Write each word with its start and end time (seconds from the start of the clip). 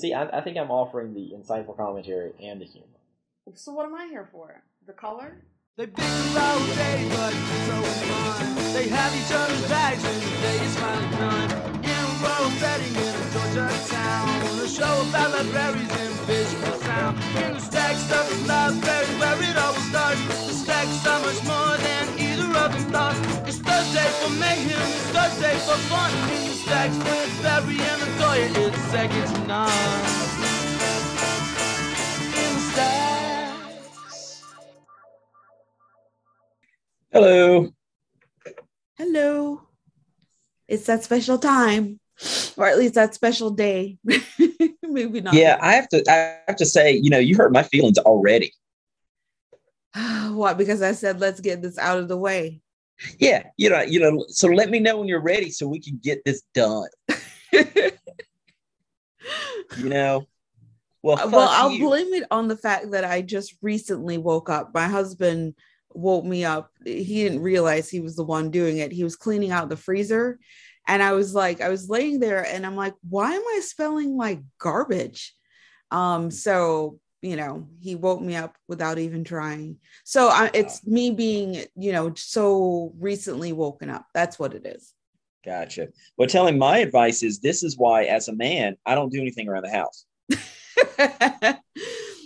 see, 0.00 0.14
I, 0.14 0.38
I 0.38 0.40
think 0.40 0.56
I'm 0.56 0.70
offering 0.70 1.14
the 1.14 1.32
insightful 1.36 1.76
commentary 1.76 2.32
and 2.42 2.60
the 2.60 2.64
humor. 2.64 2.86
So 3.54 3.72
what 3.72 3.86
am 3.86 3.94
I 3.94 4.06
here 4.06 4.28
for? 4.32 4.62
The 4.86 4.92
color? 4.92 5.42
They 5.76 5.86
pick 5.86 6.04
about 6.32 6.58
day, 6.76 7.06
but 7.10 7.32
so 7.32 7.76
fun. 7.82 8.74
They 8.74 8.88
have 8.88 9.12
each 9.14 9.32
other's 9.32 9.68
bags 9.68 10.04
and 10.04 10.22
the 10.22 10.30
day 10.40 10.58
is 10.64 10.76
finally 10.78 11.16
done. 11.16 11.50
In 11.84 11.90
a 11.90 12.12
rural 12.20 12.50
setting 12.60 12.94
in 12.94 13.14
a 13.14 13.26
Georgia 13.32 13.68
town, 13.88 14.58
a 14.60 14.68
show 14.68 15.08
about 15.08 15.30
libraries 15.32 15.90
and 15.90 16.14
visual 16.28 16.76
sound. 16.80 17.18
In 17.42 17.54
the 17.54 17.60
stack 17.60 17.96
stuff 17.96 18.30
is 18.32 18.46
library 18.46 19.06
where 19.20 19.42
it 19.42 19.56
all 19.56 19.74
starts. 19.88 20.20
The 20.46 20.54
stack's 20.54 20.96
so 21.02 21.14
much 21.22 21.40
more 21.44 21.76
than 21.78 22.29
either 22.70 22.98
of 22.98 23.22
them. 23.22 23.46
It's 23.46 23.58
Thursday 23.58 24.08
for 24.20 24.30
mayhem, 24.30 24.80
it's 24.80 25.10
Thursday 25.10 25.54
for 25.66 25.78
fun. 25.88 26.10
In 26.30 26.48
the 26.48 26.54
stacks 26.54 26.96
with 26.96 27.42
Barry 27.42 27.78
and 27.80 28.02
Latoya, 28.02 28.68
it's 28.68 28.78
second 28.90 29.26
to 29.34 29.46
none. 29.46 29.70
In 32.36 32.54
the 32.54 32.60
stacks. 32.72 34.44
Hello. 37.12 37.72
Hello. 38.96 39.62
It's 40.68 40.86
that 40.86 41.02
special 41.02 41.38
time, 41.38 41.98
or 42.56 42.66
at 42.66 42.78
least 42.78 42.94
that 42.94 43.14
special 43.14 43.50
day. 43.50 43.98
Maybe 44.82 45.20
not. 45.20 45.34
Yeah, 45.34 45.58
I 45.60 45.74
have 45.74 45.88
to. 45.88 46.04
I 46.08 46.38
have 46.46 46.56
to 46.56 46.66
say, 46.66 46.92
you 46.92 47.10
know, 47.10 47.18
you 47.18 47.36
hurt 47.36 47.52
my 47.52 47.62
feelings 47.62 47.98
already. 47.98 48.52
what? 50.30 50.58
Because 50.58 50.82
I 50.82 50.92
said 50.92 51.20
let's 51.20 51.40
get 51.40 51.62
this 51.62 51.78
out 51.78 51.98
of 51.98 52.08
the 52.08 52.16
way. 52.16 52.60
Yeah, 53.18 53.44
you 53.56 53.70
know, 53.70 53.80
you 53.82 54.00
know. 54.00 54.24
So 54.28 54.48
let 54.48 54.70
me 54.70 54.78
know 54.78 54.98
when 54.98 55.08
you're 55.08 55.22
ready, 55.22 55.50
so 55.50 55.66
we 55.66 55.80
can 55.80 55.98
get 56.02 56.22
this 56.24 56.42
done. 56.54 56.88
you 57.52 57.92
know. 59.88 60.26
Well, 61.02 61.18
Uh, 61.18 61.30
well, 61.30 61.48
I'll 61.50 61.72
you. 61.72 61.86
blame 61.86 62.12
it 62.12 62.24
on 62.30 62.48
the 62.48 62.56
fact 62.56 62.90
that 62.90 63.04
I 63.04 63.22
just 63.22 63.54
recently 63.62 64.18
woke 64.18 64.50
up. 64.50 64.74
My 64.74 64.86
husband 64.86 65.54
woke 65.92 66.24
me 66.24 66.44
up. 66.44 66.70
He 66.84 67.22
didn't 67.22 67.40
realize 67.40 67.88
he 67.88 68.00
was 68.00 68.16
the 68.16 68.24
one 68.24 68.50
doing 68.50 68.78
it. 68.78 68.92
He 68.92 69.02
was 69.04 69.16
cleaning 69.16 69.50
out 69.50 69.68
the 69.70 69.76
freezer. 69.76 70.38
And 70.86 71.02
I 71.02 71.12
was 71.12 71.34
like, 71.34 71.60
I 71.60 71.68
was 71.68 71.88
laying 71.88 72.20
there 72.20 72.44
and 72.44 72.66
I'm 72.66 72.76
like, 72.76 72.94
why 73.08 73.32
am 73.32 73.42
I 73.42 73.60
smelling 73.62 74.16
like 74.16 74.40
garbage? 74.58 75.34
Um, 75.90 76.30
so 76.30 76.98
you 77.22 77.36
know, 77.36 77.66
he 77.80 77.94
woke 77.94 78.20
me 78.20 78.36
up 78.36 78.56
without 78.68 78.98
even 78.98 79.24
trying. 79.24 79.76
So 80.04 80.28
I, 80.28 80.50
it's 80.54 80.86
me 80.86 81.10
being, 81.10 81.64
you 81.76 81.92
know, 81.92 82.12
so 82.14 82.92
recently 82.98 83.52
woken 83.52 83.90
up. 83.90 84.06
That's 84.14 84.38
what 84.38 84.54
it 84.54 84.66
is. 84.66 84.94
Gotcha. 85.44 85.88
Well, 86.16 86.28
tell 86.28 86.46
him 86.46 86.58
my 86.58 86.78
advice 86.78 87.22
is 87.22 87.40
this 87.40 87.62
is 87.62 87.76
why, 87.78 88.04
as 88.04 88.28
a 88.28 88.34
man, 88.34 88.76
I 88.86 88.94
don't 88.94 89.12
do 89.12 89.20
anything 89.20 89.48
around 89.48 89.64
the 89.64 89.70
house. 89.70 90.04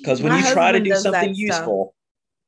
Because 0.00 0.20
when 0.20 0.36
you 0.36 0.52
try 0.52 0.70
to 0.70 0.80
do 0.80 0.94
something 0.96 1.34
stuff. 1.34 1.38
useful, 1.38 1.94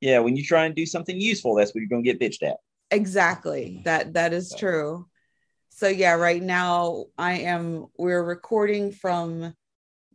yeah, 0.02 0.18
when 0.18 0.36
you 0.36 0.44
try 0.44 0.66
and 0.66 0.74
do 0.74 0.84
something 0.84 1.18
useful, 1.18 1.54
that's 1.54 1.70
what 1.70 1.80
you're 1.80 1.88
going 1.88 2.04
to 2.04 2.12
get 2.12 2.20
bitched 2.20 2.46
at. 2.46 2.58
exactly 2.90 3.80
that 3.84 4.12
that 4.12 4.32
is 4.32 4.54
true 4.56 5.08
so 5.70 5.88
yeah 5.88 6.12
right 6.12 6.42
now 6.42 7.06
i 7.18 7.32
am 7.38 7.86
we're 7.98 8.22
recording 8.22 8.92
from 8.92 9.52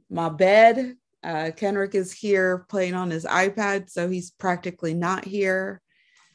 my 0.10 0.30
bed 0.30 0.96
uh 1.24 1.52
kenrick 1.56 1.94
is 1.96 2.12
here 2.12 2.66
playing 2.70 2.94
on 2.94 3.10
his 3.10 3.26
ipad 3.26 3.90
so 3.90 4.10
he's 4.10 4.32
practically 4.32 4.94
not 4.94 5.26
here 5.26 5.82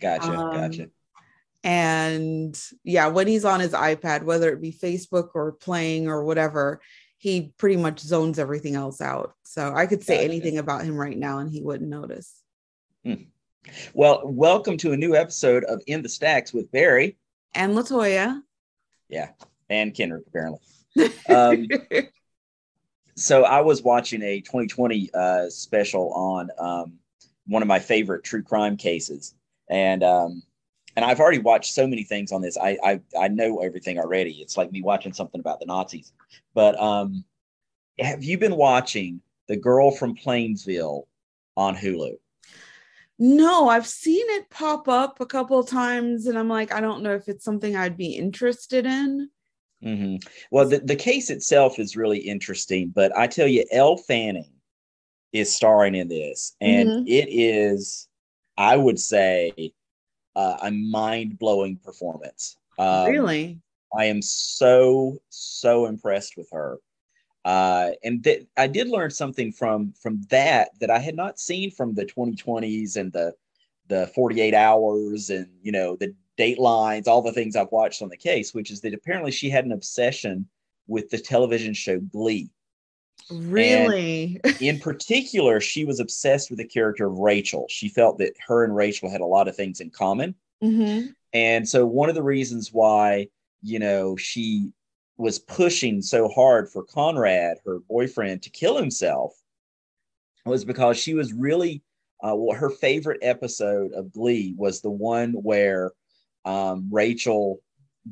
Gotcha. 0.00 0.30
Um, 0.32 0.52
gotcha. 0.52 0.88
and 1.64 2.60
yeah 2.84 3.06
when 3.08 3.26
he's 3.26 3.44
on 3.44 3.60
his 3.60 3.72
ipad 3.72 4.22
whether 4.24 4.52
it 4.52 4.60
be 4.60 4.72
facebook 4.72 5.30
or 5.34 5.52
playing 5.52 6.08
or 6.08 6.24
whatever 6.24 6.80
he 7.18 7.52
pretty 7.58 7.76
much 7.76 7.98
zones 8.00 8.38
everything 8.38 8.74
else 8.76 9.00
out 9.00 9.34
so 9.42 9.72
i 9.74 9.86
could 9.86 10.02
say 10.02 10.16
Gotcha. 10.16 10.24
anything 10.28 10.58
about 10.58 10.84
him 10.84 10.96
right 10.96 11.16
now 11.16 11.38
and 11.38 11.50
he 11.50 11.62
wouldn't 11.62 11.90
notice 11.90 12.42
Well, 13.94 14.20
welcome 14.24 14.76
to 14.78 14.92
a 14.92 14.96
new 14.96 15.16
episode 15.16 15.64
of 15.64 15.82
In 15.88 16.00
the 16.02 16.08
Stacks 16.08 16.52
with 16.52 16.70
Barry 16.70 17.16
and 17.54 17.74
latoya 17.74 18.40
Yeah, 19.08 19.30
and 19.68 19.92
Kendrick, 19.94 20.24
apparently. 20.28 20.60
Um, 21.28 21.66
so 23.16 23.44
I 23.44 23.60
was 23.62 23.82
watching 23.82 24.22
a 24.22 24.40
2020 24.40 25.10
uh, 25.14 25.48
special 25.48 26.12
on 26.12 26.50
um, 26.58 26.98
one 27.46 27.62
of 27.62 27.68
my 27.68 27.78
favorite 27.78 28.24
true 28.24 28.42
crime 28.42 28.76
cases, 28.76 29.34
and 29.70 30.04
um, 30.04 30.42
and 30.96 31.04
I've 31.04 31.20
already 31.20 31.38
watched 31.38 31.72
so 31.72 31.86
many 31.86 32.04
things 32.04 32.30
on 32.30 32.42
this. 32.42 32.58
I, 32.58 32.78
I 32.84 33.00
I 33.18 33.28
know 33.28 33.60
everything 33.60 33.98
already. 33.98 34.32
It's 34.42 34.56
like 34.56 34.70
me 34.70 34.82
watching 34.82 35.14
something 35.14 35.40
about 35.40 35.60
the 35.60 35.66
Nazis. 35.66 36.12
But 36.54 36.78
um, 36.80 37.24
have 37.98 38.22
you 38.22 38.36
been 38.36 38.56
watching 38.56 39.22
The 39.48 39.56
Girl 39.56 39.90
from 39.90 40.14
Plainville 40.14 41.08
on 41.56 41.74
Hulu? 41.74 42.18
No, 43.18 43.70
I've 43.70 43.86
seen 43.86 44.26
it 44.28 44.50
pop 44.50 44.88
up 44.88 45.20
a 45.20 45.26
couple 45.26 45.64
times, 45.64 46.26
and 46.26 46.38
I'm 46.38 46.50
like, 46.50 46.70
I 46.70 46.82
don't 46.82 47.02
know 47.02 47.14
if 47.14 47.28
it's 47.28 47.44
something 47.44 47.74
I'd 47.74 47.96
be 47.96 48.12
interested 48.12 48.84
in. 48.84 49.30
Hmm 49.86 50.16
Well, 50.50 50.68
the, 50.68 50.78
the 50.80 50.96
case 50.96 51.30
itself 51.30 51.78
is 51.78 51.96
really 51.96 52.18
interesting, 52.18 52.88
but 52.88 53.16
I 53.16 53.28
tell 53.28 53.46
you, 53.46 53.64
Elle 53.70 53.96
Fanning 53.98 54.50
is 55.32 55.54
starring 55.54 55.94
in 55.94 56.08
this, 56.08 56.56
and 56.60 56.88
Mhm. 56.90 57.04
it 57.06 57.28
is, 57.30 58.08
I 58.56 58.76
would 58.76 58.98
say, 58.98 59.52
uh, 60.34 60.58
a 60.62 60.70
mind 60.72 61.38
blowing 61.38 61.76
performance. 61.76 62.56
Um, 62.78 63.06
really? 63.06 63.60
I 63.96 64.06
am 64.06 64.20
so 64.22 65.18
so 65.28 65.86
impressed 65.86 66.36
with 66.36 66.48
her, 66.50 66.78
uh, 67.44 67.92
and 68.02 68.24
th- 68.24 68.46
I 68.56 68.66
did 68.66 68.88
learn 68.88 69.10
something 69.10 69.52
from 69.52 69.92
from 69.92 70.22
that 70.30 70.70
that 70.80 70.90
I 70.90 70.98
had 70.98 71.14
not 71.14 71.38
seen 71.38 71.70
from 71.70 71.94
the 71.94 72.04
2020s 72.04 72.96
and 72.96 73.12
the 73.12 73.34
the 73.88 74.08
48 74.08 74.52
hours 74.52 75.30
and 75.30 75.48
you 75.62 75.70
know 75.70 75.94
the 75.96 76.12
datelines, 76.38 77.06
all 77.06 77.22
the 77.22 77.32
things 77.32 77.56
I've 77.56 77.72
watched 77.72 78.02
on 78.02 78.08
the 78.08 78.16
case, 78.16 78.54
which 78.54 78.70
is 78.70 78.80
that 78.82 78.94
apparently 78.94 79.30
she 79.30 79.50
had 79.50 79.64
an 79.64 79.72
obsession 79.72 80.48
with 80.86 81.10
the 81.10 81.18
television 81.18 81.74
show 81.74 81.98
Glee. 81.98 82.50
Really? 83.30 84.40
In 84.60 84.78
particular, 84.78 85.60
she 85.60 85.84
was 85.84 86.00
obsessed 86.00 86.50
with 86.50 86.58
the 86.58 86.66
character 86.66 87.06
of 87.06 87.18
Rachel. 87.18 87.66
She 87.68 87.88
felt 87.88 88.18
that 88.18 88.34
her 88.46 88.64
and 88.64 88.74
Rachel 88.74 89.10
had 89.10 89.20
a 89.20 89.26
lot 89.26 89.48
of 89.48 89.56
things 89.56 89.80
in 89.80 89.90
common. 89.90 90.34
hmm 90.60 91.06
And 91.32 91.68
so 91.68 91.86
one 91.86 92.08
of 92.08 92.14
the 92.14 92.22
reasons 92.22 92.72
why, 92.72 93.28
you 93.62 93.78
know, 93.78 94.16
she 94.16 94.72
was 95.18 95.38
pushing 95.38 96.02
so 96.02 96.28
hard 96.28 96.68
for 96.68 96.84
Conrad, 96.84 97.58
her 97.64 97.80
boyfriend, 97.80 98.42
to 98.42 98.50
kill 98.50 98.76
himself 98.76 99.34
was 100.44 100.64
because 100.64 100.96
she 100.96 101.14
was 101.14 101.32
really 101.32 101.82
uh, 102.22 102.34
well, 102.34 102.56
her 102.56 102.70
favorite 102.70 103.18
episode 103.22 103.92
of 103.92 104.12
Glee 104.12 104.54
was 104.56 104.80
the 104.80 104.90
one 104.90 105.32
where 105.32 105.92
um, 106.46 106.88
Rachel 106.90 107.60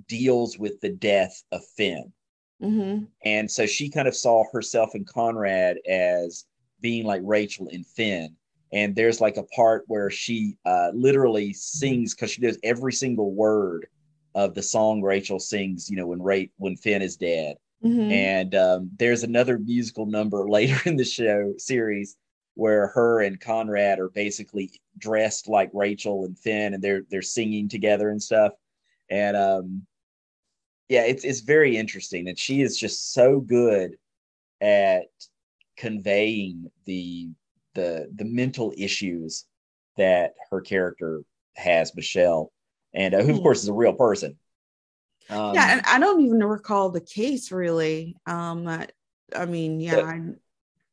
deals 0.09 0.59
with 0.59 0.81
the 0.81 0.91
death 0.91 1.43
of 1.53 1.65
Finn. 1.77 2.13
hmm 2.61 3.05
And 3.25 3.51
so 3.51 3.67
she 3.67 3.89
kind 3.89 4.09
of 4.09 4.15
saw 4.17 4.45
herself 4.53 4.95
and 4.95 5.07
Conrad 5.07 5.79
as 5.89 6.45
being 6.81 7.07
like 7.07 7.23
Rachel 7.25 7.69
and 7.73 7.87
Finn. 7.87 8.37
And 8.73 8.95
there's 8.95 9.21
like 9.21 9.37
a 9.37 9.45
part 9.45 9.85
where 9.87 10.11
she 10.11 10.59
uh, 10.67 10.91
literally 10.93 11.53
sings 11.53 12.15
because 12.15 12.33
she 12.33 12.43
does 12.43 12.59
every 12.65 12.93
single 12.93 13.33
word 13.33 13.87
of 14.35 14.55
the 14.55 14.63
song 14.63 15.01
Rachel 15.01 15.39
sings, 15.39 15.89
you 15.89 15.97
know, 15.97 16.09
when 16.09 16.21
Ra- 16.21 16.51
when 16.57 16.77
Finn 16.77 17.03
is 17.03 17.17
dead. 17.17 17.57
hmm 17.83 18.11
And 18.11 18.55
um, 18.57 18.91
there's 18.99 19.23
another 19.23 19.59
musical 19.59 20.07
number 20.07 20.49
later 20.49 20.79
in 20.87 20.97
the 20.97 21.05
show 21.05 21.55
series 21.57 22.17
where 22.55 22.89
her 22.89 23.21
and 23.21 23.41
Conrad 23.41 23.99
are 23.99 24.09
basically 24.09 24.71
dressed 24.99 25.49
like 25.49 25.71
Rachel 25.73 26.25
and 26.25 26.39
Finn, 26.39 26.75
and 26.75 26.83
they're 26.83 27.03
they're 27.11 27.23
singing 27.23 27.69
together 27.69 28.11
and 28.11 28.23
stuff. 28.23 28.53
And 29.11 29.37
um, 29.37 29.87
yeah, 30.89 31.03
it's 31.03 31.25
it's 31.25 31.41
very 31.41 31.77
interesting, 31.77 32.29
and 32.29 32.39
she 32.39 32.63
is 32.63 32.79
just 32.79 33.13
so 33.13 33.41
good 33.41 33.97
at 34.61 35.07
conveying 35.77 36.71
the 36.85 37.31
the 37.75 38.11
the 38.15 38.25
mental 38.25 38.73
issues 38.77 39.45
that 39.97 40.35
her 40.51 40.61
character 40.61 41.23
has, 41.57 41.95
Michelle, 41.95 42.53
and 42.95 43.15
uh, 43.15 43.23
who 43.23 43.35
of 43.35 43.43
course 43.43 43.63
is 43.63 43.69
a 43.69 43.73
real 43.73 43.95
person. 43.95 44.37
Um, 45.31 45.55
yeah, 45.55 45.73
and 45.73 45.83
I 45.87 45.99
don't 45.99 46.21
even 46.21 46.45
recall 46.45 46.91
the 46.91 47.01
case 47.01 47.51
really. 47.51 48.17
Um, 48.27 48.69
I, 48.69 48.89
I 49.35 49.47
mean, 49.47 49.81
yeah, 49.81 49.97
But- 49.97 50.37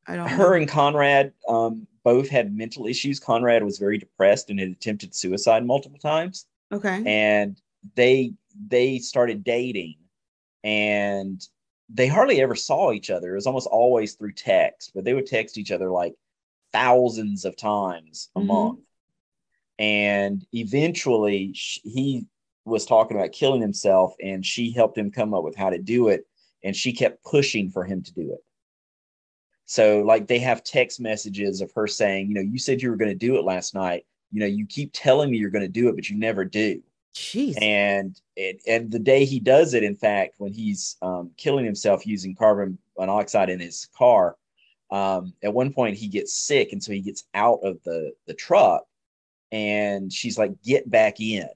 I, 0.07 0.15
don't. 0.15 0.27
her 0.29 0.49
know. 0.51 0.53
and 0.55 0.67
Conrad 0.67 1.33
um, 1.47 1.87
both 2.03 2.27
had 2.29 2.55
mental 2.55 2.87
issues. 2.87 3.19
Conrad 3.19 3.63
was 3.63 3.77
very 3.77 3.97
depressed 3.97 4.49
and 4.49 4.59
had 4.59 4.69
attempted 4.69 5.13
suicide 5.15 5.65
multiple 5.65 5.99
times, 5.99 6.45
okay. 6.71 7.03
and 7.05 7.59
they 7.95 8.33
they 8.67 8.97
started 8.99 9.43
dating, 9.43 9.95
and 10.63 11.41
they 11.89 12.07
hardly 12.07 12.41
ever 12.41 12.55
saw 12.55 12.91
each 12.91 13.09
other. 13.09 13.31
It 13.31 13.35
was 13.35 13.47
almost 13.47 13.67
always 13.67 14.13
through 14.13 14.33
text, 14.33 14.91
but 14.95 15.03
they 15.03 15.13
would 15.13 15.25
text 15.27 15.57
each 15.57 15.71
other 15.71 15.89
like 15.91 16.15
thousands 16.73 17.43
of 17.45 17.55
times 17.57 18.29
a 18.35 18.39
Mhm. 18.39 18.45
month. 18.47 18.79
And 19.79 20.45
eventually, 20.53 21.53
sh- 21.53 21.79
he 21.83 22.25
was 22.65 22.85
talking 22.85 23.17
about 23.17 23.31
killing 23.31 23.61
himself, 23.61 24.13
and 24.21 24.45
she 24.45 24.71
helped 24.71 24.97
him 24.97 25.11
come 25.11 25.33
up 25.33 25.43
with 25.43 25.55
how 25.55 25.69
to 25.69 25.79
do 25.79 26.09
it, 26.09 26.25
and 26.63 26.75
she 26.75 26.93
kept 26.93 27.23
pushing 27.23 27.69
for 27.71 27.83
him 27.83 28.03
to 28.03 28.13
do 28.13 28.31
it. 28.33 28.39
So 29.71 30.01
like 30.01 30.27
they 30.27 30.39
have 30.39 30.65
text 30.65 30.99
messages 30.99 31.61
of 31.61 31.71
her 31.73 31.87
saying, 31.87 32.27
you 32.27 32.33
know, 32.33 32.41
you 32.41 32.59
said 32.59 32.81
you 32.81 32.89
were 32.89 32.97
going 32.97 33.09
to 33.09 33.15
do 33.15 33.37
it 33.37 33.45
last 33.45 33.73
night. 33.73 34.05
You 34.29 34.41
know, 34.41 34.45
you 34.45 34.65
keep 34.65 34.89
telling 34.91 35.31
me 35.31 35.37
you're 35.37 35.49
going 35.49 35.61
to 35.61 35.69
do 35.69 35.87
it, 35.87 35.95
but 35.95 36.09
you 36.09 36.17
never 36.17 36.43
do. 36.43 36.83
Jeez. 37.15 37.55
And 37.61 38.19
it, 38.35 38.61
and 38.67 38.91
the 38.91 38.99
day 38.99 39.23
he 39.23 39.39
does 39.39 39.73
it, 39.73 39.83
in 39.83 39.95
fact, 39.95 40.35
when 40.39 40.51
he's 40.51 40.97
um, 41.01 41.31
killing 41.37 41.63
himself 41.63 42.05
using 42.05 42.35
carbon 42.35 42.79
monoxide 42.99 43.49
in 43.49 43.61
his 43.61 43.87
car, 43.97 44.35
um, 44.91 45.33
at 45.41 45.53
one 45.53 45.71
point 45.71 45.95
he 45.95 46.09
gets 46.09 46.33
sick, 46.33 46.73
and 46.73 46.83
so 46.83 46.91
he 46.91 46.99
gets 46.99 47.23
out 47.33 47.59
of 47.63 47.81
the 47.85 48.11
the 48.27 48.33
truck, 48.33 48.83
and 49.53 50.11
she's 50.11 50.37
like, 50.37 50.61
"Get 50.63 50.89
back 50.91 51.21
in," 51.21 51.47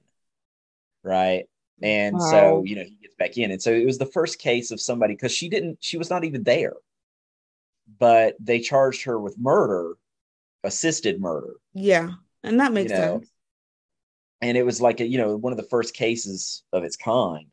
right? 1.02 1.44
And 1.82 2.14
Wow. 2.14 2.22
so 2.22 2.62
you 2.64 2.76
know 2.76 2.84
he 2.84 2.96
gets 3.02 3.14
back 3.16 3.36
in, 3.36 3.50
and 3.50 3.60
so 3.60 3.72
it 3.72 3.84
was 3.84 3.98
the 3.98 4.06
first 4.06 4.38
case 4.38 4.70
of 4.70 4.80
somebody 4.80 5.12
because 5.12 5.32
she 5.32 5.50
didn't, 5.50 5.76
she 5.80 5.98
was 5.98 6.08
not 6.08 6.24
even 6.24 6.42
there, 6.44 6.72
but 7.98 8.36
they 8.40 8.60
charged 8.60 9.04
her 9.04 9.18
with 9.18 9.38
murder, 9.38 9.94
assisted 10.64 11.20
murder, 11.20 11.54
yeah. 11.74 12.10
And 12.42 12.60
that 12.60 12.72
makes 12.72 12.92
you 12.92 12.98
know, 12.98 13.18
sense. 13.20 13.30
and 14.40 14.56
it 14.56 14.64
was 14.64 14.80
like 14.80 15.00
a, 15.00 15.06
you 15.06 15.18
know 15.18 15.36
one 15.36 15.52
of 15.52 15.56
the 15.56 15.62
first 15.64 15.94
cases 15.94 16.62
of 16.72 16.84
its 16.84 16.96
kind. 16.96 17.46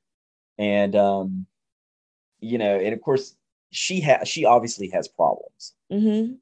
And 0.58 0.96
um 0.96 1.46
you 2.40 2.58
know 2.58 2.80
and 2.80 2.94
of 2.94 3.02
course 3.02 3.36
she 3.72 4.02
has 4.02 4.28
she 4.28 4.46
obviously 4.46 4.90
has 4.90 5.08
problems. 5.08 5.74
Hmm 5.92 6.34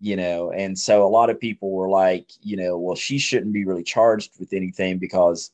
you 0.00 0.16
know 0.16 0.50
and 0.50 0.78
so 0.78 1.04
a 1.06 1.08
lot 1.08 1.30
of 1.30 1.40
people 1.40 1.70
were 1.70 1.88
like 1.88 2.28
you 2.42 2.56
know 2.56 2.78
well 2.78 2.96
she 2.96 3.18
shouldn't 3.18 3.52
be 3.52 3.64
really 3.64 3.82
charged 3.82 4.32
with 4.40 4.52
anything 4.52 4.98
because 4.98 5.52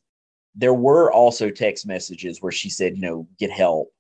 there 0.55 0.75
were 0.75 1.13
also 1.13 1.51
text 1.51 1.87
messages 1.87 2.41
where 2.43 2.53
she 2.53 2.71
said 2.71 2.97
you 2.97 3.03
know 3.03 3.29
get 3.39 3.51
help 3.51 3.93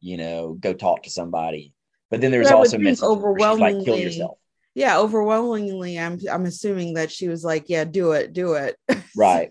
you 0.00 0.16
know 0.16 0.54
go 0.60 0.72
talk 0.72 1.02
to 1.02 1.10
somebody 1.10 1.72
but 2.12 2.20
then 2.20 2.30
there's 2.30 2.48
But 2.48 2.52
I 2.52 2.56
would 2.56 2.66
also 2.66 2.78
messages 2.78 2.98
she's 2.98 3.02
like 3.02 3.08
kill 3.08 3.12
overwhelmingly- 3.12 4.02
yourself. 4.02 4.38
Yeah, 4.74 4.98
overwhelmingly, 4.98 5.98
I'm 5.98 6.18
I'm 6.30 6.46
assuming 6.46 6.94
that 6.94 7.10
she 7.10 7.28
was 7.28 7.42
like, 7.44 7.68
"Yeah, 7.68 7.84
do 7.84 8.12
it, 8.12 8.32
do 8.32 8.54
it." 8.54 8.76
right. 9.16 9.50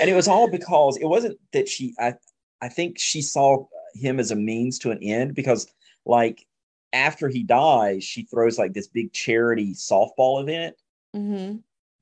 And 0.00 0.10
it 0.10 0.14
was 0.14 0.28
all 0.28 0.50
because 0.50 0.96
it 0.96 1.06
wasn't 1.06 1.38
that 1.52 1.68
she 1.68 1.94
i 1.98 2.14
i 2.60 2.68
think 2.68 2.98
she 2.98 3.22
saw 3.22 3.66
him 3.94 4.18
as 4.18 4.30
a 4.30 4.36
means 4.36 4.78
to 4.80 4.90
an 4.90 4.98
end 5.02 5.34
because 5.34 5.66
like 6.04 6.44
after 6.92 7.28
he 7.28 7.42
dies 7.42 8.02
she 8.04 8.24
throws 8.24 8.58
like 8.58 8.72
this 8.72 8.88
big 8.88 9.12
charity 9.12 9.74
softball 9.74 10.42
event. 10.42 10.74
Hmm 11.14 11.56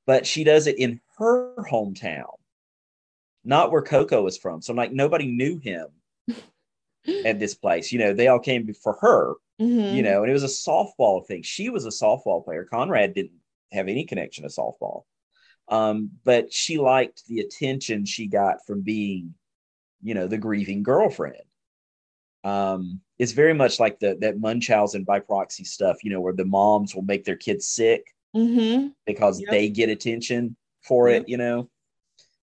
but 0.06 0.26
she 0.26 0.42
does 0.42 0.66
it 0.66 0.78
in 0.78 1.00
her 1.18 1.54
hometown 1.70 2.32
not 3.44 3.70
where 3.70 3.82
coco 3.82 4.26
is 4.26 4.38
from. 4.38 4.60
So 4.62 4.72
I'm 4.72 4.76
like 4.76 4.92
nobody 4.92 5.26
knew 5.26 5.58
him 5.58 5.86
at 7.24 7.38
this 7.38 7.54
place. 7.54 7.92
You 7.92 8.00
know 8.00 8.12
they 8.12 8.28
all 8.28 8.40
came 8.40 8.72
for 8.74 8.94
her 9.00 9.34
hmm 9.58 9.94
you 9.94 10.02
know 10.02 10.22
and 10.22 10.30
it 10.30 10.34
was 10.34 10.44
a 10.44 10.46
softball 10.46 11.26
thing. 11.26 11.42
She 11.42 11.70
was 11.70 11.86
a 11.86 11.90
softball 11.90 12.44
player. 12.44 12.64
Conrad 12.64 13.14
didn't 13.14 13.40
have 13.72 13.88
any 13.88 14.04
connection 14.04 14.44
to 14.44 14.50
softball. 14.50 15.02
Um, 15.68 16.10
but 16.24 16.52
she 16.52 16.78
liked 16.78 17.26
the 17.26 17.40
attention 17.40 18.04
she 18.04 18.26
got 18.26 18.64
from 18.66 18.82
being 18.82 19.34
you 20.02 20.14
know 20.14 20.26
the 20.28 20.38
grieving 20.38 20.82
girlfriend. 20.82 21.42
Um, 22.44 23.00
it's 23.18 23.32
very 23.32 23.52
much 23.54 23.80
like 23.80 23.98
the 23.98 24.16
that 24.20 24.38
munchausen 24.40 25.04
by 25.04 25.20
proxy 25.20 25.64
stuff 25.64 26.04
you 26.04 26.10
know 26.10 26.20
where 26.20 26.32
the 26.32 26.44
moms 26.44 26.94
will 26.94 27.02
make 27.02 27.24
their 27.24 27.36
kids 27.36 27.66
sick 27.66 28.14
hmm 28.34 28.88
because 29.06 29.40
Yep. 29.40 29.50
they 29.50 29.68
get 29.68 29.88
attention 29.90 30.56
for 30.82 31.08
Yep. 31.08 31.22
it 31.22 31.28
you 31.28 31.36
know? 31.36 31.68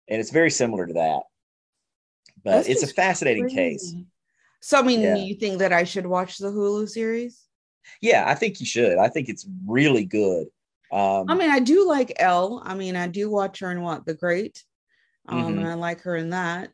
And 0.09 0.21
it's 0.21 0.31
very 0.31 0.51
similar 0.51 0.87
to 0.87 0.95
that. 0.95 1.23
But 2.43 2.57
That's 2.57 2.69
it's 2.69 2.83
a 2.83 2.87
fascinating 2.89 3.47
case. 3.49 3.95
Crazy. 3.95 4.07
So, 4.67 4.79
I 4.79 4.83
mean, 4.83 5.03
Yeah. 5.03 5.17
you 5.17 5.35
think 5.35 5.59
that 5.59 5.75
I 5.75 5.85
should 5.85 6.07
watch 6.07 6.39
the 6.39 6.49
Hulu 6.49 6.89
series? 6.89 7.43
yeah 8.01 8.25
i 8.27 8.35
think 8.35 8.61
you 8.61 8.67
should 8.67 8.97
i 8.97 9.09
think 9.09 9.29
it's 9.29 9.47
really 9.67 10.05
good 10.05 10.47
um, 10.91 11.29
I 11.29 11.35
mean, 11.35 11.51
I 11.51 11.59
do 11.59 11.89
like 11.89 12.13
Elle. 12.17 12.63
I 12.65 12.75
mean, 12.77 12.95
I 12.95 13.09
do 13.09 13.29
watch 13.29 13.59
her 13.61 13.71
in 13.73 13.83
what 13.83 14.07
The 14.07 14.15
Great. 14.15 14.63
Um, 15.27 15.39
Mhm. 15.39 15.59
and 15.59 15.67
I 15.67 15.75
like 15.75 16.03
her 16.03 16.15
in 16.15 16.31
that. 16.31 16.71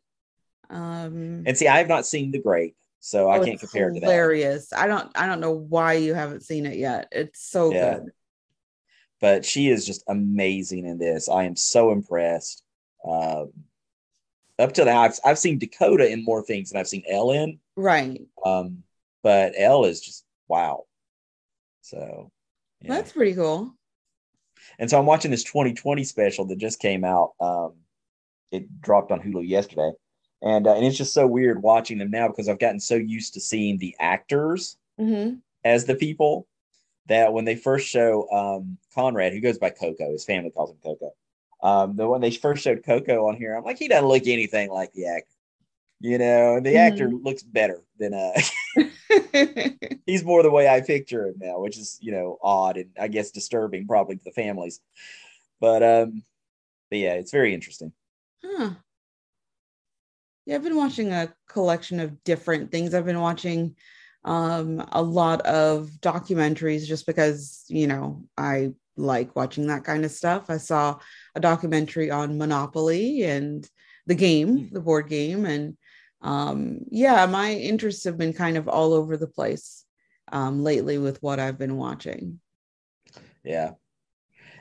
Um, 0.68 1.44
And 1.46 1.56
see, 1.56 1.68
I 1.68 1.78
have 1.78 1.88
not 1.88 2.04
seen 2.04 2.30
The 2.32 2.38
Great, 2.38 2.74
so 2.98 3.30
I 3.30 3.38
oh, 3.38 3.44
can't 3.44 3.58
compare 3.58 3.88
it 3.88 3.94
to 3.94 4.00
that. 4.00 4.06
hilarious. 4.06 4.72
I 4.74 4.86
don't. 4.88 5.10
I 5.14 5.26
don't 5.26 5.40
know 5.40 5.52
why 5.52 5.94
you 5.94 6.12
haven't 6.12 6.42
seen 6.42 6.66
it 6.66 6.76
yet. 6.76 7.08
It's 7.12 7.40
so 7.40 7.70
Yeah. 7.70 8.00
good. 8.00 8.12
But 9.22 9.44
she 9.46 9.70
is 9.70 9.86
just 9.86 10.04
amazing 10.06 10.84
in 10.86 10.98
this. 10.98 11.30
I 11.30 11.44
am 11.44 11.56
so 11.56 11.92
impressed. 11.92 12.62
Um, 13.04 13.52
up 14.58 14.74
to 14.74 14.84
now, 14.84 15.00
I've, 15.00 15.18
I've 15.24 15.38
seen 15.38 15.58
Dakota 15.58 16.10
in 16.10 16.24
more 16.24 16.42
things 16.42 16.70
than 16.70 16.78
I've 16.78 16.88
seen 16.88 17.04
Elle 17.08 17.30
in. 17.30 17.58
Right. 17.80 18.20
Um, 18.44 18.82
but 19.22 19.52
Elle 19.56 19.84
is 19.86 20.00
just 20.00 20.24
wow. 20.48 20.84
So, 21.82 22.30
yeah. 22.80 22.94
That's 22.94 23.12
pretty 23.12 23.34
cool. 23.34 23.74
and 24.78 24.88
so 24.88 24.98
I'm 24.98 25.06
watching 25.06 25.30
this 25.30 25.44
2020 25.44 26.04
special 26.04 26.44
that 26.46 26.58
just 26.58 26.80
came 26.80 27.04
out. 27.04 27.32
Um, 27.40 27.72
it 28.50 28.80
dropped 28.80 29.12
on 29.12 29.20
Hulu 29.20 29.46
yesterday, 29.46 29.92
and 30.42 30.66
uh, 30.66 30.74
and 30.74 30.84
it's 30.84 30.96
just 30.96 31.14
so 31.14 31.26
weird 31.26 31.62
watching 31.62 31.98
them 31.98 32.10
now 32.10 32.28
because 32.28 32.48
I've 32.48 32.58
gotten 32.58 32.80
so 32.80 32.96
used 32.96 33.34
to 33.34 33.40
seeing 33.40 33.78
the 33.78 33.94
actors 34.00 34.76
hmm 34.98 35.34
as 35.64 35.84
the 35.84 35.94
people 35.94 36.46
that 37.06 37.32
when 37.32 37.44
they 37.44 37.54
first 37.56 37.86
show 37.88 38.28
um, 38.30 38.78
Conrad, 38.94 39.32
who 39.32 39.40
goes 39.40 39.58
by 39.58 39.70
Coco, 39.70 40.10
his 40.12 40.24
family 40.24 40.50
calls 40.50 40.70
him 40.70 40.78
Coco. 40.82 41.10
Um, 41.62 41.96
the 41.96 42.08
when 42.08 42.20
they 42.22 42.30
first 42.30 42.62
showed 42.62 42.82
Coco 42.84 43.28
on 43.28 43.36
here, 43.36 43.54
I'm 43.54 43.64
like, 43.64 43.78
he 43.78 43.88
doesn't 43.88 44.08
look 44.08 44.26
anything 44.26 44.70
like 44.70 44.92
the 44.94 45.06
actor, 45.06 45.34
you 46.00 46.18
know. 46.18 46.56
And 46.56 46.66
the 46.66 46.76
actor 46.76 47.10
looks 47.10 47.42
better 47.42 47.82
than 47.98 48.14
uh, 48.14 48.32
he's 50.06 50.24
more 50.24 50.42
the 50.42 50.50
way 50.50 50.68
I 50.68 50.80
picture 50.80 51.26
him 51.28 51.34
now, 51.38 51.60
which 51.60 51.78
is 51.78 51.98
you 52.00 52.12
know 52.12 52.38
odd 52.42 52.76
and 52.76 52.90
I 52.98 53.08
guess 53.08 53.30
disturbing 53.30 53.86
probably 53.86 54.16
to 54.16 54.24
the 54.24 54.30
families. 54.32 54.80
But 55.60 55.82
um, 55.82 56.22
but 56.90 56.98
yeah, 56.98 57.14
it's 57.14 57.32
very 57.32 57.54
interesting. 57.54 57.92
huh. 58.44 58.74
Yeah, 60.46 60.56
I've 60.56 60.62
been 60.62 60.76
watching 60.76 61.12
a 61.12 61.32
collection 61.48 62.00
of 62.00 62.22
different 62.24 62.70
things. 62.70 62.94
I've 62.94 63.04
been 63.06 63.20
watching 63.20 63.76
um 64.24 64.86
a 64.92 65.02
lot 65.02 65.40
of 65.42 65.88
documentaries 66.02 66.86
just 66.86 67.06
because, 67.06 67.64
you 67.68 67.86
know, 67.86 68.24
I 68.36 68.72
like 68.96 69.34
watching 69.34 69.68
that 69.68 69.84
kind 69.84 70.04
of 70.04 70.10
stuff. 70.10 70.50
I 70.50 70.58
saw 70.58 70.98
a 71.34 71.40
documentary 71.40 72.10
on 72.10 72.36
Monopoly 72.38 73.22
and 73.24 73.68
the 74.06 74.14
game, 74.14 74.58
Hmm. 74.58 74.68
the 74.72 74.80
board 74.80 75.08
game 75.08 75.46
and 75.46 75.76
um 76.22 76.80
yeah, 76.90 77.26
my 77.26 77.52
interests 77.52 78.04
have 78.04 78.18
been 78.18 78.32
kind 78.32 78.56
of 78.56 78.68
all 78.68 78.92
over 78.92 79.16
the 79.16 79.26
place 79.26 79.84
um 80.32 80.62
lately 80.62 80.98
with 80.98 81.22
what 81.22 81.40
I've 81.40 81.58
been 81.58 81.76
watching. 81.76 82.40
Yeah. 83.44 83.72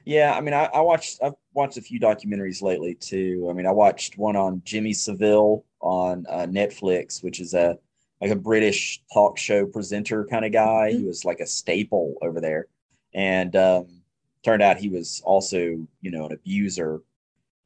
Yeah, 0.05 0.33
I 0.36 0.41
mean, 0.41 0.53
I, 0.53 0.65
I 0.65 0.81
watched 0.81 1.19
I've 1.22 1.33
watched 1.53 1.77
a 1.77 1.81
few 1.81 2.00
documentaries 2.00 2.62
lately 2.62 2.95
too. 2.95 3.48
I 3.50 3.53
mean, 3.53 3.67
I 3.67 3.72
watched 3.72 4.17
one 4.17 4.36
on 4.36 4.62
Jimmy 4.65 4.93
Savile 4.93 5.65
on 5.81 6.25
uh, 6.29 6.48
Netflix, 6.50 7.24
which 7.24 7.39
is 7.39 7.53
a 7.53 7.77
like 8.22 8.31
a 8.31 8.36
British 8.36 9.01
talk 9.13 9.38
show 9.38 9.65
presenter 9.65 10.25
kind 10.25 10.45
of 10.45 10.51
guy. 10.51 10.91
He 10.91 11.03
was 11.03 11.25
like 11.25 11.39
a 11.39 11.45
staple 11.45 12.15
over 12.22 12.41
there, 12.41 12.67
and 13.13 13.55
um, 13.55 14.01
turned 14.43 14.62
out 14.62 14.77
he 14.77 14.89
was 14.89 15.22
also 15.25 15.60
you 16.01 16.12
know 16.12 16.25
an 16.25 16.33
abuser. 16.33 17.01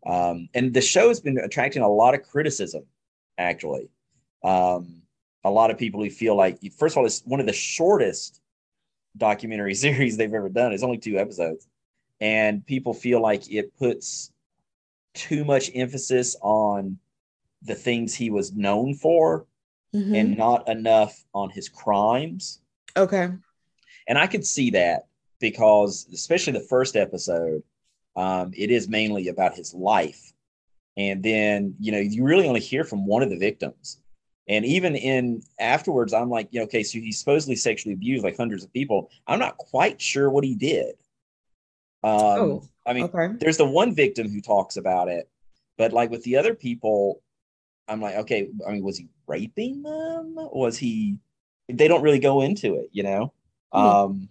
Um, 0.05 0.49
and 0.53 0.73
the 0.73 0.81
show 0.81 1.07
has 1.07 1.21
been 1.21 1.37
attracting 1.37 1.81
a 1.81 1.87
lot 1.87 2.13
of 2.13 2.23
criticism, 2.23 2.83
actually. 3.37 3.89
Um, 4.43 5.01
a 5.43 5.49
lot 5.51 5.71
of 5.71 5.77
people 5.77 6.03
who 6.03 6.09
feel 6.09 6.35
like, 6.35 6.59
first 6.77 6.93
of 6.93 6.99
all, 6.99 7.05
it's 7.05 7.21
one 7.25 7.39
of 7.39 7.45
the 7.45 7.53
shortest 7.53 8.41
documentary 9.17 9.75
series 9.85 10.17
they've 10.17 10.33
ever 10.33 10.49
done. 10.49 10.71
It's 10.73 10.83
only 10.83 10.97
two 10.97 11.17
episodes 11.17 11.67
and 12.21 12.65
people 12.65 12.93
feel 12.93 13.21
like 13.21 13.51
it 13.51 13.75
puts 13.77 14.31
too 15.13 15.43
much 15.43 15.69
emphasis 15.75 16.35
on 16.41 16.97
the 17.63 17.75
things 17.75 18.13
he 18.15 18.29
was 18.29 18.53
known 18.53 18.93
for 18.95 19.45
Mhm. 19.93 20.15
and 20.17 20.37
not 20.37 20.67
enough 20.67 21.23
on 21.33 21.49
his 21.51 21.69
crimes. 21.69 22.59
okay. 22.97 23.29
And 24.07 24.17
I 24.17 24.27
could 24.27 24.45
see 24.45 24.71
that 24.71 25.07
because, 25.39 26.07
especially 26.13 26.53
the 26.53 26.59
first 26.67 26.95
episode, 26.95 27.61
um, 28.15 28.51
it 28.55 28.69
is 28.71 28.87
mainly 28.89 29.27
about 29.29 29.55
his 29.55 29.73
life. 29.73 30.33
And 30.97 31.21
then, 31.23 31.75
you 31.79 31.91
know, 31.91 31.99
you 31.99 32.23
really 32.23 32.47
only 32.47 32.59
hear 32.59 32.83
from 32.83 33.05
one 33.05 33.23
of 33.23 33.29
the 33.29 33.37
victims. 33.37 33.99
And 34.47 34.65
even 34.65 34.95
in 34.95 35.41
afterwards, 35.59 36.13
I'm 36.13 36.29
like, 36.29 36.49
you 36.51 36.59
know, 36.59 36.65
okay, 36.65 36.83
so 36.83 36.99
he 36.99 37.11
supposedly 37.11 37.55
sexually 37.55 37.93
abused 37.93 38.23
like 38.23 38.35
hundreds 38.35 38.63
of 38.63 38.73
people. 38.73 39.09
I'm 39.25 39.39
not 39.39 39.57
quite 39.57 40.01
sure 40.01 40.29
what 40.29 40.43
he 40.43 40.55
did. 40.55 40.95
Um, 42.03 42.11
Oh, 42.11 42.63
I 42.85 42.93
mean, 42.93 43.03
Okay. 43.05 43.33
there's 43.39 43.57
the 43.57 43.65
one 43.65 43.95
victim 43.95 44.29
who 44.29 44.41
talks 44.41 44.75
about 44.75 45.07
it, 45.07 45.29
but 45.77 45.93
like 45.93 46.09
with 46.11 46.23
the 46.23 46.35
other 46.35 46.53
people, 46.53 47.21
I'm 47.87 48.01
like, 48.01 48.15
okay, 48.15 48.49
I 48.67 48.71
mean, 48.71 48.83
was 48.83 48.97
he 48.97 49.07
raping 49.27 49.83
them? 49.83 50.35
Was 50.35 50.77
he? 50.77 51.17
They 51.69 51.87
don't 51.87 52.01
really 52.01 52.19
go 52.19 52.41
into 52.41 52.75
it, 52.75 52.89
you 52.91 53.03
know. 53.03 53.33
Hmm. 53.71 53.79
Um, 53.79 54.29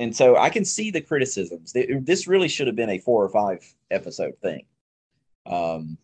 and 0.00 0.16
so 0.16 0.36
I 0.36 0.50
can 0.50 0.64
see 0.64 0.90
the 0.90 1.00
criticisms. 1.00 1.72
This 1.72 2.26
really 2.26 2.48
should 2.48 2.66
have 2.66 2.76
been 2.76 2.90
a 2.90 2.98
four 2.98 3.24
or 3.24 3.28
five 3.28 3.62
episode 3.90 4.34
thing. 4.42 4.64
Um, 5.46 5.98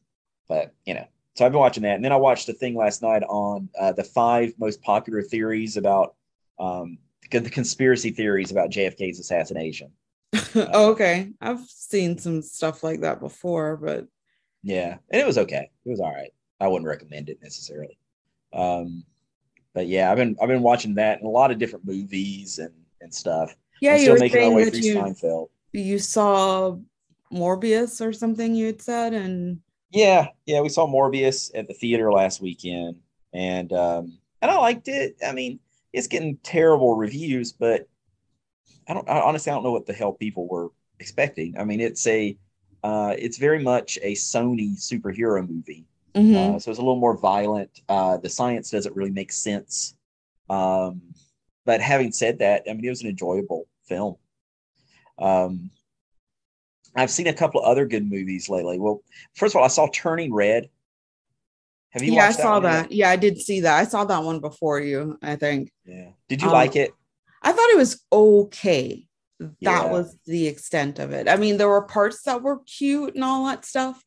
but 0.48 0.74
you 0.84 0.94
know, 0.94 1.06
so 1.36 1.44
I've 1.44 1.52
been 1.52 1.60
watching 1.60 1.82
that, 1.82 1.96
and 1.96 2.04
then 2.04 2.12
I 2.12 2.16
watched 2.16 2.48
a 2.48 2.54
thing 2.54 2.74
last 2.74 3.02
night 3.02 3.22
on 3.24 3.68
uh, 3.78 3.92
the 3.92 4.04
five 4.04 4.54
most 4.58 4.80
popular 4.82 5.22
theories 5.22 5.76
about 5.76 6.14
um, 6.58 6.98
the 7.30 7.50
conspiracy 7.50 8.10
theories 8.10 8.50
about 8.50 8.70
JFK's 8.70 9.20
assassination. 9.20 9.90
Oh, 10.54 10.92
okay, 10.92 11.32
I've 11.40 11.60
seen 11.68 12.16
some 12.16 12.40
stuff 12.40 12.82
like 12.82 13.02
that 13.02 13.20
before, 13.20 13.76
but 13.76 14.06
Yeah, 14.62 14.96
and 15.10 15.20
it 15.20 15.26
was 15.26 15.36
okay. 15.38 15.70
It 15.84 15.90
was 15.90 16.00
all 16.00 16.12
right. 16.12 16.32
I 16.58 16.68
wouldn't 16.68 16.88
recommend 16.88 17.28
it 17.28 17.38
necessarily. 17.42 17.98
Um, 18.54 19.04
but 19.74 19.86
yeah, 19.86 20.10
I've 20.10 20.16
been 20.16 20.36
I've 20.40 20.48
been 20.48 20.62
watching 20.62 20.94
that 20.94 21.18
and 21.18 21.26
a 21.26 21.30
lot 21.30 21.50
of 21.50 21.58
different 21.58 21.86
movies 21.86 22.58
and 22.58 22.72
and 23.02 23.14
stuff. 23.14 23.54
yeah, 23.82 23.90
I'm 23.92 23.96
you 23.96 24.02
still 24.02 24.14
were 24.14 24.20
making 24.20 24.36
my 24.40 24.44
saying 24.44 24.54
way 24.54 24.64
that 24.64 24.70
through 24.70 24.80
you 24.80 24.94
Seinfeld. 24.96 25.48
you 25.74 25.98
saw 25.98 26.76
Morbius 27.30 28.04
or 28.04 28.12
something. 28.14 28.54
You 28.54 28.66
had 28.66 28.80
said, 28.80 29.12
and 29.12 29.60
Yeah, 29.90 30.28
yeah, 30.46 30.60
we 30.60 30.68
saw 30.68 30.86
Morbius 30.86 31.50
at 31.54 31.68
the 31.68 31.74
theater 31.74 32.12
last 32.12 32.40
weekend, 32.40 32.96
and 33.32 33.72
um, 33.72 34.18
and 34.42 34.50
I 34.50 34.58
liked 34.58 34.88
it. 34.88 35.16
I 35.26 35.32
mean, 35.32 35.60
it's 35.92 36.08
getting 36.08 36.38
terrible 36.38 36.96
reviews, 36.96 37.52
but 37.52 37.88
I 38.88 38.94
don't. 38.94 39.08
I, 39.08 39.20
honestly, 39.20 39.50
I 39.50 39.54
don't 39.54 39.64
know 39.64 39.72
what 39.72 39.86
the 39.86 39.92
hell 39.92 40.12
people 40.12 40.48
were 40.48 40.70
expecting. 40.98 41.56
I 41.58 41.64
mean, 41.64 41.80
it's 41.80 42.06
a, 42.06 42.36
uh, 42.82 43.14
it's 43.18 43.38
very 43.38 43.62
much 43.62 43.98
a 44.02 44.12
Sony 44.14 44.76
superhero 44.76 45.46
movie, 45.48 45.86
Mhm. 46.14 46.56
uh, 46.56 46.58
so 46.58 46.70
it's 46.70 46.78
a 46.78 46.82
little 46.82 46.96
more 47.00 47.16
violent. 47.16 47.80
Uh, 47.88 48.16
the 48.16 48.28
science 48.28 48.70
doesn't 48.70 48.96
really 48.96 49.10
make 49.10 49.32
sense. 49.32 49.94
Um, 50.50 51.02
but 51.64 51.80
having 51.80 52.12
said 52.12 52.38
that, 52.40 52.64
I 52.68 52.72
mean, 52.74 52.84
it 52.84 52.90
was 52.90 53.02
an 53.02 53.08
enjoyable 53.08 53.66
film. 53.84 54.16
Um, 55.18 55.70
I've 56.96 57.10
seen 57.10 57.26
a 57.26 57.32
couple 57.34 57.60
of 57.60 57.66
other 57.66 57.86
good 57.86 58.08
movies 58.10 58.48
lately. 58.48 58.78
Well, 58.78 59.02
first 59.34 59.54
of 59.54 59.58
all, 59.58 59.64
I 59.64 59.68
saw 59.68 59.86
Turning 59.92 60.32
Red. 60.32 60.68
Have 61.90 62.02
you 62.02 62.14
yeah, 62.14 62.24
I 62.26 62.32
saw 62.32 62.54
yet? 62.56 62.62
that. 62.62 62.92
Yeah, 62.92 63.10
I 63.10 63.16
did 63.16 63.38
see 63.40 63.60
that. 63.60 63.78
I 63.78 63.84
saw 63.84 64.04
that 64.04 64.22
one 64.22 64.40
before 64.40 64.80
you. 64.80 65.18
I 65.22 65.36
think. 65.36 65.70
Yeah. 65.84 66.10
Did 66.28 66.42
you 66.42 66.48
Um, 66.48 66.54
like 66.54 66.76
it? 66.76 66.92
I 67.42 67.52
thought 67.52 67.70
it 67.70 67.76
was 67.76 68.02
okay. 68.12 69.06
That 69.38 69.52
Yeah. 69.60 69.90
was 69.92 70.16
the 70.26 70.46
extent 70.46 70.98
of 70.98 71.12
it. 71.12 71.28
I 71.28 71.36
mean, 71.36 71.58
there 71.58 71.68
were 71.68 71.82
parts 71.82 72.22
that 72.22 72.42
were 72.42 72.60
cute 72.60 73.14
and 73.14 73.22
all 73.24 73.46
that 73.46 73.64
stuff, 73.66 74.02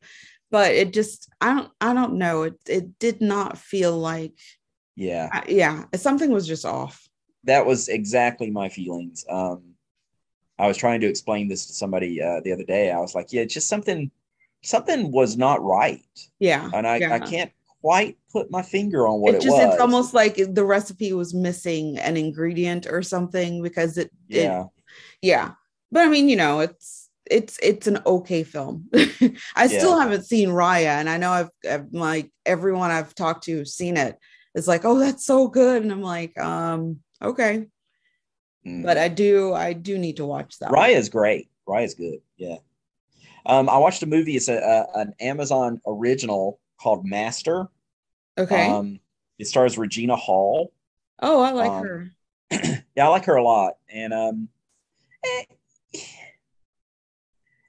but 0.50 0.72
it 0.72 0.92
just 0.92 1.28
I 1.40 1.54
don't 1.54 1.70
I 1.80 1.94
don't 1.94 2.14
know. 2.14 2.42
It 2.44 2.54
it 2.68 2.98
did 2.98 3.20
not 3.20 3.56
feel 3.56 3.96
like 3.96 4.34
Yeah. 4.96 5.28
I- 5.32 5.44
yeah, 5.48 5.84
something 5.96 6.30
was 6.30 6.46
just 6.46 6.64
off. 6.64 7.08
That 7.44 7.64
was 7.64 7.88
exactly 7.88 8.50
my 8.50 8.68
feelings. 8.68 9.24
Um, 9.28 9.69
I 10.60 10.66
was 10.66 10.76
trying 10.76 11.00
to 11.00 11.06
explain 11.06 11.48
this 11.48 11.66
to 11.66 11.72
somebody 11.72 12.22
uh, 12.22 12.40
the 12.44 12.52
other 12.52 12.64
day. 12.64 12.90
I 12.90 12.98
was 12.98 13.14
like, 13.14 13.32
yeah, 13.32 13.42
it's 13.42 13.54
just 13.54 13.68
something, 13.68 14.10
something 14.62 15.10
was 15.10 15.36
not 15.36 15.62
right. 15.62 16.04
Yeah. 16.38 16.70
And 16.74 16.86
I, 16.86 16.96
yeah. 16.96 17.14
I 17.14 17.18
can't 17.18 17.50
quite 17.80 18.18
put 18.30 18.50
my 18.50 18.62
finger 18.62 19.08
on 19.08 19.20
what 19.20 19.34
it 19.34 19.44
it, 19.44 19.50
was. 19.50 19.58
it's 19.60 19.80
almost 19.80 20.12
like 20.12 20.36
the 20.36 20.64
recipe 20.64 21.12
was 21.12 21.32
missing 21.32 21.98
an 21.98 22.16
ingredient 22.16 22.86
or 22.86 23.02
something 23.02 23.62
because 23.62 23.96
it 23.96 24.10
it- 24.28 24.44
yeah. 24.44 24.64
yeah 25.22 25.52
but 25.90 26.06
i 26.06 26.08
mean 26.08 26.28
you 26.28 26.36
know 26.36 26.60
it's 26.60 27.08
it's 27.30 27.58
it's 27.62 27.86
an 27.86 27.98
okay 28.04 28.42
film 28.42 28.88
i 29.56 29.66
still 29.66 29.98
haven't 29.98 30.24
seen 30.24 30.50
raya 30.50 30.98
and 31.00 31.08
i 31.08 31.16
know 31.16 31.30
I've, 31.30 31.50
I've 31.68 31.92
like 31.92 32.30
everyone 32.44 32.90
i've 32.90 33.14
talked 33.14 33.44
to 33.44 33.52
who's 33.52 33.72
seen 33.72 33.96
it 33.96 34.18
is 34.54 34.68
like 34.68 34.84
oh 34.84 34.98
that's 34.98 35.24
so 35.24 35.48
good 35.48 35.82
and 35.82 35.92
i'm 35.92 36.02
like 36.02 36.38
um 36.38 36.98
okay 37.22 37.66
Mm. 38.66 38.84
but 38.84 38.98
i 38.98 39.08
do 39.08 39.54
i 39.54 39.72
do 39.72 39.96
need 39.96 40.16
to 40.18 40.26
watch 40.26 40.58
that 40.58 40.70
one. 40.70 40.78
Raya's 40.80 41.08
great. 41.08 41.48
Raya's 41.66 41.94
good. 41.94 42.20
Yeah. 42.36 42.56
Um, 43.46 43.70
I 43.70 43.78
watched 43.78 44.02
a 44.02 44.06
movie. 44.06 44.36
It's 44.36 44.48
a, 44.48 44.56
a 44.58 44.98
an 45.00 45.14
Amazon 45.20 45.80
original 45.86 46.60
called 46.78 47.06
Master. 47.06 47.68
okay 48.36 48.66
Um, 48.68 49.00
it 49.38 49.46
stars 49.46 49.78
Regina 49.78 50.14
Hall. 50.16 50.72
oh 51.22 51.40
i 51.40 51.52
like 51.52 51.70
um, 51.70 51.84
her 51.86 52.10
yeah, 52.96 53.06
I 53.06 53.08
like 53.08 53.24
her 53.26 53.36
a 53.36 53.42
lot. 53.42 53.74
And 53.88 54.12
um, 54.12 54.48
eh, 55.24 55.44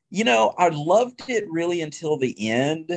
you 0.09 0.23
know, 0.25 0.53
I 0.57 0.69
loved 0.69 1.29
it 1.29 1.45
really 1.49 1.81
until 1.81 2.17
the 2.17 2.49
end, 2.49 2.91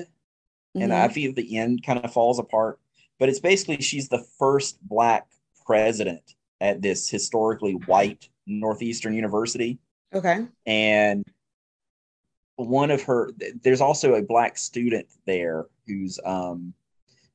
and 0.75 0.93
I 0.93 1.07
Mhm. 1.09 1.13
feel 1.13 1.33
the 1.33 1.57
end 1.59 1.85
kind 1.85 2.05
of 2.05 2.13
falls 2.13 2.39
apart. 2.41 2.81
But 3.21 3.29
it's 3.29 3.39
basically 3.39 3.81
she's 3.83 4.09
the 4.09 4.25
first 4.39 4.83
black 4.83 5.29
president 5.65 6.35
at 6.65 6.83
this 6.83 7.09
historically 7.09 7.75
white 7.87 8.29
Northeastern 8.47 9.15
University, 9.15 9.79
okay. 10.13 10.47
And 10.67 11.25
one 12.57 12.91
of 12.91 13.03
her 13.03 13.31
there's 13.63 13.81
also 13.81 14.15
a 14.15 14.23
black 14.23 14.57
student 14.57 15.07
there 15.27 15.67
who's 15.87 16.19
um 16.25 16.73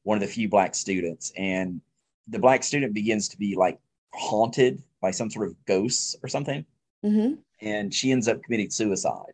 one 0.03 0.17
of 0.17 0.21
the 0.21 0.27
few 0.27 0.49
black 0.49 0.75
students. 0.75 1.31
And 1.37 1.81
the 2.27 2.39
black 2.39 2.63
student 2.63 2.93
begins 2.93 3.29
to 3.29 3.37
be 3.37 3.55
like 3.55 3.79
haunted 4.13 4.83
by 5.01 5.11
some 5.11 5.29
sort 5.29 5.47
of 5.47 5.55
ghosts 5.65 6.15
or 6.23 6.29
something. 6.29 6.65
Hmm 7.03 7.35
and 7.61 7.93
she 7.93 8.11
ends 8.11 8.27
up 8.27 8.41
committing 8.43 8.69
suicide. 8.69 9.33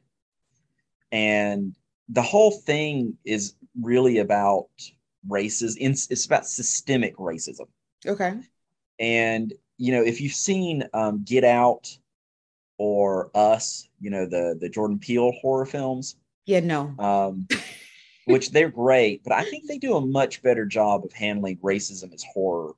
And 1.12 1.76
the 2.10 2.22
whole 2.22 2.52
thing 2.52 3.18
is 3.24 3.56
really 3.82 4.20
about 4.20 4.68
races 5.28 5.78
it's 5.80 6.26
about 6.26 6.46
systemic 6.46 7.16
racism. 7.18 7.68
Okay. 8.06 8.34
And 9.00 9.54
you 9.78 9.92
know 9.92 10.02
if 10.02 10.22
you've 10.22 10.34
seen 10.34 10.84
um, 10.94 11.24
get 11.24 11.44
out 11.44 11.98
or 12.78 13.32
us 13.36 13.88
you 14.00 14.10
know 14.10 14.26
the 14.26 14.58
the 14.60 14.70
jordan 14.70 15.00
peele 15.00 15.32
horror 15.42 15.66
films 15.66 16.16
yeah 16.46 16.60
no. 16.60 16.94
um, 17.00 17.48
which 18.26 18.52
they're 18.52 18.70
great 18.70 19.24
but 19.24 19.34
i 19.34 19.44
think 19.44 19.68
they 19.68 19.78
do 19.78 19.96
a 19.96 20.06
much 20.06 20.42
better 20.42 20.66
job 20.66 21.04
of 21.06 21.14
handling 21.14 21.58
racism 21.58 22.14
as 22.14 22.24
horror 22.34 22.74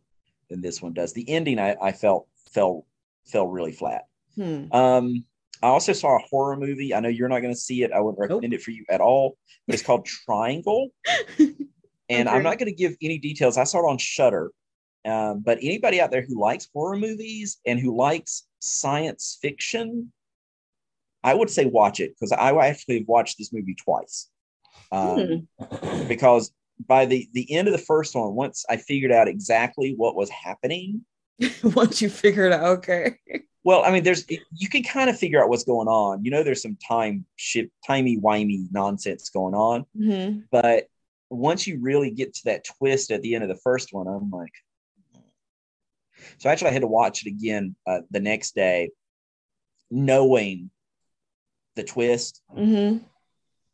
than 0.50 0.62
this 0.62 0.82
one 0.82 0.94
does. 0.94 1.14
The 1.14 1.30
ending 1.30 1.60
i, 1.60 1.76
I 1.82 1.92
felt 1.92 2.28
fell 2.52 2.86
fell 3.26 3.48
really 3.48 3.74
flat. 3.74 4.06
Hmm. 4.36 4.72
um, 4.72 5.26
i 5.62 5.68
also 5.68 5.94
saw 5.94 6.16
a 6.16 6.28
horror 6.30 6.56
movie. 6.56 6.94
I 6.94 7.00
know 7.00 7.10
you're 7.10 7.28
not 7.28 7.42
going 7.42 7.54
to 7.54 7.60
see 7.60 7.84
it. 7.84 7.92
I 7.92 8.00
wouldn't 8.00 8.20
recommend 8.20 8.54
it 8.54 8.62
for 8.62 8.72
you 8.72 8.86
at 8.90 9.02
all 9.02 9.38
but 9.66 9.74
it's 9.74 9.84
called 9.84 10.06
triangle. 10.26 10.90
And 12.10 12.30
i'm 12.30 12.44
not 12.44 12.58
going 12.58 12.70
to 12.70 12.76
give 12.76 12.96
any 13.02 13.18
details. 13.18 13.58
I 13.58 13.66
saw 13.66 13.80
it 13.80 13.90
on 13.90 13.98
Shudder 13.98 14.52
um, 15.08 15.40
but 15.40 15.58
anybody 15.62 16.02
out 16.02 16.12
there 16.12 16.26
who 16.28 16.40
likes 16.40 16.68
horror 16.74 16.98
movies 16.98 17.58
and 17.66 17.80
who 17.80 17.96
likes 17.96 18.48
science 18.60 19.38
fiction 19.42 20.12
i 21.24 21.34
would 21.34 21.50
say 21.50 21.66
watch 21.66 22.00
it 22.00 22.14
because 22.14 22.32
i 22.32 22.52
actually 22.68 23.00
have 23.00 23.08
watched 23.08 23.38
this 23.38 23.54
movie 23.54 23.76
twice. 23.76 24.30
Um, 24.92 25.48
because 26.08 26.52
by 26.88 27.06
the 27.06 27.28
the 27.34 27.52
end 27.52 27.68
of 27.68 27.72
the 27.72 27.80
first 27.80 28.16
one 28.16 28.36
once 28.36 28.66
i 28.70 28.78
figured 28.78 29.12
out 29.12 29.28
exactly 29.28 29.94
what 29.98 30.16
was 30.16 30.30
happening 30.30 31.02
once 31.64 32.02
you 32.02 32.10
figure 32.10 32.46
it 32.46 32.54
out 32.54 32.64
okay. 32.80 33.16
Well 33.64 33.84
i 33.84 33.92
mean 33.92 34.04
there's 34.04 34.26
you 34.30 34.70
can 34.70 34.82
kind 34.84 35.10
of 35.10 35.20
figure 35.20 35.44
out 35.44 35.50
what's 35.50 35.66
going 35.66 35.90
on. 35.90 36.24
You 36.24 36.32
know 36.32 36.42
there's 36.42 36.62
some 36.62 36.78
time 36.88 37.26
shit 37.36 37.70
timey 37.86 38.18
wimey 38.18 38.68
nonsense 38.72 39.30
going 39.30 39.56
on. 39.56 39.86
Hmm 39.98 40.40
but 40.52 40.88
once 41.30 41.68
you 41.68 41.80
really 41.82 42.12
get 42.12 42.34
to 42.36 42.46
that 42.46 42.64
twist 42.64 43.12
at 43.12 43.22
the 43.22 43.36
end 43.36 43.44
of 43.44 43.50
the 43.50 43.56
first 43.56 43.94
one 43.94 44.08
i'm 44.08 44.30
like 44.32 44.54
so 46.38 46.50
actually 46.50 46.70
i 46.70 46.74
had 46.74 46.82
to 46.82 46.88
watch 46.88 47.26
it 47.26 47.30
again 47.30 47.76
uh, 47.86 48.00
the 48.12 48.20
next 48.20 48.56
day 48.56 48.90
knowing 49.90 50.70
the 51.76 51.84
twist. 51.84 52.42
Hmm 52.54 52.98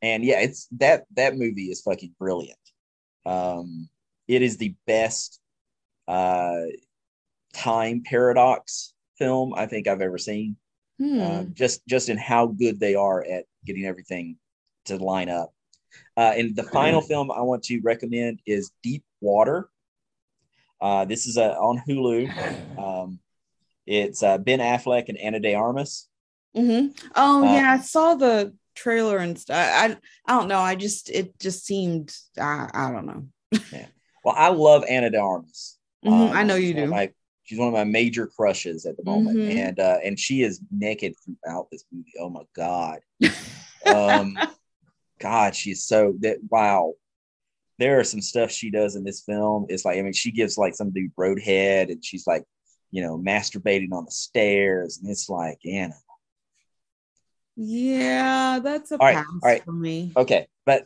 and 0.03 0.23
yeah 0.23 0.41
it's 0.41 0.67
that 0.73 1.05
that 1.15 1.35
movie 1.35 1.71
is 1.71 1.81
fucking 1.81 2.13
brilliant. 2.19 2.59
Um 3.25 3.89
it 4.27 4.43
is 4.43 4.57
the 4.57 4.75
best 4.85 5.39
uh 6.07 6.63
time 7.53 8.03
paradox 8.05 8.93
film 9.17 9.53
i 9.55 9.65
think 9.65 9.87
i've 9.87 10.01
ever 10.01 10.17
seen. 10.19 10.57
Hmm. 10.99 11.21
uh, 11.21 11.43
just 11.53 11.85
just 11.87 12.09
in 12.09 12.17
how 12.17 12.47
good 12.47 12.79
they 12.79 12.93
are 12.93 13.23
at 13.23 13.45
getting 13.65 13.85
everything 13.85 14.37
to 14.85 14.97
line 14.97 15.29
up. 15.29 15.53
Uh, 16.17 16.33
and 16.37 16.55
the 16.55 16.63
final 16.63 17.01
film 17.01 17.31
i 17.31 17.41
want 17.41 17.63
to 17.63 17.79
recommend 17.81 18.41
is 18.45 18.71
deep 18.83 19.03
water 19.21 19.69
uh, 20.83 21.05
this 21.05 21.25
is 21.25 21.37
uh, 21.37 21.55
on 21.59 21.81
hulu 21.87 22.29
um, 22.77 23.19
it's 23.87 24.21
uh, 24.21 24.37
ben 24.37 24.59
affleck 24.59 25.09
and 25.09 25.17
Ana 25.17 25.39
de 25.39 25.55
Armas 25.55 26.07
hmm 26.55 26.87
Oh 27.15 27.41
Uh, 27.43 27.53
yeah, 27.55 27.73
I 27.73 27.79
saw 27.79 28.15
the 28.15 28.53
trailer 28.75 29.17
and 29.17 29.37
stuff. 29.39 29.57
I 29.57 29.97
I 30.27 30.37
don't 30.37 30.47
know. 30.47 30.59
I 30.59 30.75
just 30.75 31.09
it 31.09 31.39
just 31.39 31.65
seemed 31.65 32.15
I, 32.39 32.69
I 32.73 32.91
don't 32.91 33.05
know. 33.07 33.23
well 34.23 34.35
i 34.37 34.49
love 34.49 34.83
Ana 34.89 35.09
de 35.09 35.19
Armas 35.19 35.77
Mhm, 36.05 36.11
Um, 36.11 36.29
I 36.39 36.43
know 36.43 36.55
you 36.55 36.73
one 36.75 36.83
do. 36.85 36.89
my- 36.91 37.13
she's 37.45 37.59
one 37.59 37.67
of 37.69 37.73
my 37.73 37.83
major 37.99 38.27
crushes 38.27 38.85
at 38.85 38.95
the 38.97 39.03
moment, 39.03 39.37
Mhm. 39.37 39.57
and 39.57 39.79
uh, 39.79 39.97
and 40.03 40.19
she 40.19 40.43
is 40.43 40.61
naked 40.71 41.13
throughout 41.23 41.67
this 41.71 41.83
movie. 41.91 42.13
Oh 42.19 42.29
my 42.29 42.43
god, 42.55 42.99
um, 43.85 44.27
God, 45.19 45.55
she's 45.55 45.83
so 45.83 45.99
that 46.19 46.37
wow. 46.49 46.93
There 47.79 47.99
are 47.99 48.03
some 48.03 48.21
stuff 48.21 48.51
she 48.51 48.69
does 48.69 48.95
in 48.95 49.03
this 49.03 49.21
film. 49.21 49.65
It's 49.69 49.83
like 49.85 49.97
I 49.97 50.01
mean, 50.01 50.13
she 50.13 50.31
gives 50.31 50.57
like 50.57 50.75
some 50.75 50.91
dude 50.91 51.15
roadhead, 51.15 51.91
and 51.91 52.03
she's 52.03 52.27
like, 52.27 52.43
you 52.91 53.01
know, 53.01 53.17
masturbating 53.17 53.91
on 53.91 54.05
the 54.05 54.11
stairs, 54.11 54.99
and 55.01 55.09
it's 55.09 55.29
like 55.29 55.59
Anna. 55.65 55.95
yeah, 57.55 58.59
that's 58.63 58.91
a 58.91 58.95
All 58.97 59.05
right, 59.07 59.15
pass 59.15 59.25
all 59.27 59.49
right. 59.49 59.63
for 59.63 59.71
me. 59.71 60.11
Okay, 60.17 60.47
but 60.65 60.85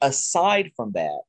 aside 0.00 0.72
from 0.76 0.92
that, 0.92 1.20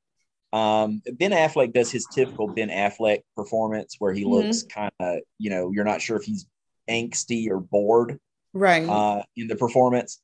Um, 0.51 1.01
ben 1.13 1.31
Affleck 1.31 1.73
does 1.73 1.91
his 1.91 2.05
typical 2.05 2.47
Ben 2.47 2.69
Affleck 2.69 3.23
performance 3.35 3.95
where 3.97 4.13
he 4.13 4.23
Mhm. 4.23 4.29
looks 4.29 4.61
kind 4.63 4.91
of, 4.99 5.17
you 5.39 5.49
know, 5.49 5.71
you're 5.71 5.83
not 5.83 5.99
sure 5.99 6.15
if 6.15 6.23
he's 6.25 6.45
angsty 6.87 7.49
or 7.49 7.59
bored 7.59 8.19
Right. 8.53 8.87
uh, 8.87 9.23
in 9.35 9.47
the 9.47 9.55
performance. 9.55 10.21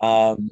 Um, 0.00 0.50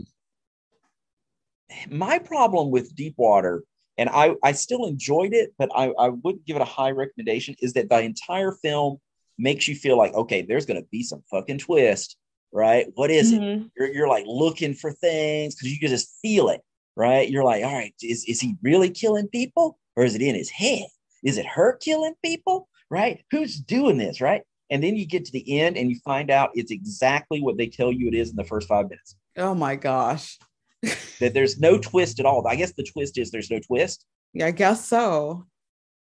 my 1.90 2.18
problem 2.18 2.70
with 2.70 2.94
Deepwater, 2.94 3.62
and 3.98 4.08
I, 4.08 4.34
I 4.42 4.52
still 4.52 4.86
enjoyed 4.86 5.32
it, 5.32 5.52
but 5.58 5.70
I, 5.74 5.90
I 5.98 6.08
wouldn't 6.10 6.44
give 6.46 6.56
it 6.56 6.62
a 6.62 6.66
high 6.66 6.90
recommendation, 6.90 7.54
is 7.60 7.72
that 7.74 7.88
the 7.88 8.00
entire 8.00 8.52
film 8.52 8.98
makes 9.38 9.66
you 9.68 9.74
feel 9.74 9.96
like, 9.98 10.14
okay, 10.14 10.42
there's 10.42 10.66
going 10.66 10.80
to 10.80 10.86
be 10.90 11.02
some 11.02 11.22
fucking 11.30 11.58
twist, 11.58 12.16
right? 12.52 12.86
What 12.94 13.10
is 13.10 13.32
it? 13.32 13.40
Mhm. 13.40 13.70
You're, 13.76 13.92
you're 13.92 14.08
like 14.08 14.24
looking 14.26 14.74
for 14.74 14.92
things 14.92 15.54
because 15.54 15.72
you 15.72 15.78
can 15.78 15.88
just 15.88 16.16
feel 16.22 16.48
it, 16.48 16.62
right? 16.94 17.28
You're 17.28 17.44
like, 17.44 17.64
all 17.64 17.74
right, 17.74 17.94
is, 18.02 18.24
is 18.26 18.40
he 18.40 18.54
really 18.62 18.90
killing 18.90 19.28
people 19.28 19.78
or 19.96 20.04
is 20.04 20.14
it 20.14 20.22
in 20.22 20.34
his 20.34 20.50
head? 20.50 20.86
Is 21.22 21.36
it 21.38 21.46
her 21.46 21.76
killing 21.76 22.14
people, 22.24 22.68
right? 22.90 23.22
Who's 23.30 23.56
doing 23.60 23.98
this, 23.98 24.20
right? 24.20 24.42
And 24.70 24.82
then 24.82 24.96
you 24.96 25.06
get 25.06 25.24
to 25.26 25.32
the 25.32 25.60
end 25.60 25.76
and 25.76 25.90
you 25.90 25.96
find 26.04 26.30
out 26.30 26.50
it's 26.54 26.70
exactly 26.70 27.40
what 27.42 27.56
they 27.56 27.66
tell 27.68 27.92
you 27.92 28.08
it 28.08 28.14
is 28.14 28.30
in 28.30 28.36
the 28.36 28.44
first 28.44 28.68
five 28.68 28.88
minutes. 28.88 29.16
Oh 29.36 29.54
my 29.54 29.76
gosh. 29.76 30.38
That 31.20 31.32
there's 31.34 31.58
no 31.58 31.78
twist 31.78 32.20
at 32.20 32.26
all. 32.26 32.46
I 32.46 32.56
guess 32.56 32.72
the 32.72 32.82
twist 32.84 33.16
is 33.18 33.30
there's 33.30 33.50
no 33.50 33.58
twist, 33.60 34.04
Yeah, 34.34 34.46
I 34.46 34.50
guess 34.50 34.86
so. 34.86 35.46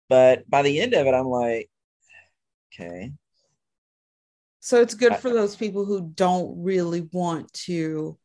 but 0.09 0.49
by 0.49 0.61
the 0.61 0.79
end 0.79 0.93
of 0.93 1.05
it, 1.07 1.13
I'm 1.13 1.27
like, 1.27 1.69
okay, 2.73 3.11
So 4.59 4.81
it's 4.81 4.93
good 4.93 5.13
I- 5.13 5.17
for 5.17 5.31
those 5.33 5.55
people 5.55 5.85
who 5.85 6.11
don't 6.15 6.63
really 6.63 7.01
want 7.11 7.51
to 7.65 8.17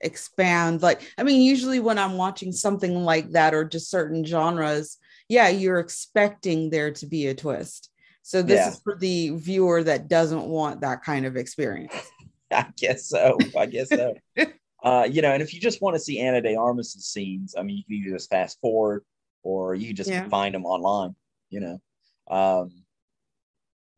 expand. 0.00 0.82
Like, 0.82 1.02
I 1.18 1.22
mean, 1.22 1.42
usually 1.42 1.80
when 1.80 1.98
I'm 1.98 2.16
watching 2.16 2.52
something 2.52 2.94
like 3.04 3.30
that 3.32 3.54
or 3.54 3.64
just 3.64 3.90
certain 3.90 4.24
genres, 4.24 4.98
yeah, 5.28 5.48
you're 5.48 5.80
expecting 5.80 6.70
there 6.70 6.92
to 6.92 7.06
be 7.06 7.26
a 7.26 7.34
twist. 7.34 7.90
So 8.22 8.42
this 8.42 8.60
Yeah. 8.60 8.68
is 8.70 8.80
for 8.82 8.96
the 8.98 9.30
viewer 9.30 9.82
that 9.84 10.08
doesn't 10.08 10.46
want 10.46 10.80
that 10.80 11.02
kind 11.02 11.26
of 11.26 11.36
experience. 11.36 11.94
I 12.50 12.66
guess 12.76 13.06
so. 13.08 13.38
I 13.56 13.66
guess 13.66 13.88
so. 13.90 14.14
uh, 14.82 15.08
you 15.10 15.22
know, 15.22 15.32
and 15.32 15.42
if 15.42 15.54
you 15.54 15.60
just 15.60 15.80
want 15.82 15.94
to 15.96 16.00
see 16.00 16.20
Ana 16.20 16.40
de 16.40 16.54
Armas's 16.56 17.06
scenes, 17.06 17.54
I 17.58 17.62
mean, 17.62 17.76
you 17.78 17.84
can 17.84 17.94
either 17.94 18.16
just 18.16 18.30
fast 18.30 18.60
forward 18.60 19.04
or 19.42 19.74
you 19.74 19.88
can 19.88 19.96
just 19.96 20.10
Yeah. 20.10 20.28
find 20.28 20.54
them 20.54 20.64
online. 20.66 21.14
You 21.50 21.60
know, 21.60 21.80
um, 22.28 22.70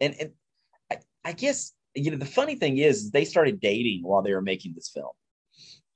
and 0.01 0.15
and 0.21 0.33
I, 0.91 0.99
I 1.25 1.33
guess 1.33 1.73
you 1.95 2.11
know 2.11 2.17
the 2.19 2.27
funny 2.27 2.55
thing 2.57 2.79
is 2.79 3.11
they 3.11 3.25
started 3.25 3.61
dating 3.61 4.03
while 4.03 4.23
they 4.23 4.33
were 4.33 4.43
making 4.43 4.75
this 4.75 4.91
film, 4.91 5.13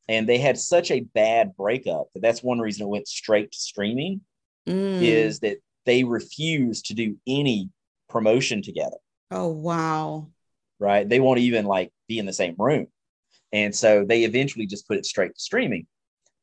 and 0.08 0.28
they 0.28 0.38
had 0.38 0.58
such 0.58 0.90
a 0.90 1.00
bad 1.00 1.54
breakup 1.56 2.08
that 2.14 2.20
that's 2.22 2.42
one 2.42 2.58
reason 2.58 2.86
it 2.86 2.90
went 2.90 3.08
straight 3.08 3.52
to 3.52 3.58
streaming 3.58 4.20
Mm. 4.68 5.02
is 5.02 5.40
that 5.40 5.56
they 5.86 6.04
refused 6.04 6.86
to 6.86 6.94
do 6.94 7.16
any 7.26 7.68
promotion 8.08 8.62
together. 8.62 8.98
oh 9.32 9.48
wow. 9.48 10.28
right? 10.78 11.08
They 11.08 11.18
won't 11.18 11.40
even 11.40 11.64
like 11.66 11.92
be 12.06 12.18
in 12.18 12.26
the 12.26 12.32
same 12.32 12.54
room. 12.58 12.86
And 13.52 13.74
so 13.74 14.04
they 14.04 14.24
eventually 14.24 14.66
just 14.66 14.88
put 14.88 14.96
it 14.96 15.06
straight 15.06 15.34
to 15.34 15.40
streaming. 15.40 15.86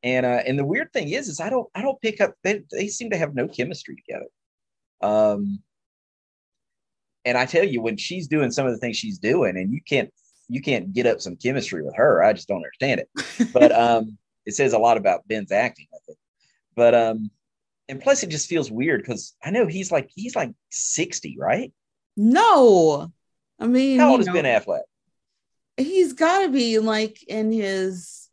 And 0.04 0.26
uh, 0.26 0.42
and 0.46 0.58
the 0.58 0.66
weird 0.66 0.94
thing 0.94 1.10
is, 1.10 1.28
is 1.28 1.40
I 1.40 1.50
don't 1.50 1.68
I 1.76 1.82
don't 1.82 2.00
pick 2.02 2.22
up 2.22 2.36
they, 2.44 2.62
they 2.72 2.88
seem 2.88 3.10
to 3.10 3.18
have 3.18 3.36
no 3.36 3.48
chemistry 3.48 3.96
together. 3.96 4.28
Um 5.02 5.60
and 7.26 7.38
I 7.38 7.46
tell 7.46 7.66
you, 7.66 7.82
when 7.82 7.98
she's 7.98 8.28
doing 8.28 8.50
some 8.50 8.66
of 8.66 8.72
the 8.72 8.78
things 8.78 8.98
she's 8.98 9.20
doing, 9.20 9.58
and 9.58 9.74
you 9.74 9.82
can't 9.86 10.10
you 10.48 10.62
can't 10.62 10.94
get 10.94 11.06
up 11.06 11.22
some 11.22 11.36
chemistry 11.36 11.84
with 11.84 11.96
her. 11.96 12.24
I 12.24 12.34
just 12.34 12.48
don't 12.48 12.58
understand 12.58 13.02
it. 13.02 13.52
But 13.54 13.72
um 13.78 14.18
it 14.46 14.54
says 14.54 14.74
a 14.74 14.80
lot 14.80 14.98
about 14.98 15.28
Ben's 15.28 15.52
acting, 15.52 15.88
I 15.94 15.98
think. 16.06 16.18
But 16.76 16.96
um 16.96 17.32
and 17.90 18.00
plus 18.00 18.24
it 18.24 18.30
just 18.30 18.48
feels 18.48 18.72
weird 18.72 19.02
because 19.02 19.36
I 19.44 19.52
know 19.52 19.68
he's 19.68 19.92
like 19.92 20.10
he's 20.16 20.36
like 20.36 20.54
60, 20.70 21.38
right? 21.40 21.74
No. 22.16 23.12
I 23.60 23.68
mean, 23.68 24.00
How 24.00 24.12
old 24.12 24.22
is 24.22 24.28
know, 24.28 24.34
Ben 24.34 24.46
Affleck? 24.46 24.82
He's 25.80 26.14
got 26.14 26.44
to 26.44 26.50
be 26.50 26.80
like 26.80 27.24
in 27.24 27.52
his 27.52 28.30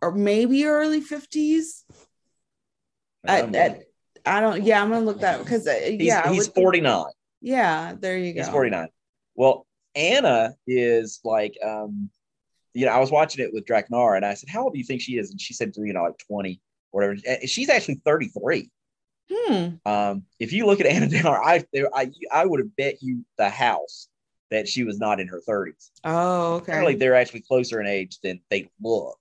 or 0.00 0.12
maybe 0.12 0.64
early 0.66 1.00
50s. 1.00 1.82
I, 3.26 3.42
I, 3.42 3.80
I 4.24 4.40
don't, 4.40 4.62
yeah, 4.62 4.82
I'm 4.82 4.90
gonna 4.90 5.04
look 5.04 5.20
that 5.20 5.40
because 5.40 5.66
uh, 5.66 5.78
yeah, 5.98 6.30
he's 6.30 6.46
think- 6.46 6.64
49. 6.64 7.04
Yeah, 7.40 7.94
there 7.98 8.18
you 8.18 8.32
go. 8.32 8.40
He's 8.40 8.48
49. 8.48 8.88
Well, 9.34 9.66
Anna 9.94 10.54
is 10.66 11.20
like, 11.24 11.56
um, 11.64 12.10
you 12.74 12.86
know, 12.86 12.92
I 12.92 12.98
was 12.98 13.10
watching 13.10 13.44
it 13.44 13.52
with 13.52 13.64
Draknar 13.64 14.16
and 14.16 14.24
I 14.24 14.34
said, 14.34 14.48
How 14.48 14.64
old 14.64 14.72
do 14.72 14.78
you 14.78 14.84
think 14.84 15.00
she 15.00 15.18
is? 15.18 15.30
And 15.30 15.40
she 15.40 15.54
said, 15.54 15.72
you 15.76 15.92
know, 15.92 16.02
like 16.04 16.18
20 16.18 16.60
or 16.92 17.00
whatever. 17.00 17.46
She's 17.46 17.68
actually 17.68 18.00
33. 18.04 18.70
Hmm. 19.30 19.68
Um, 19.84 20.22
if 20.38 20.52
you 20.52 20.66
look 20.66 20.80
at 20.80 20.86
Anna 20.86 21.08
Dinar, 21.08 21.42
I, 21.42 21.64
I, 21.94 22.10
I 22.32 22.46
would 22.46 22.60
have 22.60 22.74
bet 22.76 23.02
you 23.02 23.24
the 23.36 23.50
house 23.50 24.08
that 24.50 24.68
she 24.68 24.84
was 24.84 24.98
not 24.98 25.20
in 25.20 25.28
her 25.28 25.40
30s. 25.46 25.90
Oh, 26.04 26.54
okay. 26.54 26.72
Apparently, 26.72 26.94
they're 26.94 27.14
actually 27.14 27.40
closer 27.42 27.80
in 27.80 27.86
age 27.86 28.18
than 28.22 28.40
they 28.50 28.70
look 28.82 29.18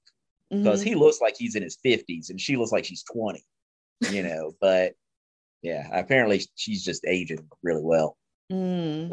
because 0.49 0.81
Mhm. 0.81 0.85
he 0.85 0.95
looks 0.95 1.19
like 1.21 1.35
he's 1.37 1.55
in 1.55 1.63
his 1.63 1.77
50s 1.83 2.29
and 2.29 2.39
she 2.39 2.55
looks 2.55 2.71
like 2.71 2.85
she's 2.85 3.03
20, 3.03 3.43
you 4.11 4.23
know. 4.23 4.53
but 4.61 4.93
yeah, 5.61 5.87
apparently 5.91 6.41
she's 6.55 6.83
just 6.83 7.05
aging 7.05 7.47
really 7.63 7.83
well. 7.83 8.17
Mm. 8.51 9.11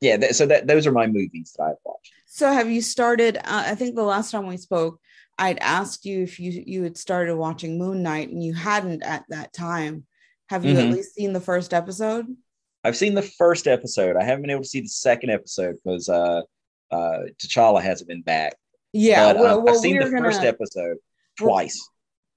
Yeah, 0.00 0.18
th- 0.18 0.32
so 0.34 0.46
that 0.46 0.66
those 0.66 0.86
are 0.86 0.92
my 0.92 1.06
movies 1.06 1.54
that 1.56 1.64
I've 1.64 1.76
watched. 1.84 2.12
So 2.26 2.52
have 2.52 2.70
you 2.70 2.82
started? 2.82 3.38
Uh, 3.38 3.64
I 3.66 3.74
think 3.74 3.94
the 3.96 4.02
last 4.02 4.30
time 4.30 4.46
we 4.46 4.56
spoke, 4.58 5.00
I'd 5.38 5.58
asked 5.58 6.04
you 6.04 6.22
if 6.22 6.38
you 6.38 6.62
you 6.66 6.82
had 6.82 6.98
started 6.98 7.36
watching 7.36 7.78
Moon 7.78 8.02
Knight, 8.02 8.28
and 8.28 8.42
you 8.42 8.52
hadn't 8.54 9.02
at 9.02 9.24
that 9.30 9.52
time. 9.52 10.06
Have 10.50 10.64
you 10.66 10.72
at 10.76 10.84
Mhm. 10.84 10.92
least 10.92 11.14
seen 11.14 11.32
the 11.32 11.40
first 11.40 11.72
episode? 11.72 12.26
I've 12.84 12.96
seen 12.96 13.14
the 13.14 13.22
first 13.22 13.66
episode. 13.66 14.16
I 14.16 14.22
haven't 14.22 14.42
been 14.42 14.50
able 14.50 14.62
to 14.62 14.68
see 14.68 14.82
the 14.82 14.88
second 14.88 15.30
episode 15.30 15.76
because 15.82 16.08
uh, 16.08 16.42
uh, 16.90 17.18
T'Challa 17.38 17.82
hasn't 17.82 18.08
been 18.08 18.22
back. 18.22 18.54
Yeah. 18.92 19.32
but, 19.32 19.40
well, 19.40 19.58
um, 19.58 19.64
well 19.64 19.74
I've 19.74 19.80
seen 19.80 19.98
the 19.98 20.10
gonna 20.10 20.22
first 20.22 20.42
episode 20.42 20.98
twice. 21.38 21.88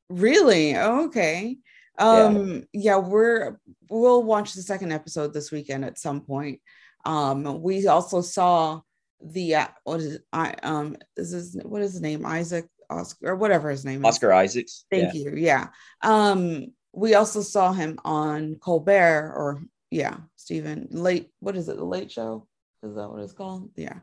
really 0.10 0.76
Oh, 0.76 1.06
okay. 1.06 1.58
Um. 2.00 2.64
Yeah. 2.74 2.98
we're 2.98 3.58
we'll 3.90 4.24
watch 4.24 4.54
the 4.54 4.62
second 4.62 4.92
episode 4.92 5.34
this 5.34 5.52
weekend 5.52 5.84
at 5.84 6.00
some 6.00 6.22
point. 6.22 6.62
Um. 7.06 7.62
We 7.62 7.88
also 7.88 8.22
saw 8.22 8.82
the 9.22 9.56
uh, 9.56 9.68
what 9.84 10.00
is 10.00 10.16
it? 10.16 10.22
I 10.32 10.54
um 10.64 10.96
is 11.18 11.32
his 11.32 11.60
what 11.64 11.82
is 11.82 11.94
his 11.94 12.02
name 12.02 12.26
Isaac 12.26 12.68
Oscar 12.90 13.32
or 13.32 13.36
whatever 13.36 13.70
his 13.70 13.84
name 13.86 14.06
is. 14.06 14.08
Oscar 14.08 14.32
Isaacs. 14.34 14.86
Thank 14.92 15.14
you. 15.14 15.34
Yeah. 15.36 15.68
Um, 16.02 16.68
we 16.94 17.16
also 17.16 17.42
saw 17.42 17.74
him 17.74 18.00
on 18.06 18.56
Colbert 18.56 19.34
or 19.36 19.62
yeah, 19.90 20.18
Stephen 20.36 20.88
late. 20.92 21.30
What 21.40 21.56
is 21.56 21.70
it? 21.70 21.78
The 21.78 21.86
late 21.86 22.12
show? 22.12 22.48
Is 22.84 22.96
that 22.96 23.10
what 23.10 23.22
it's 23.22 23.34
called? 23.34 23.72
Yeah. 23.76 24.00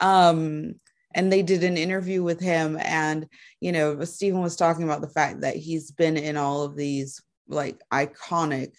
Um, 0.00 0.76
and 1.14 1.32
they 1.32 1.42
did 1.42 1.62
an 1.62 1.76
interview 1.76 2.22
with 2.22 2.40
him, 2.40 2.78
and 2.80 3.28
you 3.60 3.72
know, 3.72 4.02
Stephen 4.04 4.40
was 4.40 4.56
talking 4.56 4.84
about 4.84 5.00
the 5.00 5.08
fact 5.08 5.40
that 5.42 5.56
he's 5.56 5.90
been 5.90 6.16
in 6.16 6.36
all 6.36 6.62
of 6.62 6.76
these 6.76 7.22
like 7.48 7.80
iconic 7.92 8.74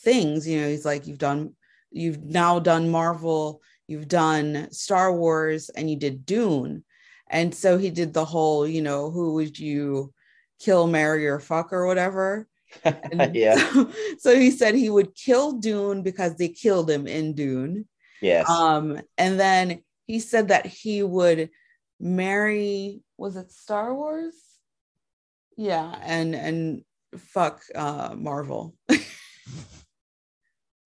things. 0.00 0.46
You 0.46 0.60
know, 0.60 0.68
he's 0.68 0.84
like, 0.84 1.06
you've 1.06 1.18
done, 1.18 1.54
you've 1.90 2.22
now 2.22 2.58
done 2.58 2.90
Marvel, 2.90 3.60
you've 3.88 4.08
done 4.08 4.68
Star 4.70 5.12
Wars, 5.12 5.68
and 5.70 5.90
you 5.90 5.96
did 5.96 6.26
Dune. 6.26 6.84
And 7.28 7.54
so 7.54 7.78
he 7.78 7.90
did 7.90 8.12
the 8.12 8.24
whole, 8.24 8.66
you 8.66 8.82
know, 8.82 9.10
who 9.10 9.34
would 9.34 9.58
you 9.58 10.12
kill, 10.58 10.86
marry, 10.86 11.28
or 11.28 11.38
fuck, 11.38 11.72
or 11.72 11.86
whatever. 11.86 12.48
Yeah. 13.32 13.56
So, 13.72 13.90
so 14.18 14.38
he 14.38 14.50
said 14.50 14.74
he 14.74 14.90
would 14.90 15.14
kill 15.14 15.52
Dune 15.52 16.02
because 16.02 16.36
they 16.36 16.48
killed 16.48 16.90
him 16.90 17.06
in 17.06 17.34
Dune. 17.34 17.86
Yes. 18.20 18.48
Um, 18.48 19.00
and 19.18 19.38
then 19.40 19.82
he 20.06 20.20
said 20.20 20.48
that 20.48 20.66
he 20.66 21.02
would 21.02 21.50
marry, 21.98 23.02
was 23.16 23.36
it 23.36 23.50
Star 23.52 23.94
Wars? 23.94 24.34
Yeah, 25.56 25.94
and 26.02 26.34
and 26.34 26.84
fuck 27.18 27.62
uh 27.74 28.14
Marvel. 28.16 28.74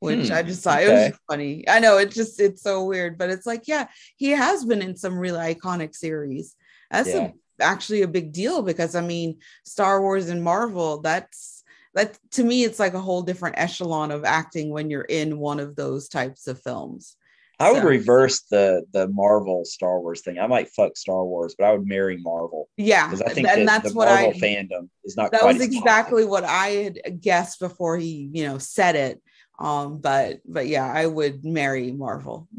Which 0.00 0.26
Hmm, 0.26 0.32
I 0.34 0.42
just 0.42 0.62
thought 0.62 0.82
it 0.82 0.88
was 0.92 1.12
funny. 1.30 1.66
I 1.68 1.78
know 1.80 1.96
it's 1.96 2.14
just 2.14 2.38
it's 2.40 2.62
so 2.62 2.84
weird, 2.84 3.16
but 3.16 3.30
it's 3.30 3.46
like, 3.46 3.66
yeah, 3.66 3.88
he 4.16 4.30
has 4.30 4.64
been 4.64 4.82
in 4.82 4.96
some 4.96 5.18
really 5.18 5.54
iconic 5.54 5.94
series. 5.94 6.56
That's 6.90 7.08
Yeah. 7.08 7.30
a, 7.60 7.62
actually 7.62 8.02
a 8.02 8.08
big 8.08 8.32
deal 8.32 8.60
because 8.62 8.94
I 8.94 9.00
mean, 9.00 9.38
Star 9.64 10.02
Wars 10.02 10.28
and 10.28 10.42
Marvel, 10.44 11.00
that's 11.00 11.63
that 11.94 12.18
to 12.32 12.44
me, 12.44 12.64
it's 12.64 12.78
like 12.78 12.94
a 12.94 13.00
whole 13.00 13.22
different 13.22 13.58
echelon 13.58 14.10
of 14.10 14.24
acting 14.24 14.70
when 14.70 14.90
you're 14.90 15.02
in 15.02 15.38
one 15.38 15.60
of 15.60 15.76
those 15.76 16.08
types 16.08 16.46
of 16.46 16.60
films. 16.60 17.16
I 17.60 17.70
would 17.70 17.84
reverse 17.84 18.42
the 18.50 18.84
the 18.92 19.06
Marvel 19.08 19.64
Star 19.64 20.00
Wars 20.00 20.22
thing. 20.22 20.38
I 20.40 20.46
might 20.48 20.68
fuck 20.70 20.96
Star 20.96 21.24
Wars, 21.24 21.54
but 21.56 21.66
I 21.66 21.72
would 21.72 21.86
marry 21.86 22.16
Marvel 22.16 22.68
Yeah, 22.76 23.06
because 23.06 23.22
I 23.22 23.32
think 23.32 23.48
and 23.48 23.60
that 23.68 23.82
that's 23.82 23.92
the 23.92 23.96
what 23.96 24.08
Marvel 24.08 24.30
I 24.30 24.40
fandom 24.40 24.88
is 25.04 25.16
not 25.16 25.30
that 25.30 25.44
was 25.44 25.56
as 25.56 25.62
exactly 25.62 26.24
what 26.24 26.42
I 26.44 26.68
had 26.68 27.20
guessed 27.20 27.60
before 27.60 27.96
he, 27.96 28.28
you 28.32 28.44
know, 28.44 28.58
said 28.58 28.96
it. 28.96 29.22
Um, 29.60 29.98
but 30.00 30.40
but 30.44 30.66
yeah, 30.66 30.90
I 30.92 31.06
would 31.06 31.44
marry 31.44 31.92
Marvel. 31.92 32.48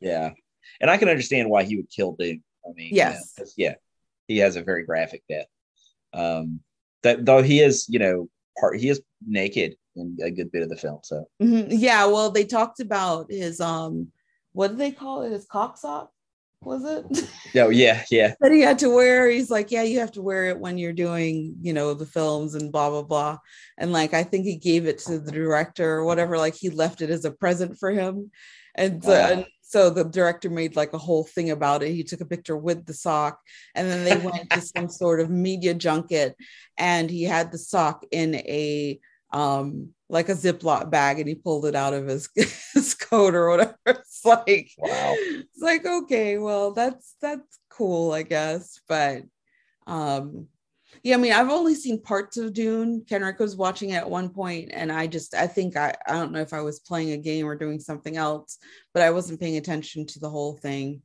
Yeah, 0.00 0.32
and 0.80 0.90
I 0.90 0.98
can 0.98 1.08
understand 1.08 1.48
why 1.48 1.64
he 1.64 1.76
would 1.76 1.90
kill 1.90 2.12
Dune. 2.18 2.42
I 2.66 2.72
mean, 2.74 2.90
Yes. 2.92 3.32
'cause, 3.36 3.54
yeah, 3.56 3.74
he 4.28 4.38
has 4.38 4.56
a 4.56 4.62
very 4.62 4.84
graphic 4.84 5.22
death. 5.28 5.46
Um, 6.12 6.60
that 7.02 7.24
though 7.24 7.42
he 7.42 7.60
is, 7.60 7.86
you 7.88 7.98
know, 7.98 8.28
part. 8.58 8.78
He 8.80 8.88
is 8.88 9.00
naked 9.26 9.76
in 9.96 10.16
a 10.22 10.30
good 10.30 10.50
bit 10.52 10.62
of 10.62 10.68
the 10.68 10.76
film. 10.76 10.98
So 11.02 11.26
Mhm. 11.42 11.66
Yeah, 11.70 12.06
well, 12.06 12.30
they 12.30 12.44
talked 12.44 12.80
about 12.80 13.30
his 13.30 13.60
um, 13.60 14.08
what 14.52 14.68
do 14.68 14.76
they 14.76 14.90
call 14.92 15.22
it? 15.22 15.32
His 15.32 15.46
cock 15.46 15.76
sock, 15.78 16.10
was 16.62 16.84
it? 16.84 17.28
no, 17.54 17.68
yeah, 17.70 18.04
yeah, 18.10 18.34
that 18.40 18.52
he 18.52 18.60
had 18.60 18.78
to 18.80 18.88
wear. 18.90 19.28
He's 19.30 19.50
like, 19.50 19.70
yeah, 19.70 19.82
you 19.82 20.00
have 20.00 20.12
to 20.12 20.22
wear 20.22 20.46
it 20.46 20.58
when 20.58 20.78
you're 20.78 20.92
doing, 20.92 21.56
you 21.60 21.72
know, 21.72 21.94
the 21.94 22.06
films 22.06 22.54
and 22.54 22.72
blah 22.72 22.90
blah 22.90 23.02
blah. 23.02 23.38
And 23.78 23.92
like, 23.92 24.14
I 24.14 24.22
think 24.24 24.44
he 24.44 24.56
gave 24.56 24.86
it 24.86 24.98
to 25.00 25.18
the 25.18 25.32
director 25.32 25.94
or 25.96 26.04
whatever. 26.04 26.38
Like, 26.38 26.54
he 26.54 26.70
left 26.70 27.02
it 27.02 27.10
as 27.10 27.24
a 27.24 27.30
present 27.30 27.78
for 27.78 27.90
him, 27.90 28.30
and, 28.74 29.02
so- 29.04 29.10
Wow. 29.10 29.30
and 29.32 29.46
so 29.76 29.90
the 29.90 30.04
director 30.04 30.48
made 30.48 30.74
like 30.74 30.94
a 30.94 30.98
whole 30.98 31.24
thing 31.24 31.50
about 31.50 31.82
it. 31.82 31.92
He 31.92 32.02
took 32.02 32.22
a 32.22 32.24
picture 32.24 32.56
with 32.56 32.86
the 32.86 32.94
sock, 32.94 33.38
and 33.74 33.86
then 33.86 34.04
they 34.04 34.16
went 34.16 34.50
to 34.52 34.60
some 34.62 34.88
sort 35.02 35.20
of 35.20 35.28
media 35.28 35.74
junket, 35.74 36.34
and 36.78 37.10
he 37.10 37.24
had 37.24 37.52
the 37.52 37.58
sock 37.58 38.06
in 38.10 38.36
a 38.36 38.98
um 39.34 39.90
like 40.08 40.30
a 40.30 40.34
Ziploc 40.34 40.90
bag, 40.90 41.18
and 41.18 41.28
he 41.28 41.34
pulled 41.34 41.66
it 41.66 41.74
out 41.74 41.92
of 41.92 42.06
his 42.06 42.30
his 42.72 42.94
coat 42.94 43.34
or 43.34 43.50
whatever. 43.50 43.76
It's 43.86 44.24
like 44.24 44.70
Wow. 44.78 45.14
it's 45.18 45.60
like 45.60 45.84
okay 45.84 46.38
well 46.38 46.72
that's 46.72 47.14
that's 47.20 47.58
cool 47.68 48.12
i 48.12 48.22
guess 48.22 48.80
but 48.88 49.24
um 49.86 50.46
yeah 51.06 51.14
i 51.14 51.18
mean 51.18 51.32
i've 51.32 51.50
only 51.50 51.74
seen 51.74 52.02
parts 52.02 52.36
of 52.36 52.52
dune 52.52 53.04
kenrick 53.08 53.38
was 53.38 53.56
watching 53.56 53.90
it 53.90 53.94
at 53.96 54.10
one 54.10 54.28
point 54.28 54.70
and 54.74 54.90
i 54.90 55.06
just 55.06 55.34
i 55.34 55.46
think 55.46 55.76
i 55.76 55.94
i 56.08 56.12
don't 56.12 56.32
know 56.32 56.40
if 56.40 56.52
i 56.52 56.60
was 56.60 56.80
playing 56.80 57.12
a 57.12 57.16
game 57.16 57.46
or 57.46 57.54
doing 57.54 57.78
something 57.78 58.16
else 58.16 58.58
but 58.92 59.02
i 59.02 59.10
wasn't 59.10 59.38
paying 59.40 59.56
attention 59.56 60.04
to 60.04 60.18
the 60.18 60.28
whole 60.28 60.56
thing 60.56 61.00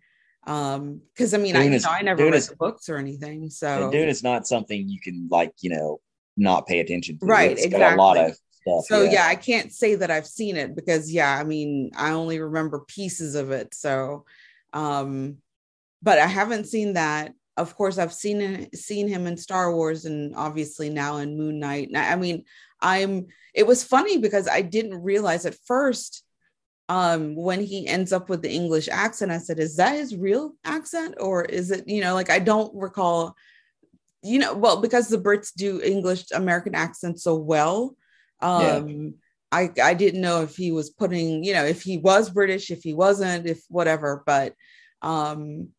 um 0.47 0.99
because 1.13 1.35
i 1.35 1.37
mean 1.37 1.55
i, 1.55 1.63
Dune 1.63 1.73
is- 1.73 1.83
know, 1.83 1.91
I 1.91 2.01
never 2.01 2.17
Dune 2.23 2.31
read 2.31 2.37
is- 2.37 2.49
the 2.49 2.55
books 2.55 2.89
or 2.89 2.97
anything 2.97 3.49
so 3.51 3.91
Dune 3.91 4.09
is 4.09 4.23
not 4.23 4.47
something 4.47 4.89
you 4.89 4.99
can 4.99 5.27
like, 5.29 5.53
you 5.61 5.69
know, 5.69 6.01
not 6.35 6.65
pay 6.65 6.79
attention 6.79 7.19
to. 7.19 7.25
Right, 7.25 7.51
It's 7.51 7.67
got 7.67 7.93
a 7.93 7.95
lot 7.95 8.17
exactly. 8.17 8.31
of 8.31 8.37
stuff. 8.81 8.85
so 8.87 9.03
yeah. 9.03 9.27
i 9.27 9.35
can't 9.35 9.71
say 9.71 9.95
that 9.95 10.09
i've 10.09 10.25
seen 10.25 10.55
it 10.57 10.75
because 10.75 11.11
yeah 11.11 11.37
i 11.37 11.43
mean 11.43 11.91
i 11.95 12.11
only 12.11 12.39
remember 12.39 12.79
pieces 12.87 13.35
of 13.35 13.51
it 13.51 13.75
so 13.75 14.25
um 14.73 15.37
but 16.01 16.17
i 16.17 16.25
haven't 16.27 16.65
seen 16.65 16.93
that 16.93 17.33
of 17.57 17.75
course 17.75 17.97
i've 17.97 18.13
seen 18.13 18.69
seen 18.73 19.07
him 19.07 19.27
in 19.27 19.37
star 19.37 19.73
wars 19.73 20.05
and 20.05 20.35
obviously 20.35 20.89
now 20.89 21.17
in 21.17 21.37
moon 21.37 21.59
knight 21.59 21.89
I 21.95 22.15
mean 22.15 22.45
i'm 22.81 23.27
it 23.53 23.67
was 23.67 23.83
funny 23.83 24.17
because 24.17 24.47
i 24.47 24.61
didn't 24.61 25.03
realize 25.03 25.45
at 25.45 25.57
first 25.65 26.23
um 26.89 27.35
when 27.35 27.61
he 27.61 27.87
ends 27.87 28.11
up 28.11 28.29
with 28.29 28.41
the 28.41 28.51
english 28.51 28.87
accent 28.89 29.31
i 29.31 29.37
said 29.37 29.59
is 29.59 29.75
that 29.75 29.95
his 29.95 30.15
real 30.15 30.53
accent 30.63 31.15
or 31.19 31.43
is 31.45 31.71
it 31.71 31.87
you 31.87 32.01
know 32.01 32.13
like 32.13 32.29
i 32.29 32.39
don't 32.39 32.73
recall 32.75 33.35
you 34.23 34.39
know 34.39 34.53
well 34.53 34.81
because 34.81 35.07
the 35.07 35.17
brits 35.17 35.51
do 35.55 35.81
english 35.81 36.25
american 36.33 36.75
accents 36.75 37.23
so 37.23 37.35
well 37.35 37.95
Yeah. 38.41 38.75
um 38.77 39.15
i 39.51 39.69
i 39.83 39.93
didn't 39.93 40.21
know 40.21 40.41
if 40.41 40.55
he 40.55 40.71
was 40.71 40.89
putting 40.89 41.43
you 41.43 41.53
know 41.53 41.65
if 41.65 41.81
he 41.83 41.97
was 41.97 42.29
british 42.29 42.71
if 42.71 42.81
he 42.83 42.93
wasn't 42.93 43.45
if 43.45 43.63
whatever 43.69 44.23
but 44.25 44.53
um 45.01 45.69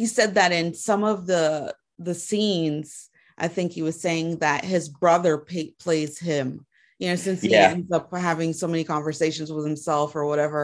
he 0.00 0.06
said 0.06 0.34
that 0.36 0.52
in 0.60 0.72
some 0.72 1.02
of 1.12 1.26
the 1.26 1.74
the 1.98 2.14
scenes 2.14 3.10
i 3.44 3.46
think 3.54 3.68
he 3.72 3.82
was 3.88 4.00
saying 4.00 4.38
that 4.38 4.64
his 4.64 4.88
brother 4.88 5.34
pa- 5.36 5.74
plays 5.84 6.18
him 6.30 6.46
you 7.00 7.08
know 7.08 7.16
since 7.16 7.40
he 7.42 7.52
Yeah. 7.54 7.70
ends 7.74 7.90
up 7.92 8.06
having 8.14 8.52
so 8.52 8.66
many 8.72 8.84
conversations 8.94 9.48
with 9.52 9.64
himself 9.70 10.08
or 10.14 10.24
whatever. 10.30 10.62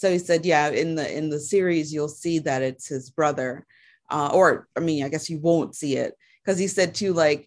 So 0.00 0.06
he 0.14 0.18
said 0.18 0.46
yeah 0.52 0.66
in 0.82 0.94
the 0.98 1.06
in 1.18 1.24
the 1.30 1.40
series 1.54 1.92
you'll 1.92 2.16
see 2.24 2.36
that 2.40 2.62
it's 2.68 2.86
his 2.94 3.06
brother 3.18 3.66
uh 4.14 4.30
or 4.38 4.68
i 4.76 4.80
mean 4.80 5.00
i 5.04 5.08
guess 5.12 5.30
you 5.30 5.38
won't 5.48 5.74
see 5.74 5.92
it. 6.04 6.12
Because 6.40 6.58
he 6.58 6.68
said 6.68 6.90
too 6.94 7.12
like 7.24 7.42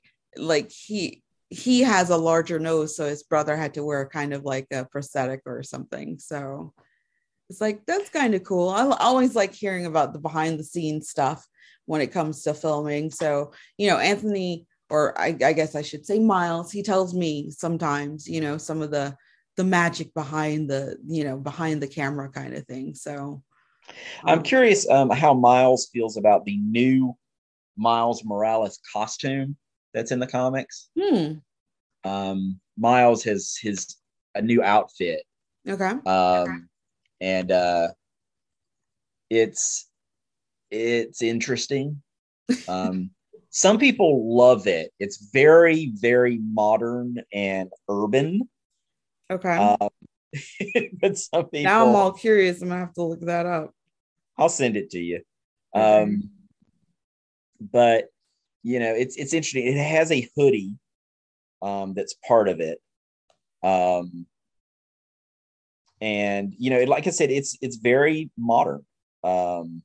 like 0.53 0.69
he 0.71 1.23
he 1.49 1.81
has 1.93 2.09
a 2.09 2.23
larger 2.29 2.59
nose 2.69 2.95
so 2.95 3.03
his 3.13 3.23
brother 3.31 3.55
had 3.55 3.73
to 3.75 3.85
wear 3.87 4.03
kind 4.19 4.33
of 4.33 4.41
like 4.53 4.67
a 4.71 4.85
prosthetic 4.93 5.41
or 5.45 5.61
something. 5.63 6.17
So 6.19 6.73
it's 7.49 7.61
like 7.61 7.85
that's 7.85 8.09
kind 8.09 8.33
of 8.35 8.43
cool. 8.43 8.69
I 8.69 8.83
always 8.99 9.35
like 9.35 9.53
hearing 9.53 9.85
about 9.85 10.13
the 10.13 10.19
behind 10.19 10.59
the 10.59 10.63
scenes 10.63 11.09
stuff 11.09 11.45
when 11.85 12.01
it 12.01 12.11
comes 12.11 12.43
to 12.43 12.53
filming. 12.53 13.11
So 13.11 13.51
you 13.77 13.87
know 13.89 13.97
anthony 13.97 14.65
or 14.89 15.19
I, 15.19 15.35
I 15.43 15.53
guess 15.53 15.75
i 15.75 15.81
should 15.81 16.05
say 16.05 16.19
miles 16.19 16.71
he 16.71 16.83
tells 16.83 17.13
me 17.13 17.49
sometimes 17.49 18.27
you 18.27 18.41
know 18.41 18.57
some 18.57 18.81
of 18.81 18.91
the 18.91 19.15
the 19.55 19.63
magic 19.63 20.13
behind 20.13 20.69
the 20.69 20.97
you 21.05 21.23
know 21.23 21.37
behind 21.37 21.81
the 21.81 21.87
camera 21.87 22.29
kind 22.29 22.53
of 22.53 22.65
thing. 22.65 22.95
So 22.95 23.43
I'm 24.25 24.39
um, 24.39 24.43
curious 24.43 24.89
um, 24.89 25.09
how 25.09 25.33
Miles 25.33 25.89
feels 25.93 26.17
about 26.17 26.45
the 26.45 26.57
new 26.57 27.15
Miles 27.77 28.23
Morales 28.23 28.79
costume 28.91 29.57
that's 29.93 30.11
in 30.11 30.19
the 30.19 30.27
comics. 30.27 30.89
hmm, 30.99 31.33
Um, 32.03 32.59
Miles 32.77 33.23
has 33.25 33.57
his 33.61 33.95
a 34.35 34.41
new 34.41 34.63
outfit, 34.63 35.23
okay. 35.67 35.91
Um, 36.05 36.69
and 37.23 37.51
uh, 37.51 37.87
it's 39.29 39.89
it's 40.71 41.21
interesting. 41.21 42.01
Um, 42.67 43.09
some 43.49 43.77
people 43.79 44.35
love 44.37 44.67
it. 44.67 44.91
It's 44.99 45.29
very 45.31 45.93
very 45.95 46.39
modern 46.39 47.17
and 47.33 47.69
urban. 47.89 48.49
okay 49.31 49.55
Um, 49.55 49.89
but 51.01 51.17
some 51.17 51.45
people 51.45 51.63
now 51.63 51.87
i'm 51.87 51.95
all 51.95 52.11
curious 52.11 52.61
i'm 52.61 52.67
gonna 52.69 52.81
have 52.81 52.93
to 52.95 53.03
look 53.03 53.21
that 53.21 53.45
up 53.45 53.73
I'll 54.37 54.49
send 54.49 54.77
it 54.77 54.89
to 54.91 54.99
you. 54.99 55.21
Okay. 55.75 56.03
Um, 56.03 56.29
but 57.59 58.05
you 58.63 58.79
know, 58.79 58.93
it's 58.93 59.15
it's 59.15 59.33
interesting. 59.33 59.67
It 59.67 59.77
has 59.77 60.11
a 60.11 60.27
hoodie 60.35 60.75
um, 61.61 61.93
that's 61.93 62.15
part 62.27 62.49
of 62.49 62.59
it. 62.59 62.79
Um, 63.61 64.25
and 66.03 66.53
you 66.57 66.69
know, 66.69 66.83
like 66.83 67.07
I 67.07 67.11
said, 67.11 67.31
it's 67.31 67.57
it's 67.61 67.77
very 67.77 68.29
modern. 68.37 68.85
Um, 69.23 69.81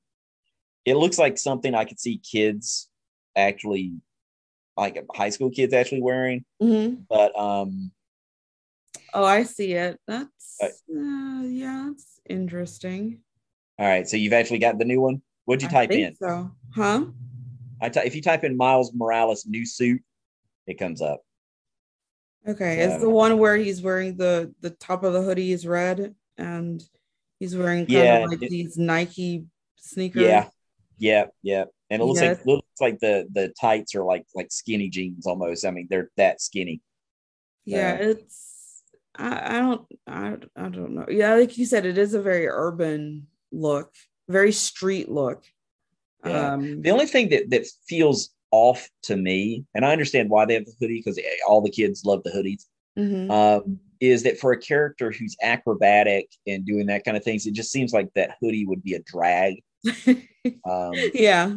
it 0.85 0.97
looks 0.97 1.17
like 1.17 1.39
something 1.39 1.75
I 1.77 1.85
could 1.85 2.01
see 2.01 2.19
kids 2.19 2.89
actually, 3.37 3.93
like 4.77 4.99
high 5.15 5.29
school 5.31 5.51
kids 5.51 5.73
actually 5.73 6.03
wearing. 6.03 6.45
Mhm. 6.61 7.05
But 7.09 7.39
um, 7.39 7.93
Oh, 9.15 9.25
I 9.25 9.45
see 9.45 9.75
it. 9.75 9.99
That's 10.09 10.59
Uh, 10.61 10.67
uh, 10.99 11.43
yeah, 11.45 11.91
that's 11.91 12.21
interesting. 12.29 13.21
all 13.79 13.87
right, 13.87 14.09
so 14.09 14.17
you've 14.17 14.33
actually 14.33 14.59
got 14.59 14.79
the 14.79 14.85
new 14.85 15.01
one. 15.01 15.23
What'd 15.45 15.63
you 15.63 15.69
I 15.69 15.73
type 15.87 15.91
think 15.91 16.09
in? 16.09 16.17
So, 16.17 16.51
huh? 16.75 17.07
I 17.81 17.89
ty- 17.91 18.03
if 18.05 18.17
you 18.17 18.23
type 18.23 18.43
in 18.43 18.57
Miles 18.57 18.93
Morales 18.93 19.47
new 19.47 19.65
suit, 19.65 20.03
it 20.67 20.79
comes 20.79 21.01
up. 21.01 21.21
Okay, 22.47 22.81
it's 22.81 23.01
the 23.01 23.11
one 23.11 23.39
where 23.39 23.57
he's 23.57 23.83
wearing 23.83 24.17
the 24.17 24.55
the 24.61 24.71
top 24.71 25.05
of 25.05 25.13
the 25.13 25.23
hoodie 25.23 25.53
is 25.53 25.67
red 25.67 26.15
and 26.39 26.83
he's 27.39 27.57
wearing 27.57 27.81
kind 27.87 27.91
Yeah, 27.91 28.17
of 28.25 28.31
like 28.31 28.43
it- 28.43 28.51
these 28.51 28.79
Nike 28.79 29.45
sneakers. 29.77 30.23
Yeah, 30.23 30.49
yeah, 30.99 31.27
yeah. 31.43 31.65
And 31.91 32.01
it 32.03 32.05
looks 32.05 32.21
Yeah. 32.23 32.29
like 32.31 32.47
looks 32.47 32.67
like 32.81 32.99
the 33.01 33.27
the 33.33 33.49
tights 33.61 33.95
are 33.95 34.05
like 34.05 34.25
like 34.35 34.51
skinny 34.51 34.89
jeans 34.89 35.27
almost. 35.27 35.67
I 35.67 35.71
mean, 35.71 35.89
they're 35.91 36.11
that 36.17 36.41
skinny. 36.41 36.81
yeah. 37.65 37.99
Yeah. 37.99 38.09
It's 38.09 38.83
I, 39.17 39.57
I 39.57 39.61
don't 39.61 39.87
I 40.07 40.37
I 40.57 40.69
don't 40.69 40.95
know. 40.95 41.07
Yeah, 41.09 41.35
like 41.35 41.59
you 41.59 41.67
said, 41.67 41.85
it 41.87 41.99
is 41.99 42.15
a 42.15 42.23
very 42.23 42.47
urban 42.47 43.27
look, 43.53 43.93
very 44.29 44.53
street 44.53 45.09
look. 45.11 45.45
Yeah. 46.25 46.55
Um, 46.55 46.83
The 46.83 46.91
only 46.91 47.07
thing 47.07 47.29
that 47.31 47.51
that 47.51 47.67
feels 47.87 48.31
off 48.51 48.89
to 49.05 49.17
me, 49.17 49.65
and 49.75 49.85
I 49.85 49.93
understand 49.93 50.31
why 50.31 50.45
they 50.45 50.55
have 50.55 50.67
the 50.67 50.75
hoodie 50.81 51.03
because 51.05 51.21
all 51.47 51.61
the 51.61 51.71
kids 51.71 52.05
love 52.05 52.23
the 52.25 52.31
hoodies, 52.31 52.65
mhm. 52.99 53.31
um, 53.31 53.79
is 54.01 54.23
that 54.23 54.39
for 54.39 54.53
a 54.53 54.59
character 54.59 55.11
who's 55.11 55.37
acrobatic 55.43 56.31
and 56.47 56.65
doing 56.65 56.87
that 56.87 57.05
kind 57.05 57.17
of 57.17 57.25
things, 57.25 57.47
it 57.47 57.55
just 57.55 57.73
seems 57.73 57.93
like 57.93 58.13
that 58.15 58.37
hoodie 58.41 58.67
would 58.67 58.83
be 58.83 58.95
a 58.95 59.01
drag. 59.01 59.63
Um, 60.65 60.95
and 60.95 61.11
yeah, 61.13 61.55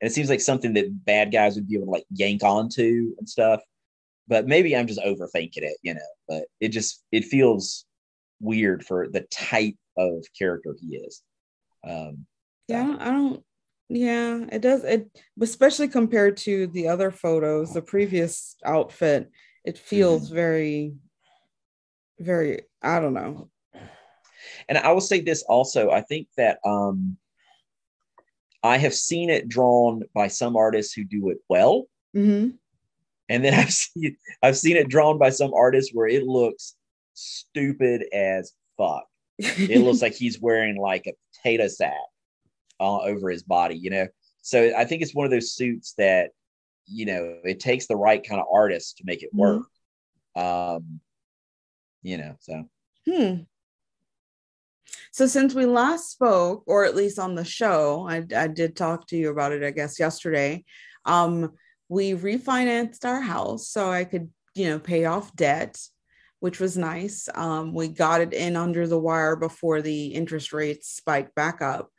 And 0.00 0.10
it 0.10 0.12
seems 0.14 0.30
like 0.30 0.40
something 0.40 0.72
that 0.74 1.04
bad 1.04 1.32
guys 1.32 1.54
would 1.56 1.68
be 1.68 1.74
able 1.76 1.86
to 1.86 1.90
like 1.90 2.06
yank 2.10 2.42
onto 2.42 3.14
and 3.18 3.28
stuff. 3.28 3.60
But 4.26 4.46
maybe 4.46 4.74
I'm 4.74 4.86
just 4.86 5.00
overthinking 5.00 5.58
it, 5.58 5.76
you 5.82 5.94
know. 5.94 6.00
But 6.26 6.44
it 6.60 6.68
just 6.68 7.02
it 7.12 7.24
feels 7.26 7.84
weird 8.40 8.84
for 8.84 9.08
the 9.08 9.22
type 9.30 9.74
of 9.98 10.24
character 10.38 10.74
he 10.80 10.96
is. 10.96 11.22
Um, 11.86 12.26
Yeah, 12.68 12.82
I 12.82 12.86
don't, 12.86 13.00
I 13.02 13.10
don't. 13.10 13.44
Yeah, 13.92 14.46
it 14.52 14.62
does. 14.62 14.84
It 14.84 15.10
especially 15.40 15.88
compared 15.88 16.36
to 16.38 16.68
the 16.68 16.86
other 16.86 17.10
photos, 17.10 17.74
the 17.74 17.82
previous 17.82 18.54
outfit, 18.64 19.30
it 19.64 19.76
feels 19.76 20.26
Mm-hmm. 20.26 20.34
very, 20.34 20.94
very. 22.20 22.62
I 22.80 23.00
don't 23.00 23.14
know. 23.14 23.50
and 24.68 24.78
I 24.78 24.92
will 24.92 25.00
say 25.00 25.20
this 25.20 25.42
also. 25.42 25.90
I 25.90 26.02
think 26.02 26.28
that 26.36 26.60
um, 26.64 27.16
I 28.62 28.78
have 28.78 28.94
seen 28.94 29.28
it 29.28 29.48
drawn 29.48 30.04
by 30.14 30.28
some 30.28 30.54
artists 30.56 30.92
who 30.94 31.02
do 31.04 31.30
it 31.30 31.38
well, 31.48 31.86
hmm 32.14 32.50
and 33.28 33.44
then 33.44 33.54
I've 33.58 33.72
seen 33.72 34.16
I've 34.40 34.56
seen 34.56 34.76
it 34.76 34.88
drawn 34.88 35.18
by 35.18 35.30
some 35.30 35.52
artists 35.52 35.92
where 35.92 36.06
it 36.06 36.22
looks 36.22 36.76
stupid 37.14 38.04
as 38.14 38.52
fuck. 38.78 39.06
It 39.38 39.80
looks 39.80 40.00
like 40.02 40.14
he's 40.14 40.40
wearing 40.40 40.76
like 40.76 41.08
a 41.08 41.14
potato 41.34 41.66
sack 41.66 41.94
over 42.80 43.30
his 43.30 43.42
body, 43.42 43.76
you 43.76 43.90
know. 43.90 44.06
So 44.42 44.72
I 44.76 44.84
think 44.84 45.02
it's 45.02 45.14
one 45.14 45.24
of 45.24 45.30
those 45.30 45.52
suits 45.52 45.94
that 45.98 46.30
you 46.86 47.06
know 47.06 47.38
it 47.44 47.60
takes 47.60 47.86
the 47.86 47.96
right 47.96 48.26
kind 48.26 48.40
of 48.40 48.46
artist 48.52 48.98
to 48.98 49.04
make 49.06 49.22
it 49.22 49.30
work. 49.32 49.62
Um, 50.36 51.00
you 52.02 52.16
know, 52.16 52.36
so 52.40 52.64
Hmm. 53.08 53.34
So 55.12 55.26
since 55.26 55.54
we 55.54 55.66
last 55.66 56.10
spoke, 56.10 56.64
or 56.66 56.84
at 56.84 56.96
least 56.96 57.18
on 57.18 57.34
the 57.34 57.44
show, 57.44 58.06
I, 58.08 58.24
I 58.36 58.46
did 58.48 58.76
talk 58.76 59.06
to 59.08 59.16
you 59.16 59.30
about 59.30 59.52
it, 59.52 59.62
I 59.62 59.70
guess, 59.70 59.98
yesterday. 59.98 60.64
Um, 61.04 61.52
we 61.88 62.12
refinanced 62.12 63.04
our 63.04 63.20
house 63.20 63.68
so 63.68 63.90
I 63.90 64.04
could, 64.04 64.30
you 64.54 64.68
know, 64.68 64.78
pay 64.78 65.04
off 65.06 65.34
debt, 65.34 65.80
which 66.40 66.60
was 66.60 66.76
nice. 66.76 67.28
Um, 67.34 67.74
we 67.74 67.88
got 67.88 68.20
it 68.20 68.32
in 68.32 68.56
under 68.56 68.86
the 68.86 68.98
wire 68.98 69.36
before 69.36 69.82
the 69.82 70.06
interest 70.06 70.52
rates 70.52 70.88
spiked 70.88 71.34
back 71.34 71.62
up. 71.62 71.90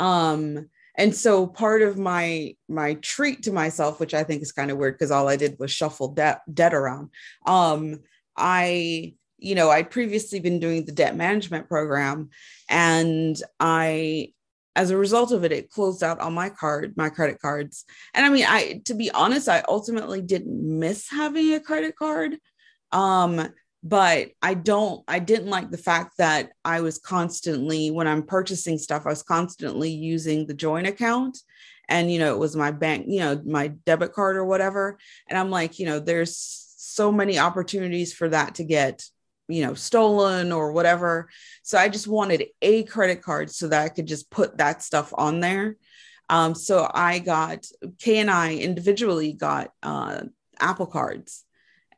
Um, 0.00 0.70
and 0.96 1.14
so 1.14 1.46
part 1.46 1.82
of 1.82 1.98
my 1.98 2.56
my 2.68 2.94
treat 2.94 3.44
to 3.44 3.52
myself, 3.52 4.00
which 4.00 4.14
I 4.14 4.24
think 4.24 4.42
is 4.42 4.52
kind 4.52 4.70
of 4.70 4.78
weird 4.78 4.94
because 4.94 5.10
all 5.10 5.28
I 5.28 5.36
did 5.36 5.58
was 5.58 5.70
shuffle 5.70 6.08
debt 6.08 6.40
debt 6.52 6.74
around. 6.74 7.10
Um, 7.46 8.00
I 8.36 9.14
you 9.38 9.54
know, 9.54 9.70
I'd 9.70 9.90
previously 9.90 10.40
been 10.40 10.60
doing 10.60 10.84
the 10.84 10.92
debt 10.92 11.16
management 11.16 11.68
program 11.68 12.30
and 12.68 13.40
I 13.58 14.32
as 14.76 14.90
a 14.90 14.96
result 14.96 15.32
of 15.32 15.44
it 15.44 15.52
it 15.52 15.70
closed 15.70 16.02
out 16.02 16.20
on 16.20 16.32
my 16.32 16.48
card 16.48 16.94
my 16.96 17.08
credit 17.08 17.40
cards 17.40 17.84
and 18.14 18.24
i 18.24 18.28
mean 18.28 18.44
i 18.46 18.80
to 18.84 18.94
be 18.94 19.10
honest 19.10 19.48
i 19.48 19.64
ultimately 19.68 20.22
didn't 20.22 20.78
miss 20.78 21.10
having 21.10 21.52
a 21.54 21.60
credit 21.60 21.96
card 21.96 22.38
um 22.92 23.48
but 23.82 24.28
i 24.42 24.52
don't 24.52 25.02
i 25.08 25.18
didn't 25.18 25.48
like 25.48 25.70
the 25.70 25.78
fact 25.78 26.16
that 26.18 26.52
i 26.64 26.80
was 26.80 26.98
constantly 26.98 27.90
when 27.90 28.06
i'm 28.06 28.22
purchasing 28.22 28.76
stuff 28.76 29.06
i 29.06 29.08
was 29.08 29.22
constantly 29.22 29.90
using 29.90 30.46
the 30.46 30.54
joint 30.54 30.86
account. 30.86 31.38
And 31.88 32.12
you 32.12 32.18
know 32.20 32.32
it 32.32 32.38
was 32.38 32.54
my 32.54 32.70
bank 32.70 33.06
you 33.08 33.20
know 33.20 33.42
my 33.44 33.68
debit 33.68 34.12
card 34.12 34.36
or 34.36 34.44
whatever. 34.44 34.98
And 35.28 35.38
i'm 35.38 35.50
like 35.50 35.78
you 35.78 35.86
know 35.86 35.98
there's 35.98 36.36
so 36.76 37.10
many 37.10 37.38
opportunities 37.38 38.12
for 38.12 38.28
that 38.28 38.56
to 38.56 38.64
get 38.64 39.04
you 39.48 39.64
know 39.64 39.74
stolen 39.74 40.52
or 40.52 40.72
whatever. 40.72 41.28
So 41.62 41.78
i 41.78 41.88
just 41.88 42.06
wanted 42.06 42.44
a 42.62 42.84
credit 42.84 43.22
card 43.22 43.50
so 43.50 43.66
that 43.68 43.82
i 43.82 43.88
could 43.88 44.06
just 44.06 44.30
put 44.30 44.58
that 44.58 44.82
stuff 44.82 45.12
on 45.16 45.40
there. 45.40 45.76
Um, 46.28 46.54
so 46.54 46.88
i 46.94 47.18
got 47.18 47.66
K 47.98 48.18
and 48.18 48.30
i 48.30 48.54
individually 48.54 49.32
got 49.32 49.72
uh, 49.82 50.22
apple 50.60 50.86
cards 50.86 51.44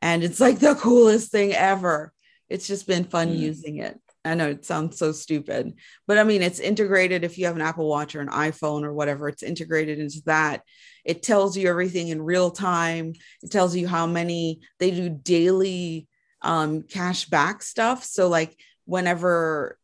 and 0.03 0.21
it's 0.21 0.41
like 0.41 0.59
the 0.59 0.75
coolest 0.75 1.31
thing 1.31 1.53
ever. 1.53 2.11
It's 2.49 2.67
just 2.67 2.87
been 2.87 3.05
fun 3.05 3.29
mm. 3.29 3.37
using 3.39 3.77
it. 3.77 3.97
I 4.25 4.35
know 4.35 4.49
it 4.49 4.65
sounds 4.65 4.97
so 4.97 5.11
stupid 5.11 5.73
but 6.07 6.17
i 6.17 6.23
mean 6.23 6.41
it's 6.41 6.59
integrated. 6.59 7.23
If 7.23 7.37
you 7.37 7.45
have 7.45 7.55
an 7.55 7.61
apple 7.61 7.89
watch 7.89 8.15
or 8.15 8.21
an 8.21 8.29
iphone 8.29 8.83
or 8.83 8.93
whatever 8.93 9.27
it's 9.27 9.43
integrated 9.43 9.99
into 9.99 10.21
that. 10.25 10.61
It 11.03 11.23
tells 11.23 11.57
you 11.57 11.69
everything 11.69 12.07
in 12.09 12.21
real 12.21 12.51
time. 12.51 13.13
It 13.41 13.51
tells 13.51 13.75
you 13.75 13.87
how 13.87 14.05
many 14.07 14.61
they 14.79 14.91
do 14.91 15.09
daily 15.09 16.07
um, 16.41 16.83
cash 16.83 17.25
back 17.25 17.63
stuff. 17.63 18.03
So 18.03 18.27
like 18.27 18.57
whenever 18.85 19.77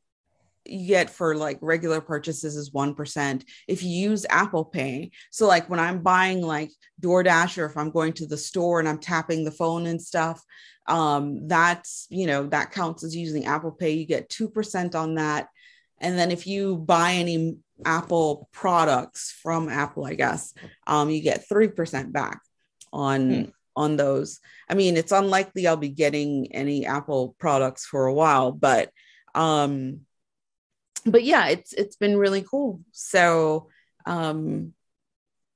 you 0.71 0.87
get 0.87 1.09
for 1.09 1.35
like 1.35 1.57
regular 1.61 2.01
purchases 2.01 2.55
is 2.55 2.71
1% 2.71 3.43
if 3.67 3.83
you 3.83 3.89
use 3.89 4.25
apple 4.29 4.65
pay. 4.65 5.11
So 5.31 5.47
like 5.47 5.69
when 5.69 5.79
i'm 5.79 6.01
buying 6.01 6.41
like 6.41 6.71
doordash 7.01 7.57
or 7.57 7.65
if 7.65 7.77
i'm 7.77 7.91
going 7.91 8.13
to 8.13 8.27
the 8.27 8.37
store 8.37 8.79
and 8.79 8.87
i'm 8.89 8.99
tapping 8.99 9.43
the 9.43 9.51
phone 9.51 9.85
and 9.85 10.01
stuff 10.01 10.43
um 10.87 11.47
that's 11.47 12.07
you 12.09 12.25
know 12.27 12.47
that 12.47 12.71
counts 12.71 13.03
as 13.03 13.15
using 13.15 13.45
apple 13.45 13.71
pay. 13.71 13.91
You 13.91 14.05
get 14.05 14.29
2% 14.29 14.95
on 14.95 15.15
that. 15.15 15.47
And 16.01 16.17
then 16.17 16.31
if 16.31 16.47
you 16.47 16.77
buy 16.77 17.13
any 17.13 17.57
apple 17.85 18.49
products 18.51 19.31
from 19.41 19.69
apple 19.69 20.05
i 20.05 20.13
guess 20.13 20.53
um 20.85 21.09
you 21.09 21.21
get 21.21 21.47
3% 21.49 22.11
back 22.11 22.41
on 22.91 23.29
hmm 23.29 23.49
on 23.79 23.95
those. 23.95 24.39
I 24.69 24.73
mean, 24.73 24.97
it's 24.97 25.13
unlikely 25.13 25.65
I'll 25.65 25.77
be 25.77 25.89
getting 25.89 26.51
any 26.51 26.85
Apple 26.85 27.35
products 27.39 27.85
for 27.85 28.07
a 28.07 28.13
while, 28.13 28.51
but 28.51 28.91
um 29.35 30.01
but 31.11 31.23
yeah, 31.23 31.47
it's 31.47 31.73
it's 31.73 31.95
been 31.95 32.17
really 32.17 32.41
cool. 32.41 32.81
So 32.91 33.69
um 34.05 34.73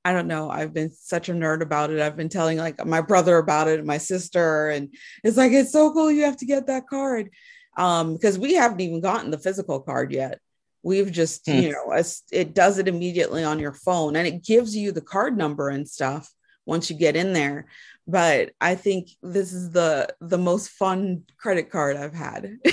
I 0.05 0.11
don't 0.11 0.27
know. 0.27 0.49
I've 0.49 0.73
been 0.73 0.91
such 0.91 1.29
a 1.29 1.33
nerd 1.33 1.61
about 1.61 1.89
it. 1.89 2.01
I've 2.01 2.17
been 2.17 2.29
telling 2.29 2.57
like 2.57 2.85
my 2.85 2.99
brother 3.01 3.37
about 3.37 3.69
it 3.69 3.79
and 3.79 3.87
my 3.87 3.97
sister 3.97 4.69
and 4.69 4.93
it's 5.23 5.37
like 5.37 5.53
it's 5.53 5.71
so 5.71 5.93
cool 5.93 6.11
you 6.11 6.23
have 6.23 6.37
to 6.37 6.45
get 6.45 6.67
that 6.67 6.87
card. 6.87 7.29
Um 7.77 8.13
because 8.13 8.37
we 8.37 8.53
haven't 8.53 8.81
even 8.81 9.01
gotten 9.01 9.31
the 9.31 9.39
physical 9.39 9.79
card 9.79 10.11
yet. 10.11 10.39
We've 10.85 11.11
just, 11.11 11.45
hmm. 11.45 11.53
you 11.53 11.71
know, 11.71 12.03
it 12.31 12.53
does 12.53 12.77
it 12.77 12.89
immediately 12.89 13.45
on 13.45 13.59
your 13.59 13.73
phone 13.73 14.17
and 14.17 14.27
it 14.27 14.43
gives 14.43 14.75
you 14.75 14.91
the 14.91 15.01
card 15.01 15.37
number 15.37 15.69
and 15.69 15.87
stuff 15.87 16.29
once 16.65 16.89
you 16.89 16.97
get 16.97 17.15
in 17.15 17.33
there 17.33 17.67
but 18.07 18.51
i 18.61 18.75
think 18.75 19.09
this 19.21 19.53
is 19.53 19.71
the 19.71 20.07
the 20.21 20.37
most 20.37 20.69
fun 20.69 21.23
credit 21.37 21.69
card 21.69 21.97
i've 21.97 22.13
had 22.13 22.57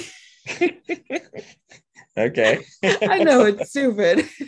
okay. 2.17 2.65
I 2.85 3.25
know 3.25 3.45
it's 3.45 3.71
stupid. 3.71 4.29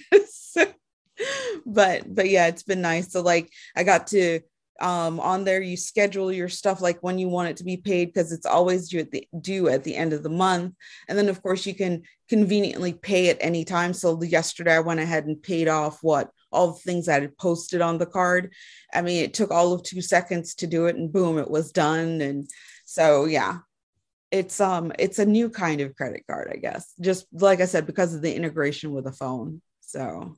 But 1.65 2.13
but 2.13 2.29
yeah 2.29 2.47
it's 2.49 2.63
been 2.63 2.81
nice. 2.81 3.13
So 3.13 3.23
like 3.23 3.51
i 3.77 3.85
got 3.85 4.09
to 4.09 4.41
um, 4.81 5.21
on 5.21 5.45
there 5.45 5.63
you 5.63 5.77
schedule 5.77 6.33
your 6.33 6.49
stuff 6.49 6.81
like 6.81 6.99
when 7.03 7.19
you 7.19 7.29
want 7.29 7.51
it 7.51 7.57
to 7.59 7.65
be 7.65 7.77
paid 7.77 8.07
because 8.07 8.33
it's 8.33 8.47
always 8.47 8.89
due 8.89 8.99
at 8.99 9.13
the 9.13 9.29
due 9.41 9.69
at 9.69 9.85
the 9.85 9.95
end 9.95 10.13
of 10.13 10.23
the 10.23 10.29
month. 10.29 10.75
And 11.09 11.17
then 11.17 11.29
of 11.29 11.43
course 11.43 11.67
you 11.67 11.75
can 11.75 12.03
conveniently 12.29 12.93
pay 12.93 13.29
at 13.29 13.39
any 13.41 13.65
time. 13.65 13.93
So 13.93 14.21
yesterday 14.23 14.75
i 14.75 14.81
went 14.81 15.01
ahead 15.01 15.27
and 15.27 15.41
paid 15.43 15.69
off 15.69 15.99
what 16.03 16.31
all 16.51 16.73
the 16.73 16.81
things 16.81 17.09
i 17.09 17.15
had 17.15 17.37
posted 17.39 17.81
on 17.81 17.99
the 17.99 18.07
card. 18.07 18.53
I 18.93 19.03
mean 19.03 19.23
it 19.23 19.35
took 19.35 19.51
all 19.51 19.73
of 19.73 19.83
two 19.83 20.03
seconds 20.03 20.55
to 20.57 20.67
do 20.67 20.87
it 20.87 20.97
and 20.97 21.13
boom 21.13 21.39
it 21.39 21.51
was 21.51 21.71
done. 21.71 22.21
And 22.21 22.49
so 22.85 23.27
yeah 23.27 23.59
it's 24.33 24.61
um 24.61 24.93
it's 24.99 25.21
a 25.21 25.27
new 25.27 25.49
kind 25.49 25.81
of 25.81 25.95
credit 25.95 26.25
card 26.29 26.51
i 26.53 26.57
guess 26.57 26.95
just 27.01 27.27
like 27.33 27.61
i 27.61 27.67
said 27.67 27.87
because 27.87 28.15
of 28.15 28.23
the 28.23 28.35
integration 28.35 28.93
with 28.93 29.07
a 29.07 29.13
phone 29.13 29.61
so 29.81 30.35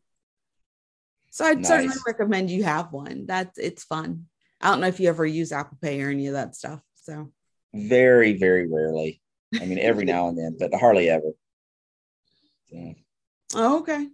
so 1.34 1.44
I'd 1.44 1.58
nice. 1.58 1.66
certainly 1.66 1.96
recommend 2.06 2.48
you 2.48 2.62
have 2.62 2.92
one. 2.92 3.26
That's 3.26 3.58
it's 3.58 3.82
fun. 3.82 4.26
I 4.60 4.70
don't 4.70 4.80
know 4.80 4.86
if 4.86 5.00
you 5.00 5.08
ever 5.08 5.26
use 5.26 5.50
Apple 5.50 5.76
Pay 5.82 6.00
or 6.00 6.08
any 6.08 6.28
of 6.28 6.34
that 6.34 6.54
stuff. 6.54 6.78
So 6.94 7.32
very, 7.74 8.38
very 8.38 8.70
rarely. 8.70 9.20
I 9.60 9.64
mean, 9.66 9.80
every 9.80 10.04
now 10.04 10.28
and 10.28 10.38
then, 10.38 10.56
but 10.56 10.72
hardly 10.72 11.10
ever. 11.10 11.32
So. 12.70 12.94
Oh, 13.56 13.78
okay. 13.80 14.06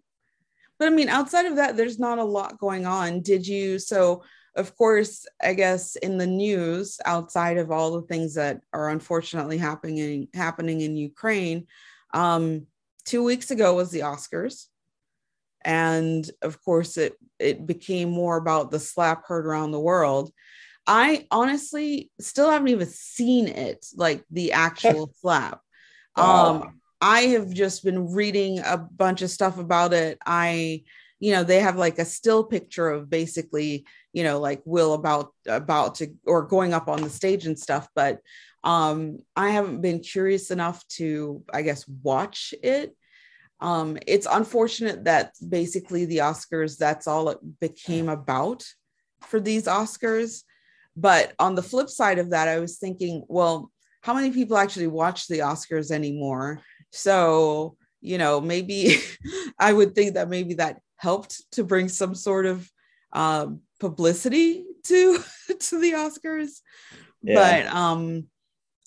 But 0.78 0.88
I 0.88 0.90
mean, 0.92 1.10
outside 1.10 1.44
of 1.44 1.56
that, 1.56 1.76
there's 1.76 1.98
not 1.98 2.18
a 2.18 2.24
lot 2.24 2.58
going 2.58 2.86
on. 2.86 3.20
Did 3.20 3.46
you? 3.46 3.78
So, 3.78 4.22
of 4.56 4.76
course, 4.76 5.26
I 5.42 5.54
guess 5.54 5.96
in 5.96 6.18
the 6.18 6.26
news, 6.26 6.98
outside 7.04 7.58
of 7.58 7.70
all 7.70 7.92
the 7.92 8.06
things 8.06 8.34
that 8.34 8.60
are 8.72 8.90
unfortunately 8.90 9.58
happening 9.58 9.98
in, 9.98 10.28
happening 10.34 10.80
in 10.80 10.96
Ukraine, 10.96 11.66
um, 12.12 12.66
two 13.04 13.22
weeks 13.22 13.50
ago 13.50 13.74
was 13.74 13.90
the 13.90 14.00
Oscars. 14.00 14.66
And 15.64 16.28
of 16.42 16.62
course 16.64 16.96
it 16.96 17.14
it 17.38 17.66
became 17.66 18.10
more 18.10 18.36
about 18.36 18.70
the 18.70 18.80
slap 18.80 19.26
heard 19.26 19.46
around 19.46 19.72
the 19.72 19.80
world. 19.80 20.32
I 20.86 21.26
honestly 21.30 22.10
still 22.18 22.50
haven't 22.50 22.68
even 22.68 22.88
seen 22.88 23.46
it 23.46 23.86
like 23.94 24.24
the 24.30 24.52
actual 24.52 25.12
slap. 25.20 25.60
Um 26.16 26.80
i 27.02 27.20
have 27.22 27.50
just 27.50 27.82
been 27.82 28.12
reading 28.12 28.58
a 28.58 28.76
bunch 28.76 29.22
of 29.22 29.30
stuff 29.30 29.58
about 29.58 29.92
it. 29.92 30.18
I 30.24 30.84
you 31.18 31.32
know 31.32 31.44
they 31.44 31.60
have 31.60 31.76
like 31.76 31.98
a 31.98 32.04
still 32.04 32.44
picture 32.44 32.88
of 32.88 33.10
basically 33.10 33.84
you 34.12 34.24
know 34.24 34.40
like 34.40 34.60
will 34.64 34.94
about 34.94 35.32
about 35.46 35.96
to 35.96 36.08
or 36.26 36.42
going 36.42 36.74
up 36.74 36.88
on 36.88 37.02
the 37.02 37.10
stage 37.10 37.46
and 37.46 37.58
stuff 37.58 37.88
but 37.94 38.18
um 38.64 39.18
i 39.36 39.50
haven't 39.50 39.80
been 39.80 40.00
curious 40.00 40.50
enough 40.50 40.86
to 40.88 41.42
i 41.52 41.62
guess 41.62 41.86
watch 42.02 42.52
it 42.62 42.94
um, 43.60 43.98
it's 44.06 44.26
unfortunate 44.30 45.04
that 45.04 45.34
basically 45.46 46.06
the 46.06 46.18
Oscars, 46.18 46.78
that's 46.78 47.06
all 47.06 47.28
it 47.28 47.38
became 47.60 48.08
about 48.08 48.64
for 49.22 49.38
these 49.38 49.64
Oscars. 49.64 50.42
But 50.96 51.34
on 51.38 51.54
the 51.54 51.62
flip 51.62 51.88
side 51.88 52.18
of 52.18 52.30
that, 52.30 52.48
I 52.48 52.58
was 52.58 52.78
thinking, 52.78 53.24
well, 53.28 53.70
how 54.02 54.14
many 54.14 54.30
people 54.30 54.56
actually 54.56 54.86
watch 54.86 55.28
the 55.28 55.40
Oscars 55.40 55.90
anymore? 55.90 56.60
So, 56.90 57.76
you 58.00 58.16
know, 58.16 58.40
maybe 58.40 58.96
I 59.58 59.72
would 59.72 59.94
think 59.94 60.14
that 60.14 60.30
maybe 60.30 60.54
that 60.54 60.80
helped 60.96 61.42
to 61.52 61.64
bring 61.64 61.88
some 61.88 62.14
sort 62.14 62.46
of 62.46 62.68
um, 63.12 63.60
publicity 63.80 64.64
to 64.84 65.18
to 65.58 65.80
the 65.80 65.92
Oscars. 65.92 66.60
Yeah. 67.22 67.34
But 67.34 67.74
um, 67.74 68.26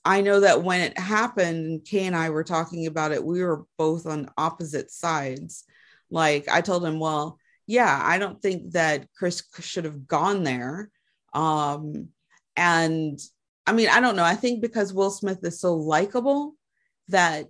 I 0.06 0.22
know 0.22 0.42
that 0.42 0.64
when 0.64 0.82
it 0.82 0.98
happened, 0.98 1.86
Kay 1.86 2.06
and 2.06 2.16
I 2.16 2.30
were 2.30 2.44
talking 2.44 2.88
about 2.88 3.12
it, 3.12 3.24
we 3.24 3.44
were 3.44 3.66
both 3.78 4.06
on 4.06 4.30
opposite 4.38 4.92
sides. 4.92 5.66
Like 6.10 6.48
I 6.50 6.62
told 6.62 6.86
him, 6.86 7.00
well, 7.00 7.40
yeah, 7.68 8.00
I 8.04 8.18
don't 8.18 8.42
think 8.42 8.72
that 8.72 9.08
Chris 9.18 9.44
should 9.60 9.86
have 9.86 10.08
gone 10.08 10.44
there. 10.44 10.90
Um, 11.34 12.10
and 12.56 13.20
I 13.66 13.74
mean, 13.74 13.90
I 13.90 14.00
don't 14.00 14.16
know. 14.16 14.24
I 14.24 14.36
think 14.36 14.62
because 14.62 14.94
Will 14.94 15.10
Smith 15.10 15.40
is 15.44 15.60
so 15.60 15.76
likable 15.76 16.56
that 17.08 17.48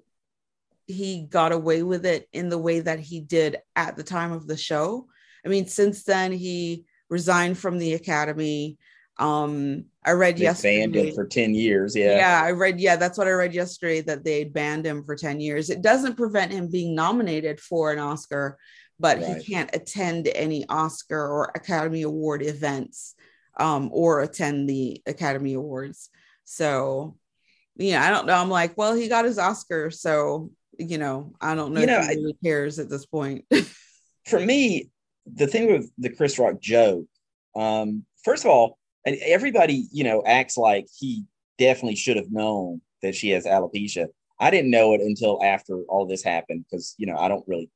he 0.86 1.24
got 1.24 1.52
away 1.52 1.82
with 1.82 2.06
it 2.06 2.28
in 2.34 2.50
the 2.50 2.58
way 2.58 2.82
that 2.82 3.00
he 3.00 3.22
did 3.22 3.58
at 3.76 3.96
the 3.96 4.04
time 4.04 4.32
of 4.32 4.48
the 4.48 4.58
show. 4.58 5.08
I 5.46 5.50
mean, 5.50 5.68
since 5.68 6.04
then, 6.04 6.32
he 6.32 6.86
resigned 7.18 7.58
from 7.58 7.78
the 7.78 7.94
Academy. 7.94 8.78
Um, 9.20 9.86
I 10.04 10.12
read 10.14 10.38
They 10.38 10.44
yesterday. 10.46 10.80
banned 10.80 10.96
him 10.96 11.14
for 11.14 11.26
10 11.28 11.54
years. 11.54 11.96
Yeah. 11.96 12.18
yeah. 12.18 12.42
I 12.44 12.52
read. 12.52 12.80
Yeah, 12.80 12.96
that's 12.96 13.18
what 13.20 13.28
I 13.28 13.32
read 13.32 13.54
yesterday 13.54 14.02
that 14.02 14.24
they 14.24 14.44
banned 14.44 14.86
him 14.86 15.04
for 15.04 15.16
ten 15.16 15.40
years. 15.40 15.70
It 15.70 15.84
doesn't 15.84 16.18
prevent 16.18 16.52
him 16.52 16.68
being 16.70 16.96
nominated 16.96 17.60
for 17.62 17.92
an 17.94 18.00
Oscar, 18.00 18.58
but 19.00 19.20
Right. 19.20 19.38
he 19.38 19.54
can't 19.54 19.70
attend 19.74 20.28
any 20.28 20.66
Oscar 20.68 21.22
or 21.36 21.52
Academy 21.56 22.02
Award 22.02 22.42
events, 22.42 23.14
um, 23.60 23.90
or 23.94 24.22
attend 24.22 24.68
the 24.68 25.02
Academy 25.06 25.54
Awards. 25.54 26.10
So, 26.44 27.16
yeah, 27.78 28.04
I 28.06 28.10
don't 28.10 28.26
know. 28.26 28.34
I'm 28.36 28.50
like, 28.50 28.76
well, 28.80 28.96
he 28.96 29.08
got 29.08 29.26
his 29.26 29.38
Oscar, 29.38 29.92
so 29.92 30.50
you 30.80 30.98
know, 30.98 31.34
I 31.40 31.54
don't 31.54 31.72
know 31.76 31.82
You 31.82 31.86
know, 31.88 32.00
I- 32.00 32.18
cares 32.44 32.80
at 32.80 32.90
this 32.90 33.06
point. 33.06 33.46
For 34.32 34.40
me, 34.40 34.90
the 35.26 35.48
thing 35.48 35.72
with 35.72 35.92
the 35.98 36.10
Chris 36.10 36.38
Rock 36.40 36.60
joke, 36.60 37.06
um, 37.56 38.06
first 38.24 38.44
of 38.46 38.52
all, 38.52 38.78
and 39.06 39.18
everybody, 39.24 39.88
you 39.92 40.04
know, 40.04 40.24
acts 40.26 40.58
like 40.58 40.88
he 40.98 41.24
definitely 41.58 41.96
should 41.96 42.18
have 42.18 42.32
known 42.32 42.82
that 43.02 43.16
she 43.16 43.30
has 43.32 43.46
alopecia. 43.46 44.08
I 44.40 44.50
didn't 44.50 44.72
know 44.72 44.94
it 44.94 45.02
until 45.02 45.42
after 45.44 45.82
all 45.84 46.06
this 46.06 46.24
happened 46.24 46.66
because, 46.70 46.96
you 46.98 47.06
know, 47.06 47.16
I 47.18 47.28
don't 47.28 47.48
really 47.48 47.70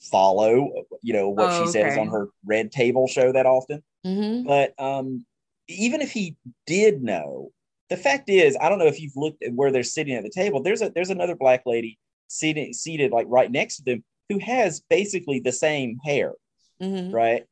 follow, 0.00 0.84
you 1.02 1.12
know, 1.12 1.28
what 1.28 1.50
Oh, 1.52 1.64
she 1.64 1.70
says 1.72 1.92
okay. 1.92 2.00
on 2.00 2.08
her 2.08 2.28
red 2.44 2.72
table 2.72 3.06
show 3.06 3.32
that 3.32 3.46
often. 3.46 3.82
Mhm. 4.06 4.46
But 4.46 4.74
um, 4.82 5.24
even 5.68 6.00
if 6.00 6.12
he 6.12 6.36
did 6.66 7.02
know, 7.02 7.50
the 7.90 7.96
fact 7.96 8.28
is, 8.28 8.56
I 8.60 8.68
don't 8.68 8.78
know 8.78 8.86
if 8.86 9.00
you've 9.00 9.16
looked 9.16 9.42
at 9.42 9.52
where 9.54 9.70
they're 9.70 9.82
sitting 9.82 10.14
at 10.14 10.22
the 10.22 10.30
table. 10.30 10.62
There's 10.62 10.82
a 10.82 10.90
there's 10.90 11.10
another 11.10 11.36
black 11.36 11.62
lady 11.66 11.98
seated 12.28 12.74
seated 12.74 13.12
like 13.12 13.26
right 13.28 13.50
next 13.50 13.76
to 13.76 13.84
them 13.84 14.04
who 14.28 14.38
has 14.38 14.80
basically 14.88 15.40
the 15.40 15.52
same 15.52 15.98
hair, 16.04 16.32
Mhm. 16.80 17.12
right? 17.12 17.44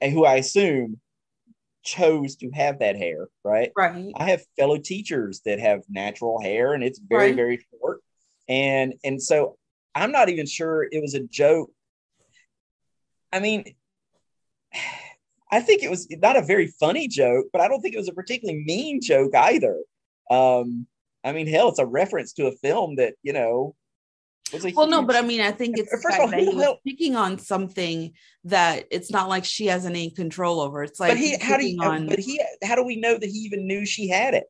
And 0.00 0.12
who 0.12 0.24
I 0.24 0.36
assume 0.36 1.00
chose 1.84 2.36
to 2.36 2.50
have 2.50 2.78
that 2.78 2.96
hair, 2.96 3.28
right? 3.44 3.72
Right. 3.76 4.12
I 4.16 4.30
have 4.30 4.44
fellow 4.56 4.78
teachers 4.78 5.40
that 5.44 5.58
have 5.58 5.82
natural 5.88 6.40
hair 6.40 6.74
and 6.74 6.84
it's 6.84 6.98
very 6.98 7.28
Right. 7.28 7.36
very 7.36 7.66
short. 7.70 8.02
And 8.48 8.94
and 9.04 9.22
so 9.22 9.58
I'm 9.94 10.12
not 10.12 10.28
even 10.28 10.46
sure 10.46 10.84
it 10.90 11.00
was 11.02 11.14
a 11.14 11.20
joke. 11.20 11.72
I 13.32 13.40
mean 13.40 13.64
I 15.50 15.60
think 15.60 15.82
it 15.82 15.90
was 15.90 16.08
not 16.10 16.36
a 16.38 16.42
very 16.42 16.68
funny 16.80 17.08
joke, 17.08 17.46
but 17.52 17.60
I 17.60 17.68
don't 17.68 17.82
think 17.82 17.94
it 17.94 17.98
was 17.98 18.08
a 18.08 18.14
particularly 18.14 18.64
mean 18.64 19.00
joke 19.02 19.34
either. 19.34 19.82
Um 20.30 20.86
I 21.24 21.32
mean 21.32 21.46
hell 21.46 21.68
it's 21.68 21.78
a 21.78 21.86
reference 21.86 22.32
to 22.34 22.46
a 22.46 22.52
film 22.52 22.96
that, 22.96 23.14
you 23.22 23.32
know, 23.32 23.74
Well, 24.74 24.86
no, 24.86 25.02
but 25.02 25.16
I 25.16 25.22
mean, 25.22 25.40
I 25.40 25.50
think 25.50 25.78
it's 25.78 25.90
First 25.90 26.06
of 26.06 26.10
fact 26.10 26.22
all, 26.22 26.28
that 26.28 26.40
he 26.40 26.48
was 26.48 26.76
picking 26.86 27.16
on 27.16 27.38
something 27.38 28.12
that 28.44 28.86
it's 28.90 29.10
not 29.10 29.28
like 29.28 29.44
she 29.44 29.66
has 29.66 29.86
any 29.86 30.10
control 30.10 30.60
over. 30.60 30.82
It's 30.82 31.00
like 31.00 31.12
but 31.12 31.18
he 31.18 31.36
how 31.38 31.56
do 31.56 31.66
you 31.66 31.82
on 31.82 32.06
but 32.06 32.18
he 32.18 32.42
how 32.62 32.74
do 32.74 32.84
we 32.84 32.96
know 32.96 33.16
that 33.16 33.28
he 33.28 33.38
even 33.38 33.66
knew 33.66 33.84
she 33.86 34.08
had 34.08 34.34
it? 34.34 34.44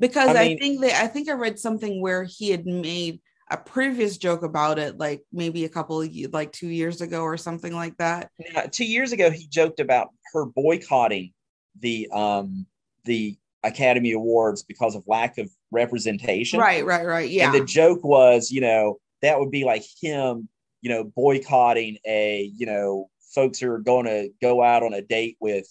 because 0.00 0.34
I 0.34 0.40
I, 0.40 0.48
mean- 0.48 0.58
think 0.58 0.80
that 0.80 1.00
I 1.00 1.06
think 1.06 1.28
I 1.28 1.34
read 1.34 1.58
something 1.58 2.00
where 2.00 2.24
he 2.24 2.50
had 2.50 2.66
made 2.66 3.20
a 3.52 3.56
previous 3.56 4.16
joke 4.16 4.42
about 4.42 4.78
it, 4.78 4.96
like 4.96 5.22
maybe 5.32 5.64
a 5.64 5.68
couple 5.68 6.00
of 6.00 6.10
like 6.32 6.52
two 6.52 6.68
years 6.68 7.00
ago 7.00 7.22
or 7.22 7.36
something 7.36 7.74
like 7.74 7.96
that. 7.98 8.30
Now, 8.54 8.62
two 8.70 8.84
years 8.84 9.12
ago, 9.12 9.30
he 9.30 9.46
joked 9.48 9.80
about 9.80 10.08
her 10.32 10.46
boycotting 10.46 11.32
the 11.78 12.08
um 12.12 12.66
the 13.04 13.36
Academy 13.62 14.12
Awards 14.12 14.62
because 14.62 14.94
of 14.94 15.02
lack 15.06 15.36
of 15.38 15.50
representation. 15.70 16.58
Right, 16.58 16.84
right, 16.84 17.04
right. 17.04 17.28
Yeah. 17.28 17.46
And 17.46 17.54
the 17.54 17.64
joke 17.64 18.02
was, 18.02 18.50
you 18.50 18.60
know, 18.60 18.98
that 19.22 19.38
would 19.38 19.50
be 19.50 19.64
like 19.64 19.84
him, 20.00 20.48
you 20.82 20.90
know, 20.90 21.04
boycotting 21.04 21.98
a, 22.06 22.50
you 22.56 22.66
know, 22.66 23.10
folks 23.34 23.58
who 23.58 23.70
are 23.70 23.78
going 23.78 24.06
to 24.06 24.30
go 24.40 24.62
out 24.62 24.82
on 24.82 24.92
a 24.92 25.02
date 25.02 25.36
with, 25.40 25.66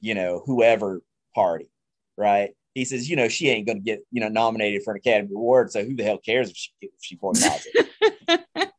you 0.00 0.14
know, 0.14 0.42
whoever 0.46 1.02
party, 1.34 1.70
right? 2.16 2.50
He 2.74 2.84
says, 2.84 3.08
you 3.08 3.14
know, 3.16 3.28
she 3.28 3.48
ain't 3.50 3.66
going 3.66 3.78
to 3.78 3.84
get, 3.84 4.00
you 4.10 4.20
know, 4.20 4.28
nominated 4.28 4.82
for 4.82 4.92
an 4.92 4.96
Academy 4.96 5.30
Award, 5.34 5.70
so 5.70 5.84
who 5.84 5.94
the 5.94 6.02
hell 6.02 6.18
cares 6.18 6.50
if 6.50 6.56
she 6.56 6.70
if 6.80 6.90
she 7.00 7.14
boycotts 7.16 7.66
it? 7.72 7.86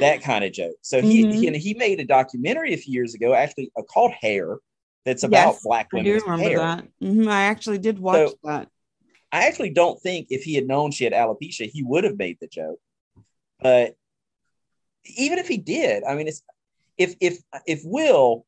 that 0.00 0.22
kind 0.22 0.44
of 0.44 0.52
joke. 0.52 0.74
So 0.82 1.00
he, 1.02 1.24
Mhm. 1.24 1.34
he 1.34 1.46
and 1.46 1.56
he 1.56 1.74
made 1.74 2.00
a 2.00 2.04
documentary 2.04 2.72
a 2.74 2.76
few 2.78 2.92
years 2.94 3.14
ago, 3.14 3.34
actually 3.34 3.70
uh, 3.76 3.82
called 3.82 4.12
Hair, 4.12 4.56
that's 5.04 5.22
about 5.22 5.52
Yes, 5.54 5.62
black 5.62 5.88
I 5.94 6.02
do 6.02 6.14
remember 6.20 6.42
hair. 6.42 6.58
that. 6.58 6.84
Mhm, 7.02 7.28
I 7.30 7.42
actually 7.42 7.78
did 7.78 7.98
watch 7.98 8.30
So- 8.30 8.38
that. 8.44 8.68
I 9.32 9.46
actually 9.46 9.70
don't 9.70 10.00
think 10.00 10.26
if 10.30 10.42
he 10.42 10.54
had 10.54 10.66
known 10.66 10.90
she 10.90 11.04
had 11.04 11.12
alopecia, 11.12 11.70
he 11.70 11.84
would 11.84 12.02
have 12.02 12.18
made 12.18 12.38
the 12.40 12.48
joke. 12.48 12.80
But 13.62 13.94
even 15.04 15.38
if 15.38 15.48
he 15.48 15.58
did, 15.58 16.04
I 16.04 16.14
mean, 16.14 16.28
it's 16.28 16.42
if 16.98 17.14
if 17.20 17.38
if 17.66 17.80
Will 17.84 18.46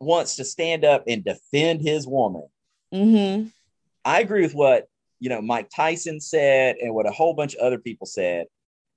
wants 0.00 0.36
to 0.36 0.44
stand 0.44 0.84
up 0.84 1.04
and 1.06 1.24
defend 1.24 1.80
his 1.80 2.06
woman, 2.06 2.48
hmm 2.92 3.44
I 4.04 4.20
agree 4.20 4.42
with 4.42 4.54
what 4.54 4.88
you 5.18 5.28
know 5.28 5.42
Mike 5.42 5.68
Tyson 5.74 6.20
said 6.20 6.76
and 6.76 6.94
what 6.94 7.06
a 7.06 7.12
whole 7.12 7.34
bunch 7.34 7.54
of 7.54 7.60
other 7.60 7.78
people 7.78 8.06
said, 8.06 8.46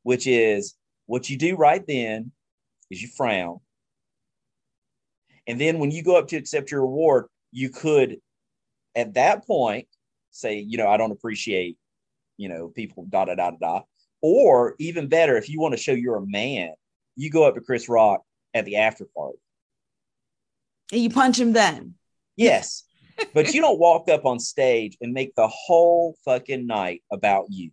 which 0.03 0.27
is 0.27 0.75
what 1.05 1.29
you 1.29 1.37
do 1.37 1.55
right 1.55 1.85
then 1.87 2.31
is 2.91 3.01
you 3.01 3.07
frown. 3.07 3.59
And 5.47 5.59
then 5.59 5.79
when 5.79 5.89
you 5.89 6.03
go 6.03 6.17
up 6.17 6.27
to 6.27 6.37
accept 6.37 6.69
your 6.69 6.81
award, 6.81 7.25
you 7.51 7.69
could 7.69 8.17
at 8.95 9.15
that 9.15 9.47
point 9.47 9.87
say, 10.31 10.59
you 10.59 10.77
know, 10.77 10.87
I 10.87 10.97
don't 10.97 11.11
appreciate, 11.11 11.77
you 12.37 12.49
know, 12.49 12.67
people 12.67 13.05
da 13.09 13.25
da 13.25 13.35
da 13.35 13.51
da 13.51 13.57
da. 13.57 13.81
Or 14.21 14.75
even 14.79 15.07
better, 15.07 15.37
if 15.37 15.49
you 15.49 15.59
want 15.59 15.73
to 15.73 15.81
show 15.81 15.93
you're 15.93 16.17
a 16.17 16.25
man, 16.25 16.73
you 17.15 17.29
go 17.29 17.43
up 17.43 17.55
to 17.55 17.61
Chris 17.61 17.87
Rock 17.87 18.21
at 18.53 18.65
the 18.65 18.77
after 18.77 19.05
party. 19.15 19.39
And 20.91 21.01
you 21.01 21.09
punch 21.09 21.39
him 21.39 21.53
then. 21.53 21.95
Yes. 22.35 22.83
but 23.33 23.53
you 23.53 23.61
don't 23.61 23.79
walk 23.79 24.09
up 24.09 24.25
on 24.25 24.39
stage 24.39 24.97
and 25.01 25.13
make 25.13 25.35
the 25.35 25.47
whole 25.47 26.15
fucking 26.25 26.65
night 26.67 27.03
about 27.11 27.45
you. 27.49 27.71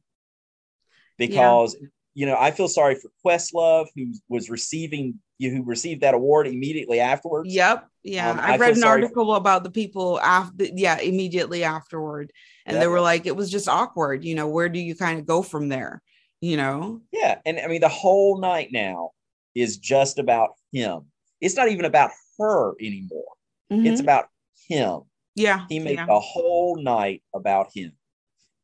Because 1.18 1.76
you 2.16 2.24
know, 2.24 2.36
I 2.38 2.50
feel 2.50 2.66
sorry 2.66 2.94
for 2.94 3.10
Questlove 3.24 3.88
who 3.94 4.14
was 4.30 4.48
receiving 4.48 5.20
you 5.38 5.50
who 5.50 5.62
received 5.64 6.00
that 6.00 6.14
award 6.14 6.46
immediately 6.46 6.98
afterwards. 6.98 7.52
Yep. 7.52 7.86
Yeah. 8.04 8.30
Um, 8.30 8.40
I, 8.40 8.54
I 8.54 8.56
read 8.56 8.70
an 8.70 8.80
sorry 8.80 9.02
for- 9.02 9.04
article 9.04 9.34
about 9.34 9.64
the 9.64 9.70
people 9.70 10.18
after, 10.20 10.64
yeah, 10.64 10.98
immediately 10.98 11.62
afterward. 11.62 12.32
And 12.64 12.74
Yeah. 12.76 12.80
they 12.80 12.86
were 12.86 13.02
like, 13.02 13.26
it 13.26 13.36
was 13.36 13.50
just 13.50 13.68
awkward. 13.68 14.24
You 14.24 14.34
know, 14.34 14.48
where 14.48 14.70
do 14.70 14.78
you 14.78 14.96
kind 14.96 15.18
of 15.18 15.26
go 15.26 15.42
from 15.42 15.68
there? 15.68 16.02
You 16.40 16.56
know? 16.56 17.00
Yeah. 17.12 17.38
And 17.44 17.58
I 17.58 17.66
mean 17.66 17.80
the 17.80 17.88
whole 17.88 18.38
night 18.38 18.68
now 18.72 19.10
is 19.54 19.78
just 19.78 20.18
about 20.18 20.50
him. 20.72 21.06
It's 21.40 21.56
not 21.56 21.68
even 21.68 21.84
about 21.84 22.10
her 22.38 22.74
anymore. 22.80 23.32
It's 23.70 24.00
Mhm. 24.00 24.04
about 24.04 24.28
him. 24.68 25.00
yeah. 25.34 25.66
He 25.68 25.78
made 25.80 25.96
yeah. 25.96 26.06
the 26.06 26.20
whole 26.20 26.76
night 26.82 27.22
about 27.34 27.70
him. 27.74 27.92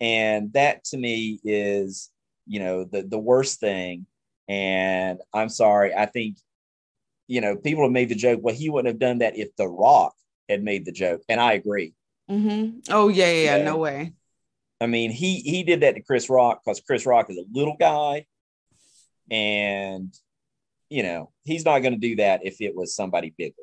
And 0.01 0.53
that 0.55 0.85
to 0.87 0.97
me 0.97 1.41
is, 1.45 2.11
you 2.47 2.61
know, 2.61 2.85
the 2.85 3.03
the 3.03 3.19
worst 3.19 3.61
thing. 3.61 4.07
And 4.49 5.21
I'm 5.33 5.49
sorry, 5.49 5.95
I 5.95 6.07
think, 6.07 6.39
you 7.29 7.41
know, 7.41 7.57
people 7.57 7.85
have 7.85 7.93
made 7.93 8.09
the 8.09 8.15
joke, 8.15 8.41
well, 8.43 8.55
he 8.55 8.69
wouldn't 8.69 8.93
have 8.93 8.99
done 8.99 9.19
that 9.19 9.37
if 9.37 9.55
The 9.57 9.69
Rock 9.69 10.15
had 10.49 10.63
made 10.63 10.85
the 10.85 10.93
joke. 10.93 11.23
And 11.29 11.41
I 11.41 11.53
agree. 11.55 11.95
Mm-hmm. 12.31 12.81
Oh, 12.91 13.09
yeah, 13.09 13.31
yeah. 13.31 13.57
Yeah. 13.59 13.65
No 13.65 13.77
way. 13.79 14.13
I 14.83 14.87
mean, 14.87 15.11
he 15.11 15.37
he 15.41 15.63
did 15.63 15.81
that 15.81 15.95
to 15.95 16.03
Chris 16.03 16.29
Rock 16.29 16.63
because 16.65 16.81
Chris 16.81 17.07
Rock 17.07 17.31
is 17.31 17.37
a 17.37 17.45
little 17.53 17.77
guy. 17.79 18.27
And 19.31 20.15
you 20.89 21.03
know, 21.03 21.31
he's 21.45 21.65
not 21.65 21.79
going 21.79 21.95
to 21.95 21.99
do 21.99 22.17
that 22.17 22.41
if 22.45 22.61
it 22.61 22.75
was 22.75 22.95
somebody 22.95 23.33
bigger. 23.37 23.55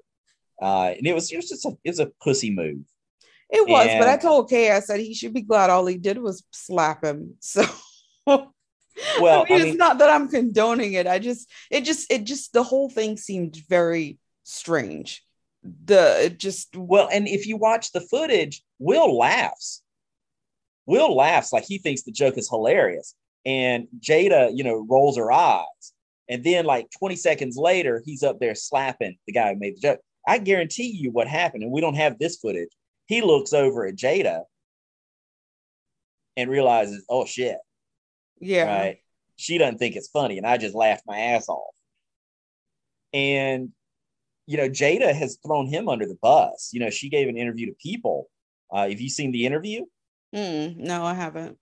Uh, 0.61 0.93
and 0.97 1.05
it 1.05 1.13
was 1.13 1.31
it 1.31 1.35
was 1.37 1.49
just 1.49 1.65
a 1.65 1.77
it 1.83 1.89
was 1.89 1.99
a 1.99 2.11
pussy 2.21 2.51
move. 2.51 2.85
It 3.51 3.67
was, 3.67 3.87
but 3.87 4.07
I 4.07 4.17
told 4.17 4.49
Kay, 4.49 4.71
I 4.71 4.79
said 4.79 4.99
he 4.99 5.15
should 5.15 5.33
be 5.33 5.41
glad 5.41 5.71
all 5.71 5.85
he 5.87 5.97
did 5.97 6.19
was 6.19 6.43
slap 6.51 7.03
him. 7.03 7.35
So 7.41 7.65
Well, 9.21 9.41
I 9.41 9.43
mean, 9.43 9.45
I 9.49 9.57
mean- 9.57 9.67
it's 9.67 9.77
not 9.77 9.97
that 9.99 10.09
I'm 10.09 10.27
condoning 10.27 10.93
it. 10.93 11.07
I 11.07 11.19
just 11.19 11.49
it 11.71 11.83
just 11.83 12.11
it 12.11 12.25
just 12.25 12.53
the 12.53 12.63
whole 12.63 12.89
thing 12.89 13.17
seemed 13.17 13.55
very 13.67 14.19
strange. 14.43 15.23
The 15.63 16.25
it 16.25 16.37
just 16.39 16.75
Well, 16.75 17.09
and 17.11 17.27
if 17.27 17.47
you 17.47 17.57
watch 17.57 17.91
the 17.91 18.01
footage, 18.01 18.63
Will 18.77 19.17
laughs. 19.17 19.81
Will 20.89 21.15
laughs 21.15 21.53
like 21.53 21.65
he 21.65 21.77
thinks 21.77 22.01
the 22.01 22.11
joke 22.11 22.35
is 22.39 22.49
hilarious. 22.49 23.13
And 23.45 23.87
Jada, 23.99 24.49
you 24.51 24.63
know, 24.63 24.87
rolls 24.89 25.17
her 25.17 25.31
eyes. 25.31 25.93
And 26.27 26.43
then, 26.43 26.65
like 26.65 26.87
20 26.97 27.15
seconds 27.15 27.57
later, 27.57 28.01
he's 28.03 28.23
up 28.23 28.39
there 28.39 28.55
slapping 28.55 29.15
the 29.27 29.33
guy 29.33 29.53
who 29.53 29.59
made 29.59 29.75
the 29.75 29.81
joke. 29.81 29.99
I 30.27 30.39
guarantee 30.39 30.89
you 30.89 31.11
what 31.11 31.27
happened. 31.27 31.61
And 31.61 31.71
we 31.71 31.79
don't 31.79 31.93
have 31.93 32.17
this 32.17 32.37
footage. 32.37 32.69
He 33.05 33.21
looks 33.21 33.53
over 33.53 33.85
at 33.85 33.97
Jada 33.97 34.45
and 36.35 36.49
realizes, 36.49 37.05
oh 37.07 37.23
shit, 37.23 37.57
yeah. 38.39 38.63
right? 38.63 38.97
She 39.35 39.59
doesn't 39.59 39.77
think 39.77 39.95
it's 39.95 40.09
funny, 40.09 40.39
and 40.39 40.47
I 40.47 40.57
just 40.57 40.73
laughed 40.73 41.03
my 41.05 41.19
ass 41.19 41.49
off. 41.49 41.73
And 43.13 43.69
you 44.47 44.57
know, 44.57 44.69
Jada 44.69 45.13
has 45.13 45.37
thrown 45.45 45.67
him 45.67 45.87
under 45.87 46.07
the 46.07 46.17
bus. 46.19 46.71
You 46.73 46.79
know, 46.79 46.89
she 46.89 47.09
gave 47.09 47.27
an 47.27 47.37
interview 47.37 47.67
to 47.67 47.75
People. 47.79 48.27
Uh, 48.71 48.89
have 48.89 48.99
you 48.99 49.09
seen 49.09 49.31
the 49.31 49.45
interview? 49.45 49.85
Mm, 50.35 50.77
no, 50.77 51.03
I 51.03 51.13
haven't. 51.13 51.57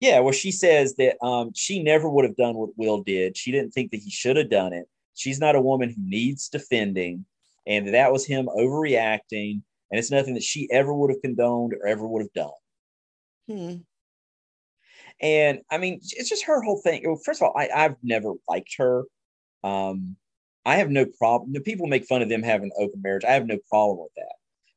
Yeah, 0.00 0.20
well, 0.20 0.32
she 0.32 0.50
says 0.52 0.94
that 0.96 1.16
um, 1.24 1.52
she 1.54 1.82
never 1.82 2.08
would 2.08 2.24
have 2.24 2.36
done 2.36 2.56
what 2.56 2.76
Will 2.76 3.02
did. 3.02 3.36
She 3.36 3.52
didn't 3.52 3.70
think 3.72 3.90
that 3.90 4.00
he 4.00 4.10
should 4.10 4.36
have 4.36 4.50
done 4.50 4.72
it. 4.72 4.86
She's 5.14 5.40
not 5.40 5.56
a 5.56 5.60
woman 5.60 5.90
who 5.90 5.96
needs 5.98 6.48
defending, 6.48 7.24
and 7.66 7.94
that 7.94 8.12
was 8.12 8.26
him 8.26 8.46
overreacting. 8.46 9.62
and 9.90 9.98
it's 9.98 10.10
nothing 10.10 10.34
that 10.34 10.42
she 10.42 10.68
ever 10.70 10.92
would 10.92 11.10
have 11.10 11.22
condoned 11.22 11.74
or 11.74 11.86
ever 11.86 12.06
would 12.06 12.22
have 12.22 12.32
done. 12.32 12.50
Hmm. 13.48 13.76
And 15.20 15.60
I 15.70 15.78
mean, 15.78 16.00
it's 16.02 16.28
just 16.28 16.44
her 16.44 16.60
whole 16.62 16.80
thing. 16.82 17.02
Well, 17.04 17.16
first 17.24 17.40
of 17.40 17.46
all, 17.48 17.56
I, 17.56 17.68
I've 17.74 17.96
never 18.02 18.34
liked 18.48 18.74
her. 18.78 19.04
Um, 19.62 20.16
I 20.66 20.76
have 20.76 20.90
no 20.90 21.06
problem. 21.06 21.52
The 21.52 21.60
people 21.60 21.86
make 21.86 22.06
fun 22.06 22.22
of 22.22 22.28
them 22.28 22.42
having 22.42 22.70
open 22.78 23.00
marriage. 23.02 23.24
I 23.24 23.32
have 23.32 23.46
no 23.46 23.58
problem 23.68 23.98
with 24.00 24.12
that. 24.16 24.34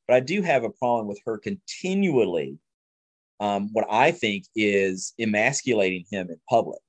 But 0.08 0.16
I 0.18 0.20
do 0.22 0.42
have 0.42 0.64
a 0.64 0.70
problem 0.70 1.08
with 1.08 1.20
her 1.26 1.38
continually, 1.38 2.58
um, 3.40 3.70
what 3.74 3.86
I 3.90 4.12
think 4.12 4.46
is 4.56 5.14
emasculating 5.20 6.06
him 6.12 6.30
in 6.30 6.40
public. 6.50 6.80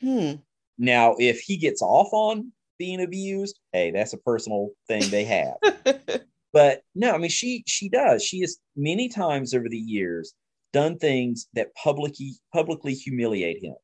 Hmm. 0.00 0.32
Now, 0.78 1.14
if 1.18 1.40
he 1.40 1.56
gets 1.56 1.82
off 1.82 2.08
on 2.12 2.52
being 2.78 3.02
abused, 3.02 3.58
hey, 3.72 3.90
that's 3.90 4.12
a 4.12 4.18
personal 4.18 4.70
thing 4.88 5.08
they 5.10 5.24
have. 5.24 5.54
but 6.52 6.82
no, 6.94 7.12
I 7.12 7.18
mean, 7.18 7.30
she 7.30 7.62
she 7.66 7.88
does. 7.88 8.24
She 8.24 8.40
has 8.40 8.58
many 8.76 9.08
times 9.08 9.54
over 9.54 9.68
the 9.68 9.78
years 9.78 10.34
done 10.72 10.98
things 10.98 11.46
that 11.54 11.74
publicly 11.74 12.34
publicly 12.52 12.94
humiliate 12.94 13.62
him. 13.62 13.76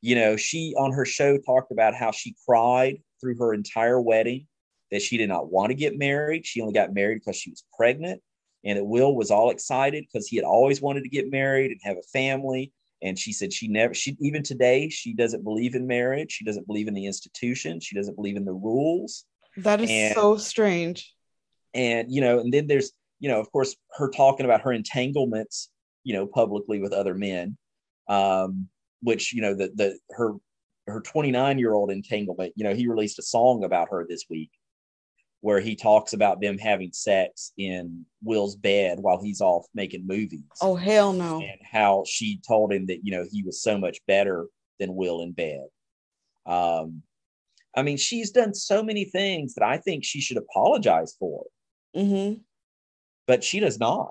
You 0.00 0.16
know, 0.16 0.36
she 0.36 0.74
on 0.76 0.92
her 0.92 1.04
show 1.04 1.38
talked 1.38 1.72
about 1.72 1.94
how 1.94 2.10
she 2.10 2.34
cried 2.46 2.98
through 3.20 3.38
her 3.38 3.54
entire 3.54 4.00
wedding 4.00 4.46
that 4.90 5.02
she 5.02 5.16
did 5.16 5.28
not 5.28 5.50
want 5.50 5.70
to 5.70 5.74
get 5.74 5.98
married. 5.98 6.44
She 6.44 6.60
only 6.60 6.74
got 6.74 6.92
married 6.92 7.20
because 7.20 7.36
she 7.36 7.50
was 7.50 7.64
pregnant, 7.76 8.20
and 8.64 8.78
that 8.78 8.84
Will 8.84 9.14
was 9.14 9.30
all 9.30 9.50
excited 9.50 10.04
because 10.10 10.26
he 10.26 10.36
had 10.36 10.44
always 10.44 10.80
wanted 10.80 11.02
to 11.02 11.08
get 11.10 11.30
married 11.30 11.70
and 11.70 11.80
have 11.82 11.96
a 11.98 12.02
family. 12.12 12.72
And 13.02 13.18
she 13.18 13.32
said 13.32 13.52
she 13.52 13.68
never, 13.68 13.92
she 13.92 14.16
even 14.20 14.42
today, 14.42 14.88
she 14.88 15.12
doesn't 15.12 15.44
believe 15.44 15.74
in 15.74 15.86
marriage. 15.86 16.32
She 16.32 16.44
doesn't 16.44 16.66
believe 16.66 16.88
in 16.88 16.94
the 16.94 17.04
institution. 17.06 17.78
She 17.80 17.94
doesn't 17.94 18.16
believe 18.16 18.36
in 18.36 18.46
the 18.46 18.52
rules. 18.52 19.26
That 19.58 19.80
is 19.80 19.90
And- 19.90 20.14
so 20.14 20.36
strange. 20.38 21.12
And, 21.74 22.10
you 22.10 22.20
know, 22.20 22.38
and 22.38 22.52
then 22.54 22.66
there's, 22.66 22.92
you 23.18 23.28
know, 23.28 23.40
of 23.40 23.50
course, 23.50 23.76
her 23.96 24.08
talking 24.08 24.46
about 24.46 24.62
her 24.62 24.72
entanglements, 24.72 25.70
you 26.04 26.14
know, 26.14 26.26
publicly 26.26 26.80
with 26.80 26.92
other 26.92 27.14
men, 27.14 27.58
um, 28.08 28.68
which, 29.02 29.34
you 29.34 29.42
know, 29.42 29.54
the, 29.54 29.70
the, 29.74 29.98
her, 30.10 30.34
her 30.86 31.00
29 31.00 31.58
year 31.58 31.74
old 31.74 31.90
entanglement, 31.90 32.52
you 32.56 32.64
know, 32.64 32.74
he 32.74 32.86
released 32.86 33.18
a 33.18 33.22
song 33.22 33.64
about 33.64 33.88
her 33.90 34.06
this 34.08 34.24
week 34.30 34.50
where 35.44 35.60
he 35.60 35.76
talks 35.76 36.14
about 36.14 36.40
them 36.40 36.56
having 36.56 36.90
sex 36.94 37.52
in 37.58 38.06
Will's 38.22 38.56
bed 38.56 38.98
while 38.98 39.20
he's 39.22 39.42
off 39.42 39.66
making 39.74 40.06
movies 40.06 40.40
Oh 40.62 40.74
hell 40.74 41.12
no. 41.12 41.38
and 41.42 41.60
how 41.70 42.04
she 42.06 42.40
told 42.48 42.72
him 42.72 42.86
that 42.86 43.00
you 43.04 43.12
know 43.12 43.26
he 43.30 43.42
was 43.42 43.60
so 43.60 43.76
much 43.76 43.98
better 44.06 44.46
than 44.80 44.94
Will 44.96 45.20
in 45.20 45.32
bed. 45.32 45.66
Um, 46.46 47.02
I 47.76 47.82
mean, 47.82 47.96
she's 47.98 48.30
done 48.30 48.54
so 48.54 48.82
many 48.82 49.04
things 49.04 49.54
that 49.54 49.64
I 49.64 49.76
think 49.78 50.02
she 50.04 50.20
should 50.20 50.38
apologize 50.38 51.14
for, 51.18 51.44
Mm-hmm. 51.96 52.40
but 53.26 53.44
she 53.44 53.60
does 53.60 53.78
not. 53.78 54.10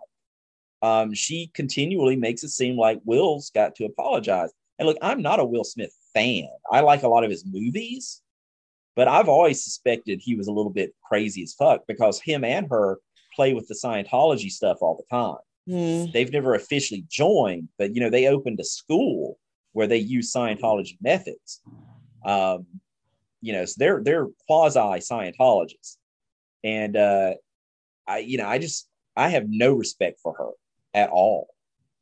Um, 0.81 1.13
she 1.13 1.49
continually 1.53 2.15
makes 2.15 2.43
it 2.43 2.49
seem 2.49 2.77
like 2.77 2.99
Will's 3.05 3.49
got 3.49 3.73
to 3.75 3.85
apologize. 3.85 4.51
And 4.79 4.87
look, 4.87 4.97
I'm 5.01 5.21
not 5.21 5.39
a 5.39 5.45
Will 5.45 5.63
Smith 5.63 5.95
fan. 6.13 6.47
I 6.71 6.81
like 6.81 7.03
a 7.03 7.07
lot 7.07 7.23
of 7.23 7.29
his 7.31 7.45
movies, 7.45 8.21
but 8.95 9.07
I've 9.07 9.29
always 9.29 9.63
suspected 9.63 10.19
he 10.21 10.35
was 10.35 10.47
a 10.47 10.51
little 10.51 10.71
bit 10.71 10.93
crazy 11.03 11.43
as 11.43 11.53
fuck 11.53 11.81
because 11.87 12.21
him 12.21 12.43
and 12.43 12.67
her 12.69 12.99
play 13.35 13.53
with 13.53 13.67
the 13.67 13.75
Scientology 13.75 14.49
stuff 14.49 14.77
all 14.81 14.95
the 14.97 15.15
time. 15.15 15.37
Hmm. 15.65 16.11
they've 16.11 16.31
never 16.31 16.55
officially 16.55 17.05
joined, 17.09 17.69
but 17.77 17.95
you 17.95 18.01
know, 18.01 18.09
they 18.09 18.27
opened 18.27 18.59
a 18.59 18.65
school 18.65 19.39
where 19.71 19.87
they 19.87 19.97
use 19.97 20.33
Scientology 20.33 20.97
methods. 21.01 21.61
Um, 22.25 22.65
you 23.39 23.53
know, 23.53 23.63
so 23.65 23.75
they're 23.77 24.03
they're 24.03 24.27
quasi 24.45 24.79
Scientologists. 24.79 25.97
And 26.63 26.97
uh 26.97 27.35
I, 28.07 28.19
you 28.19 28.37
know, 28.37 28.47
I 28.47 28.57
just 28.57 28.89
I 29.15 29.29
have 29.29 29.45
no 29.47 29.73
respect 29.73 30.19
for 30.21 30.33
her 30.37 30.49
at 30.93 31.09
all. 31.09 31.47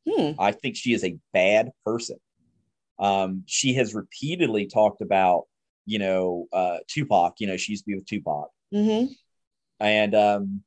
Hmm. 0.08 0.32
I 0.38 0.52
think 0.52 0.76
she 0.76 0.92
is 0.92 1.04
a 1.04 1.18
bad 1.32 1.70
person. 1.84 2.16
Um, 2.98 3.44
she 3.46 3.74
has 3.74 3.94
repeatedly 3.94 4.66
talked 4.66 5.00
about, 5.00 5.44
you 5.86 5.98
know, 5.98 6.46
uh 6.52 6.78
Tupac, 6.88 7.34
you 7.40 7.46
know, 7.46 7.56
she 7.56 7.72
used 7.72 7.84
to 7.84 7.88
be 7.90 7.94
with 7.96 8.06
Tupac 8.06 8.48
Mm-hmm. 8.74 9.12
and 9.80 10.14
um, 10.14 10.62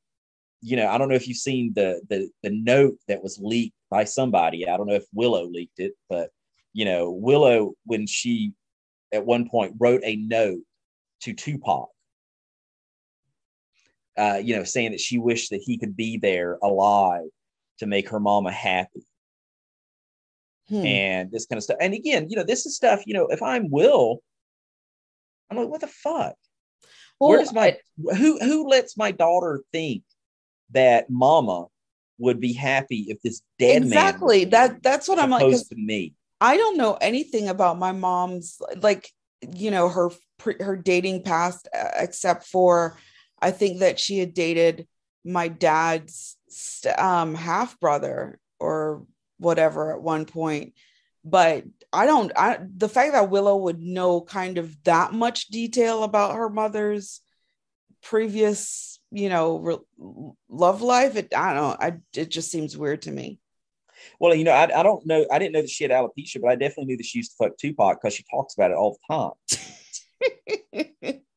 you 0.62 0.76
know, 0.76 0.88
I 0.88 0.96
don't 0.98 1.08
know 1.08 1.14
if 1.14 1.28
you've 1.28 1.36
seen 1.36 1.72
the 1.74 2.00
the 2.08 2.30
the 2.42 2.50
note 2.50 2.96
that 3.08 3.22
was 3.22 3.38
leaked 3.40 3.76
by 3.90 4.04
somebody. 4.04 4.68
I 4.68 4.76
don't 4.76 4.86
know 4.86 4.94
if 4.94 5.06
Willow 5.12 5.44
leaked 5.46 5.78
it, 5.78 5.92
but 6.08 6.30
you 6.72 6.84
know, 6.84 7.10
Willow 7.10 7.74
when 7.84 8.06
she 8.06 8.52
at 9.12 9.24
one 9.24 9.48
point 9.48 9.74
wrote 9.78 10.02
a 10.04 10.16
note 10.16 10.62
to 11.22 11.32
Tupac, 11.32 11.88
uh, 14.18 14.40
you 14.42 14.56
know, 14.56 14.64
saying 14.64 14.92
that 14.92 15.00
she 15.00 15.18
wished 15.18 15.50
that 15.50 15.62
he 15.62 15.78
could 15.78 15.96
be 15.96 16.16
there 16.18 16.58
alive 16.62 17.28
to 17.78 17.86
make 17.86 18.08
her 18.08 18.20
mama 18.20 18.50
happy 18.50 19.06
Hmm. 20.68 20.84
and 20.84 21.30
this 21.30 21.46
kind 21.46 21.58
of 21.58 21.62
stuff. 21.62 21.76
And 21.80 21.94
again, 21.94 22.28
you 22.28 22.34
know, 22.36 22.42
this 22.42 22.66
is 22.66 22.74
stuff. 22.74 23.02
You 23.06 23.14
know, 23.14 23.26
if 23.28 23.40
I'm 23.42 23.70
Will, 23.70 24.20
I'm 25.50 25.56
like, 25.56 25.68
what 25.68 25.80
the 25.80 25.86
fuck? 25.86 26.34
Well, 27.18 27.30
Where 27.30 27.38
does 27.38 27.52
my 27.52 27.76
who 27.96 28.38
who 28.38 28.68
lets 28.68 28.96
my 28.96 29.10
daughter 29.10 29.62
think 29.72 30.02
that 30.70 31.08
mama 31.08 31.66
would 32.18 32.40
be 32.40 32.52
happy 32.52 33.06
if 33.08 33.20
this 33.22 33.42
dead 33.58 33.82
exactly 33.82 34.40
man 34.40 34.50
that 34.50 34.82
that's 34.82 35.08
what 35.08 35.18
I'm 35.18 35.30
like. 35.30 35.50
to 35.50 35.76
me? 35.76 36.14
I 36.40 36.56
don't 36.56 36.76
know 36.76 36.94
anything 37.00 37.48
about 37.48 37.78
my 37.78 37.92
mom's 37.92 38.60
like 38.76 39.10
you 39.54 39.70
know 39.70 39.88
her 39.88 40.10
her 40.60 40.76
dating 40.76 41.22
past 41.22 41.68
uh, 41.74 41.90
except 41.98 42.46
for 42.46 42.96
I 43.40 43.50
think 43.50 43.80
that 43.80 43.98
she 43.98 44.18
had 44.18 44.34
dated 44.34 44.86
my 45.24 45.48
dad's 45.48 46.36
st- 46.48 46.98
um 46.98 47.34
half 47.34 47.78
brother 47.80 48.38
or 48.58 49.06
whatever 49.38 49.94
at 49.94 50.02
one 50.02 50.24
point 50.24 50.74
but 51.26 51.64
I 51.92 52.06
don't 52.06 52.32
I 52.36 52.58
the 52.76 52.88
fact 52.88 53.12
that 53.12 53.30
Willow 53.30 53.56
would 53.56 53.80
know 53.80 54.20
kind 54.20 54.58
of 54.58 54.82
that 54.84 55.12
much 55.12 55.48
detail 55.48 56.04
about 56.04 56.36
her 56.36 56.48
mother's 56.48 57.20
previous 58.02 59.00
you 59.10 59.28
know 59.28 59.58
re- 59.58 60.30
love 60.48 60.82
life 60.82 61.16
it 61.16 61.34
I 61.36 61.52
don't 61.52 61.82
I 61.82 61.98
it 62.14 62.30
just 62.30 62.50
seems 62.50 62.76
weird 62.76 63.02
to 63.02 63.10
me 63.10 63.40
Well, 64.20 64.34
you 64.34 64.44
know, 64.44 64.52
I, 64.52 64.80
I 64.80 64.82
don't 64.82 65.04
know. 65.06 65.26
I 65.30 65.38
didn't 65.38 65.52
know 65.52 65.62
that 65.62 65.70
she 65.70 65.84
had 65.84 65.90
alopecia, 65.90 66.40
but 66.40 66.50
I 66.50 66.54
definitely 66.54 66.86
knew 66.86 66.96
that 66.98 67.06
she 67.06 67.18
used 67.18 67.32
to 67.32 67.44
fuck 67.44 67.58
Tupac 67.58 68.00
because 68.00 68.14
she 68.14 68.24
talks 68.30 68.54
about 68.54 68.70
it 68.70 68.76
all 68.76 68.98
the 69.08 69.14
time. 69.14 69.32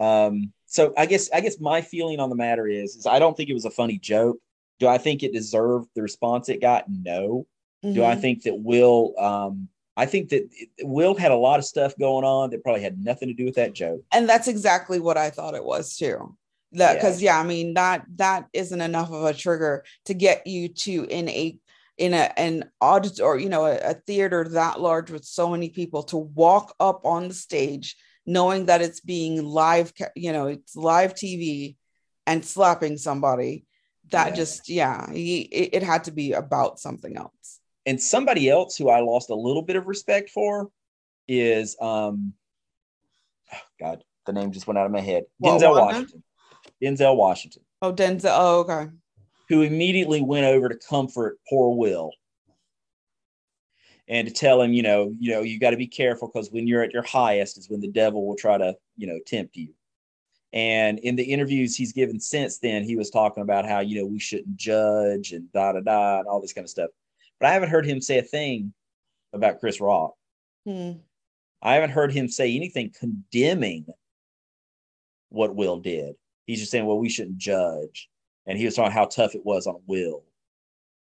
Um, 0.00 0.52
so 0.66 0.94
I 0.96 1.06
guess 1.06 1.30
I 1.30 1.40
guess 1.40 1.60
my 1.60 1.82
feeling 1.82 2.20
on 2.20 2.30
the 2.30 2.36
matter 2.36 2.66
is, 2.66 2.96
is 2.96 3.06
I 3.06 3.18
don't 3.18 3.36
think 3.36 3.50
it 3.50 3.54
was 3.54 3.66
a 3.66 3.70
funny 3.70 3.98
joke. 3.98 4.38
Do 4.78 4.88
I 4.88 4.96
think 4.96 5.22
it 5.22 5.32
deserved 5.32 5.90
the 5.94 6.02
response 6.02 6.48
it 6.48 6.62
got? 6.62 6.84
No. 6.88 7.46
Do 7.82 8.04
I 8.04 8.14
Mhm. 8.14 8.20
think 8.20 8.42
that 8.42 8.58
Will? 8.60 9.14
Um, 9.18 9.68
I 9.96 10.06
think 10.06 10.28
that 10.30 10.48
Will 10.82 11.14
had 11.14 11.30
a 11.32 11.36
lot 11.36 11.58
of 11.58 11.64
stuff 11.64 11.94
going 11.98 12.24
on 12.24 12.50
that 12.50 12.62
probably 12.62 12.82
had 12.82 13.02
nothing 13.02 13.28
to 13.28 13.34
do 13.34 13.44
with 13.44 13.56
that 13.56 13.72
joke. 13.74 14.02
and 14.12 14.28
that's 14.28 14.48
exactly 14.48 14.98
what 15.00 15.16
I 15.16 15.30
thought 15.30 15.54
it 15.54 15.64
was 15.64 15.96
too. 15.96 16.36
That 16.72 16.94
because 16.94 17.20
yeah. 17.20 17.38
I 17.38 17.42
mean 17.42 17.74
that 17.74 18.04
that 18.16 18.46
isn't 18.52 18.80
enough 18.80 19.10
of 19.10 19.24
a 19.24 19.34
trigger 19.34 19.84
to 20.04 20.14
get 20.14 20.46
you 20.46 20.68
to 20.68 21.04
in 21.06 21.28
a 21.28 21.58
in 21.98 22.14
a 22.14 22.32
an 22.38 22.70
audit 22.80 23.20
or 23.20 23.38
you 23.38 23.48
know 23.48 23.64
a, 23.66 23.76
a 23.78 23.94
theater 23.94 24.44
that 24.50 24.80
large 24.80 25.10
with 25.10 25.24
so 25.24 25.50
many 25.50 25.68
people 25.70 26.02
to 26.04 26.16
walk 26.16 26.74
up 26.80 27.04
on 27.04 27.28
the 27.28 27.34
stage 27.34 27.96
knowing 28.24 28.66
that 28.66 28.80
it's 28.82 29.00
being 29.00 29.44
live 29.44 29.92
you 30.14 30.32
know 30.32 30.46
it's 30.46 30.76
live 30.76 31.14
TV 31.14 31.76
and 32.26 32.44
slapping 32.44 32.96
somebody 32.96 33.64
that 34.10 34.28
Yeah. 34.28 34.34
just 34.36 34.68
yeah 34.68 35.12
he, 35.12 35.40
it, 35.40 35.70
it 35.78 35.82
had 35.82 36.04
to 36.04 36.12
be 36.12 36.32
about 36.32 36.78
something 36.78 37.16
else. 37.16 37.59
And 37.86 38.00
somebody 38.00 38.48
else 38.48 38.76
who 38.76 38.90
I 38.90 39.00
lost 39.00 39.30
a 39.30 39.34
little 39.34 39.62
bit 39.62 39.76
of 39.76 39.86
respect 39.86 40.30
for 40.30 40.70
is 41.26 41.76
um, 41.80 42.34
oh 43.52 43.58
God, 43.78 44.04
the 44.26 44.32
name 44.32 44.52
just 44.52 44.66
went 44.66 44.78
out 44.78 44.86
of 44.86 44.92
my 44.92 45.00
head. 45.00 45.24
Denzel? 45.42 45.78
Washington. 45.78 46.22
Denzel 46.82 47.16
Washington. 47.16 47.62
Oh 47.82 47.92
Denzel 47.92 48.30
oh 48.30 48.60
okay 48.60 48.90
who 49.50 49.62
immediately 49.62 50.22
went 50.22 50.46
over 50.46 50.68
to 50.68 50.78
comfort 50.88 51.38
poor 51.48 51.76
Will 51.76 52.12
and 54.06 54.28
to 54.28 54.32
tell 54.32 54.62
him, 54.62 54.72
you 54.72 54.82
know, 54.82 55.12
you 55.18 55.32
know, 55.32 55.42
you 55.42 55.58
got 55.58 55.70
to 55.70 55.76
be 55.76 55.88
careful 55.88 56.28
because 56.28 56.52
when 56.52 56.68
you're 56.68 56.84
at 56.84 56.92
your 56.92 57.02
highest 57.02 57.58
is 57.58 57.68
when 57.68 57.80
the 57.80 57.90
devil 57.90 58.26
will 58.26 58.36
try 58.36 58.56
to, 58.56 58.76
you 58.96 59.08
know, 59.08 59.18
tempt 59.26 59.56
you. 59.56 59.74
And 60.52 61.00
in 61.00 61.16
the 61.16 61.24
interviews 61.24 61.76
he's 61.76 61.92
given 61.92 62.20
since 62.20 62.58
then, 62.58 62.84
he 62.84 62.94
was 62.94 63.10
talking 63.10 63.42
about 63.42 63.66
how, 63.66 63.80
you 63.80 64.00
know, 64.00 64.06
we 64.06 64.20
shouldn't 64.20 64.56
judge 64.56 65.32
and 65.32 65.50
da 65.52 65.72
da 65.72 65.80
da 65.80 66.20
and 66.20 66.28
all 66.28 66.40
this 66.40 66.52
kind 66.52 66.64
of 66.64 66.70
stuff. 66.70 66.90
But 67.40 67.48
I 67.48 67.52
haven't 67.54 67.70
heard 67.70 67.86
him 67.86 68.00
say 68.00 68.18
a 68.18 68.22
thing 68.22 68.72
about 69.32 69.60
Chris 69.60 69.80
Rock. 69.80 70.14
Hmm. 70.66 70.92
I 71.62 71.74
haven't 71.74 71.90
heard 71.90 72.12
him 72.12 72.28
say 72.28 72.54
anything 72.54 72.92
condemning 72.98 73.86
what 75.30 75.54
Will 75.54 75.78
did. 75.78 76.14
He's 76.46 76.60
just 76.60 76.70
saying, 76.70 76.86
well, 76.86 76.98
we 76.98 77.08
shouldn't 77.08 77.38
judge. 77.38 78.08
And 78.46 78.58
he 78.58 78.64
was 78.64 78.74
talking 78.74 78.92
how 78.92 79.06
tough 79.06 79.34
it 79.34 79.44
was 79.44 79.66
on 79.66 79.80
Will. 79.86 80.24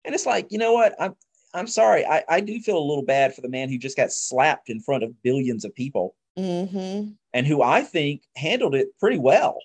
And 0.05 0.15
it's 0.15 0.27
like, 0.27 0.49
you 0.51 0.59
know 0.59 0.73
what? 0.73 0.95
I'm 1.01 1.15
I'm 1.55 1.67
sorry. 1.67 2.07
I, 2.07 2.25
I 2.29 2.41
do 2.41 2.59
feel 2.61 2.79
a 2.79 2.81
little 2.81 3.05
bad 3.05 3.35
for 3.35 3.41
the 3.43 3.49
man 3.49 3.69
who 3.69 3.79
just 3.79 3.97
got 3.97 4.11
slapped 4.11 4.71
in 4.71 4.81
front 4.81 5.05
of 5.05 5.23
billions 5.23 5.65
of 5.65 5.75
people 5.75 6.15
hmm 6.37 7.09
and 7.35 7.47
who 7.47 7.63
I 7.63 7.83
think 7.83 8.23
handled 8.37 8.75
it 8.75 8.89
pretty 8.99 9.19
well. 9.19 9.59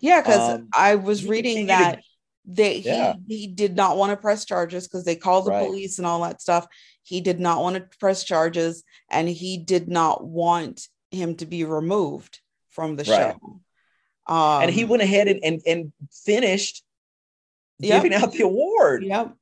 Yeah, 0.00 0.20
because 0.20 0.54
Um, 0.54 0.68
I 0.74 0.96
was 0.96 1.26
reading 1.26 1.66
that 1.66 2.02
They 2.44 2.78
Yeah. 2.78 3.14
he 3.28 3.36
he 3.36 3.46
did 3.46 3.76
not 3.76 3.96
want 3.96 4.10
to 4.10 4.16
press 4.16 4.44
charges 4.44 4.88
because 4.88 5.04
they 5.04 5.16
called 5.16 5.46
the 5.46 5.50
Right. 5.50 5.66
police 5.66 5.98
and 5.98 6.06
all 6.06 6.22
that 6.22 6.42
stuff. 6.42 6.66
He 7.04 7.20
did 7.20 7.38
not 7.40 7.60
want 7.60 7.76
to 7.76 7.98
press 7.98 8.24
charges, 8.24 8.82
and 9.08 9.28
he 9.28 9.58
did 9.58 9.88
not 9.88 10.24
want 10.24 10.88
him 11.10 11.36
to 11.36 11.46
be 11.46 11.64
removed 11.64 12.40
from 12.70 12.96
the 12.96 13.04
Right. 13.04 13.34
show. 13.34 13.60
Um, 14.26 14.62
and 14.62 14.70
he 14.70 14.84
went 14.84 15.02
ahead 15.02 15.28
and 15.28 15.40
and, 15.44 15.62
and 15.66 15.92
finished 16.10 16.84
Yep. 17.78 18.02
giving 18.02 18.14
out 18.14 18.32
the 18.32 18.42
award. 18.42 19.04
Yep. 19.04 19.34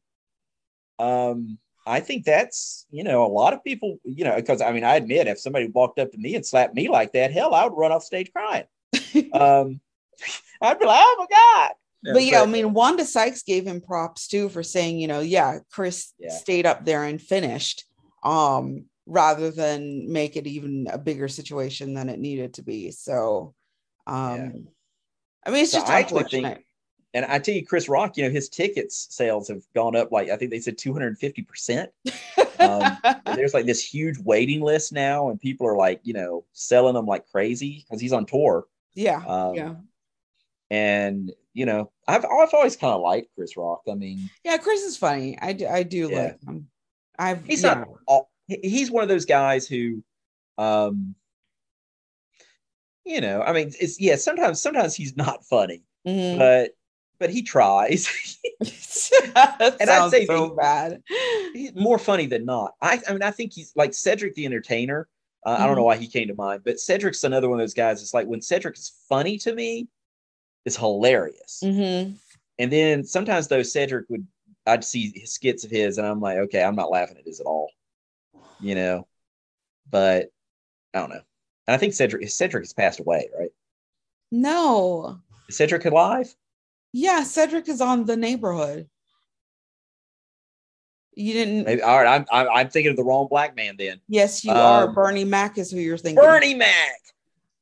Um, 0.98 1.59
I 1.86 2.01
think 2.01 2.24
that's 2.24 2.86
you 2.90 3.05
know 3.05 3.24
a 3.24 3.28
lot 3.28 3.55
of 3.55 3.64
people 3.64 3.98
you 4.05 4.24
know 4.24 4.36
because 4.36 4.61
I 4.61 4.72
mean 4.72 4.84
I 4.84 4.96
admit 4.96 5.26
if 5.26 5.40
somebody 5.40 5.68
walked 5.68 5.98
up 5.98 6.12
to 6.12 6.18
me 6.18 6.34
and 6.34 6.44
slapped 6.44 6.74
me 6.74 6.88
like 6.88 7.12
that, 7.12 7.32
hell, 7.32 7.55
I 7.55 7.64
would 7.64 7.76
run 7.76 7.92
off 7.92 8.05
stage 8.05 8.30
crying. 8.32 8.64
um, 9.32 9.80
I'd 10.62 10.78
be 10.78 10.84
like, 10.86 11.01
oh 11.03 11.16
my 11.18 11.26
god. 11.34 11.72
But 12.03 12.24
yeah, 12.24 12.42
I 12.42 12.46
mean, 12.46 12.72
Wanda 12.72 13.05
Sykes 13.05 13.42
gave 13.42 13.66
him 13.66 13.80
props 13.80 14.26
too 14.28 14.48
for 14.48 14.62
saying, 14.62 14.98
you 14.98 15.09
know, 15.09 15.20
yeah, 15.20 15.59
Chris 15.70 16.12
Yeah. 16.18 16.30
stayed 16.30 16.66
up 16.66 16.84
there 16.84 17.05
and 17.05 17.20
finished, 17.20 17.84
um, 18.24 18.86
rather 19.07 19.51
than 19.51 20.11
make 20.12 20.36
it 20.36 20.46
even 20.46 20.86
a 20.90 20.98
bigger 20.98 21.28
situation 21.28 21.94
than 21.94 22.09
it 22.09 22.18
needed 22.20 22.55
to 22.55 22.62
be. 22.62 22.90
So, 22.90 23.55
um, 24.07 24.36
Yeah. 24.36 24.51
I 25.46 25.51
mean, 25.51 25.62
it's 25.62 25.72
So 25.72 25.78
just 25.78 25.90
I 25.90 26.01
actually 26.01 26.24
think- 26.24 26.44
unfortunate. 26.44 26.64
and 27.14 27.24
I 27.24 27.38
tell 27.38 27.55
you, 27.55 27.66
Chris 27.66 27.88
Rock, 27.88 28.16
you 28.16 28.24
know, 28.24 28.30
his 28.30 28.48
tickets 28.48 29.07
sales 29.11 29.48
have 29.48 29.62
gone 29.74 29.96
up 29.96 30.12
like 30.12 30.28
I 30.30 30.36
think 30.36 30.51
they 30.51 30.61
said 30.61 30.78
250 30.78 31.42
percent. 31.42 31.90
um, 32.61 32.96
There's 33.34 33.55
like 33.55 33.66
this 33.66 33.84
huge 33.84 34.18
waiting 34.18 34.61
list 34.61 34.92
now, 34.92 35.30
and 35.30 35.40
people 35.40 35.66
are 35.66 35.76
like, 35.76 36.01
you 36.05 36.12
know, 36.12 36.44
selling 36.53 36.94
them 36.94 37.07
like 37.07 37.26
crazy 37.26 37.84
because 37.84 38.01
he's 38.01 38.12
on 38.12 38.26
tour. 38.26 38.66
yeah, 38.94 39.24
Um, 39.26 39.55
yeah, 39.55 39.74
And 40.71 41.33
you 41.53 41.66
know, 41.66 41.91
I've 42.07 42.25
I've 42.25 42.55
always 42.55 42.77
kind 42.77 42.95
of 42.95 43.01
liked 43.01 43.29
Chris 43.37 43.57
Rock. 43.57 43.83
I 43.91 43.95
mean, 43.95 44.31
yeah. 44.45 44.57
Chris 44.57 44.83
is 44.83 44.97
funny. 44.97 45.37
I 45.43 45.53
do, 45.53 45.66
I 45.66 45.83
do 45.83 46.09
Yeah. 46.11 46.18
like 46.23 46.43
him. 46.45 46.68
I've 47.18 47.45
he's 47.45 47.62
yeah. 47.62 47.85
not 48.09 48.27
he's 48.47 48.91
one 48.91 49.03
of 49.03 49.09
those 49.09 49.27
guys 49.27 49.66
who 49.68 50.03
um 50.59 51.14
you 53.05 53.21
know 53.21 53.43
i 53.43 53.53
mean 53.53 53.73
it's 53.81 54.01
yeah 54.01 54.16
sometimes 54.16 54.61
sometimes 54.61 54.95
he's 54.95 55.16
not 55.16 55.45
funny 55.45 55.83
Mhm. 56.07 56.39
but 56.39 56.73
but 57.18 57.31
he 57.31 57.43
tries 57.43 58.39
and 58.61 59.89
I'd 59.91 60.11
say 60.11 60.27
so 60.27 60.49
the- 60.49 60.55
bad. 60.55 61.03
he's 61.53 61.75
more 61.75 61.99
funny 61.99 62.27
than 62.27 62.45
not 62.45 62.75
i 62.83 63.01
i 63.09 63.12
mean 63.12 63.23
i 63.23 63.31
think 63.31 63.53
he's 63.53 63.73
like 63.77 63.95
cedric 63.95 64.35
the 64.35 64.47
entertainer 64.47 65.09
uh, 65.47 65.57
i 65.61 65.66
don't 65.66 65.77
know 65.77 65.85
why 65.85 65.97
he 65.97 66.07
came 66.09 66.29
to 66.29 66.35
mind 66.35 66.62
but 66.64 66.81
cedric's 66.81 67.25
another 67.25 67.49
one 67.49 67.59
of 67.61 67.62
those 67.62 67.75
guys 67.75 68.03
it's 68.03 68.14
like 68.14 68.27
when 68.27 68.43
cedric 68.43 68.77
is 68.77 68.93
funny 69.09 69.39
to 69.39 69.55
me 69.55 69.89
it's 70.64 70.76
hilarious 70.76 71.61
Mhm. 71.64 72.16
and 72.58 72.72
then 72.72 73.04
sometimes 73.04 73.48
though 73.48 73.62
cedric 73.62 74.08
would 74.11 74.26
i'd 74.66 74.84
see 74.84 75.24
skits 75.26 75.64
of 75.64 75.70
his 75.70 75.98
and 75.98 76.06
i'm 76.06 76.20
like 76.20 76.36
okay 76.38 76.62
i'm 76.62 76.76
not 76.76 76.90
laughing 76.90 77.16
at 77.16 77.24
this 77.24 77.40
at 77.40 77.46
all 77.46 77.70
you 78.61 78.74
know 78.74 79.06
but 79.90 80.30
i 80.94 80.98
don't 81.00 81.11
know 81.11 81.22
and 81.66 81.74
i 81.74 81.76
think 81.78 81.94
cedric 81.94 82.28
cedric 82.28 82.64
has 82.64 82.72
passed 82.72 83.00
away 83.00 83.28
right 83.38 83.50
No, 84.30 85.18
is 85.48 85.56
cedric 85.56 85.84
alive 85.86 86.34
yeah, 86.92 87.22
Cedric 87.22 87.68
is 87.68 87.80
on 87.80 88.04
the 88.04 88.16
neighborhood. 88.16 88.88
You 91.14 91.32
didn't. 91.34 91.64
Maybe, 91.64 91.82
all 91.82 92.02
right 92.02 92.06
I'm, 92.20 92.26
I'm 92.32 92.48
i'm 92.52 92.68
thinking 92.68 92.90
of 92.90 92.96
the 92.96 93.04
wrong 93.04 93.28
black 93.30 93.54
man 93.54 93.76
then 93.78 94.00
Yes, 94.08 94.44
you 94.44 94.50
are. 94.52 94.88
Um, 94.88 94.94
Bernie 94.94 95.24
Mac 95.24 95.56
is 95.56 95.70
who 95.70 95.78
you're 95.78 95.96
thinking. 95.98 96.20
bernie 96.22 96.54
mac 96.54 96.98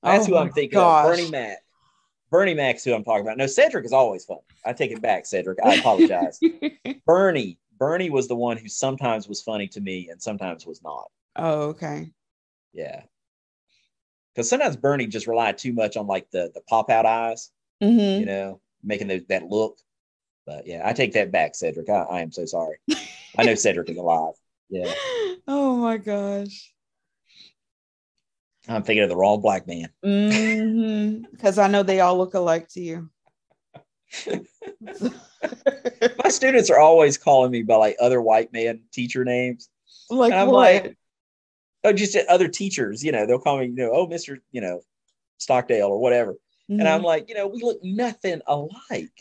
that's 0.03 0.25
Oh 0.27 0.31
who 0.31 0.37
i'm 0.39 0.51
thinking 0.53 0.79
gosh. 0.79 1.05
of 1.05 1.11
bernie 1.11 1.31
mac 1.31 1.59
bernie 2.31 2.55
mac's 2.55 2.85
who 2.85 2.95
i'm 2.95 3.05
talking 3.05 3.23
about 3.23 3.37
no 3.37 3.47
cedric 3.47 3.85
is 3.85 3.93
always 3.93 4.25
fun. 4.25 4.39
i 4.65 4.73
take 4.73 4.91
it 4.91 5.01
back 5.03 5.27
cedric 5.27 5.59
i 5.65 5.75
apologize 5.75 6.39
bernie 7.07 7.59
bernie 7.79 8.11
was 8.11 8.29
the 8.29 8.37
one 8.37 8.57
who 8.57 8.69
sometimes 8.69 9.29
was 9.29 9.43
funny 9.43 9.67
to 9.69 9.81
me 9.81 10.09
and 10.11 10.21
sometimes 10.23 10.67
was 10.67 10.83
not 10.83 11.11
oh, 11.37 11.61
okay. 11.69 12.11
Yeah. 12.73 13.03
Because 14.35 14.49
sometimes 14.51 14.77
Bernie 14.77 15.07
just 15.07 15.27
relied 15.27 15.59
too 15.59 15.73
much 15.73 15.97
on 15.97 16.07
like 16.07 16.31
the 16.31 16.51
the 16.55 16.61
pop 16.69 16.91
out 16.91 17.07
eyes, 17.07 17.51
Mhm. 17.83 18.21
you 18.21 18.27
know, 18.27 18.61
making 18.85 19.09
those, 19.09 19.25
that 19.29 19.45
look. 19.49 19.79
But 20.47 20.67
yeah, 20.67 20.83
I 20.85 20.93
take 20.93 21.13
that 21.15 21.33
back, 21.33 21.55
Cedric. 21.57 21.89
I, 21.89 22.03
I 22.03 22.21
am 22.21 22.31
so 22.31 22.45
sorry. 22.45 22.77
I 23.37 23.45
know 23.45 23.55
Cedric 23.55 23.89
is 23.91 23.97
alive. 23.97 24.35
Yeah. 24.69 24.93
Oh 25.51 25.77
my 25.77 25.97
gosh. 25.97 26.75
I'm 28.69 28.83
thinking 28.83 29.03
of 29.03 29.09
the 29.09 29.17
wrong 29.17 29.41
black 29.41 29.67
man. 29.67 29.89
Because 31.33 31.59
I 31.59 31.69
know 31.69 31.83
they 31.83 32.01
all 32.01 32.19
look 32.19 32.35
alike 32.35 32.69
to 32.71 32.81
you. 32.81 33.09
My 36.23 36.29
students 36.29 36.71
are 36.71 36.79
always 36.79 37.19
calling 37.19 37.51
me 37.51 37.63
by 37.63 37.77
like 37.77 37.97
other 38.01 38.21
white 38.21 38.53
man 38.53 38.83
teacher 38.93 39.25
names. 39.25 39.69
like 40.11 40.33
And 40.33 40.41
I'm 40.41 40.49
what? 40.49 40.55
like, 40.85 40.99
oh, 41.85 41.93
just 41.93 42.17
other 42.29 42.49
teachers, 42.49 43.03
you 43.03 43.13
know, 43.13 43.27
they'll 43.27 43.39
call 43.39 43.59
me, 43.59 43.67
you 43.67 43.73
know, 43.75 43.91
oh, 43.93 44.07
Mr. 44.07 44.39
You 44.53 44.61
know, 44.61 44.81
Stockdale 45.39 45.89
or 45.89 45.99
whatever. 45.99 46.35
And 46.71 46.87
I'm 46.87 47.01
Mhm. 47.01 47.05
like, 47.05 47.29
you 47.31 47.35
know, 47.35 47.47
we 47.47 47.63
look 47.63 47.83
nothing 47.83 48.43
alike. 48.47 49.11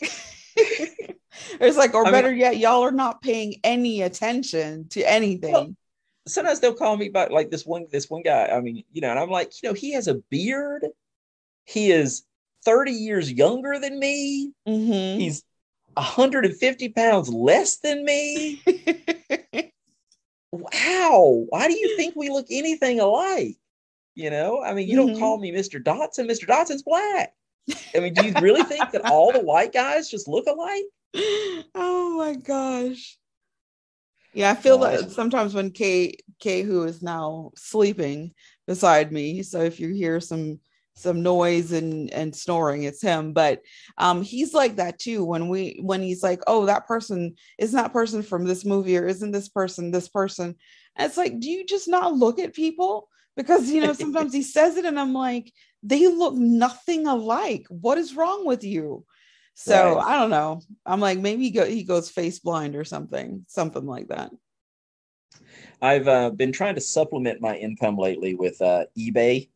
it's 0.56 1.76
like, 1.78 1.94
or 1.94 2.02
I 2.02 2.04
mean- 2.04 2.12
better 2.12 2.34
yet, 2.34 2.58
y'all 2.58 2.82
are 2.82 2.90
not 2.90 3.22
paying 3.22 3.54
any 3.64 4.02
attention 4.02 4.88
to 4.90 5.02
anything. 5.02 5.52
Well, 5.52 5.74
sometimes 6.28 6.60
they'll 6.60 6.74
call 6.74 6.96
me 6.96 7.08
about 7.08 7.30
like 7.32 7.50
this 7.50 7.64
one 7.66 7.86
this 7.90 8.08
one 8.10 8.22
guy 8.22 8.46
i 8.46 8.60
mean 8.60 8.84
you 8.92 9.00
know 9.00 9.10
and 9.10 9.18
i'm 9.18 9.30
like 9.30 9.52
you 9.62 9.68
know 9.68 9.74
he 9.74 9.92
has 9.92 10.08
a 10.08 10.14
beard. 10.30 10.86
He 11.64 11.90
is 11.90 12.24
30 12.64 12.92
years 12.92 13.30
younger 13.32 13.78
than 13.78 13.98
me. 13.98 14.52
Mhm. 14.66 15.18
he's 15.18 15.42
150 15.94 16.88
pounds 16.90 17.28
less 17.28 17.78
than 17.78 18.04
me. 18.04 18.62
Wow. 20.50 21.44
Why 21.50 21.68
do 21.68 21.78
you 21.78 21.94
think 21.96 22.16
we 22.16 22.30
look 22.30 22.46
anything 22.50 23.00
alike? 23.00 23.56
You 24.14 24.30
know 24.30 24.62
i 24.62 24.72
mean 24.74 24.88
you 24.88 24.96
don't 24.96 25.14
Mhm. 25.14 25.18
call 25.18 25.38
me 25.38 25.52
mr 25.52 25.82
dotson. 25.82 26.26
Mr 26.28 26.46
dotson's 26.46 26.82
black. 26.82 27.34
I 27.94 28.00
mean 28.00 28.14
do 28.14 28.22
you 28.22 28.34
really 28.40 28.62
think 28.62 28.90
that 28.92 29.02
all 29.02 29.32
the 29.32 29.44
white 29.44 29.72
guys 29.72 30.10
just 30.10 30.26
look 30.28 30.46
alike? 30.46 30.84
Oh 31.74 32.16
my 32.16 32.34
gosh. 32.34 33.18
Yeah, 34.34 34.50
I 34.50 34.54
feel 34.54 34.78
that 34.78 35.10
sometimes 35.10 35.54
when 35.54 35.70
Kay 35.70 36.16
Kay 36.38 36.62
who 36.62 36.84
is 36.84 37.02
now 37.02 37.50
sleeping 37.56 38.34
beside 38.66 39.12
me. 39.12 39.42
So 39.42 39.60
if 39.60 39.80
you 39.80 39.88
hear 39.88 40.20
some 40.20 40.60
some 40.94 41.22
noise 41.22 41.72
and 41.72 42.12
and 42.12 42.34
snoring, 42.34 42.82
it's 42.82 43.02
him. 43.02 43.32
But 43.32 43.60
um 43.96 44.22
he's 44.22 44.52
like 44.52 44.76
that 44.76 44.98
too. 44.98 45.24
When 45.24 45.48
we 45.48 45.78
when 45.82 46.02
he's 46.02 46.22
like, 46.22 46.42
oh, 46.46 46.66
that 46.66 46.86
person 46.86 47.34
isn't 47.58 47.76
that 47.76 47.92
person 47.92 48.22
from 48.22 48.44
this 48.44 48.64
movie, 48.64 48.98
or 48.98 49.06
isn't 49.06 49.32
this 49.32 49.48
person 49.48 49.90
this 49.90 50.08
person? 50.08 50.54
And 50.96 51.06
it's 51.08 51.16
like, 51.16 51.40
do 51.40 51.48
you 51.50 51.64
just 51.64 51.88
not 51.88 52.14
look 52.14 52.38
at 52.38 52.54
people? 52.54 53.08
Because 53.36 53.70
you 53.70 53.80
know, 53.80 53.92
sometimes 53.92 54.32
he 54.32 54.42
says 54.54 54.76
it, 54.76 54.84
and 54.84 54.98
I'm 54.98 55.14
like, 55.14 55.52
they 55.82 56.06
look 56.08 56.34
nothing 56.34 57.06
alike. 57.06 57.66
What 57.70 57.98
is 57.98 58.14
wrong 58.14 58.44
with 58.46 58.64
you? 58.64 59.04
So 59.60 59.96
Right. 59.96 60.06
I 60.06 60.16
don't 60.16 60.30
know. 60.30 60.60
I'm 60.86 61.00
like 61.00 61.18
maybe 61.18 61.42
he, 61.42 61.50
go, 61.50 61.64
he 61.66 61.82
goes 61.82 62.08
face 62.08 62.38
blind 62.38 62.76
or 62.76 62.84
something, 62.84 63.44
something 63.48 63.84
like 63.84 64.06
that. 64.08 64.30
i've 65.82 66.08
uh, 66.08 66.30
been 66.30 66.50
trying 66.52 66.74
to 66.76 66.80
supplement 66.80 67.40
my 67.40 67.56
income 67.56 67.96
lately 67.96 68.34
with 68.34 68.60
uh, 68.62 68.84
ebay 68.96 69.48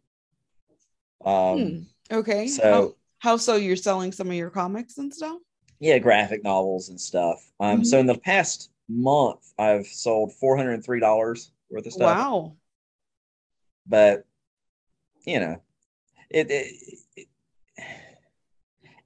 um, 1.24 1.86
Hmm. 2.10 2.16
Okay. 2.16 2.46
so- 2.48 2.62
how, 2.62 2.94
how 3.30 3.36
so? 3.36 3.54
You're 3.56 3.76
selling 3.76 4.10
some 4.12 4.28
of 4.28 4.34
your 4.34 4.50
comics 4.50 4.98
and 4.98 5.12
stuff? 5.14 5.38
yeah 5.78 5.98
graphic 5.98 6.42
novels 6.44 6.88
and 6.90 7.00
stuff 7.00 7.50
um 7.60 7.80
Mhm. 7.80 7.86
so 7.86 7.98
in 7.98 8.06
the 8.06 8.18
past 8.18 8.70
month 8.88 9.52
i've 9.58 9.86
sold 9.86 10.32
$403 10.40 11.50
worth 11.70 11.86
of 11.86 11.92
stuff 11.92 12.16
Wow. 12.18 12.56
but 13.86 14.24
you 15.24 15.40
know 15.40 15.60
it, 16.30 16.50
it 16.50 16.98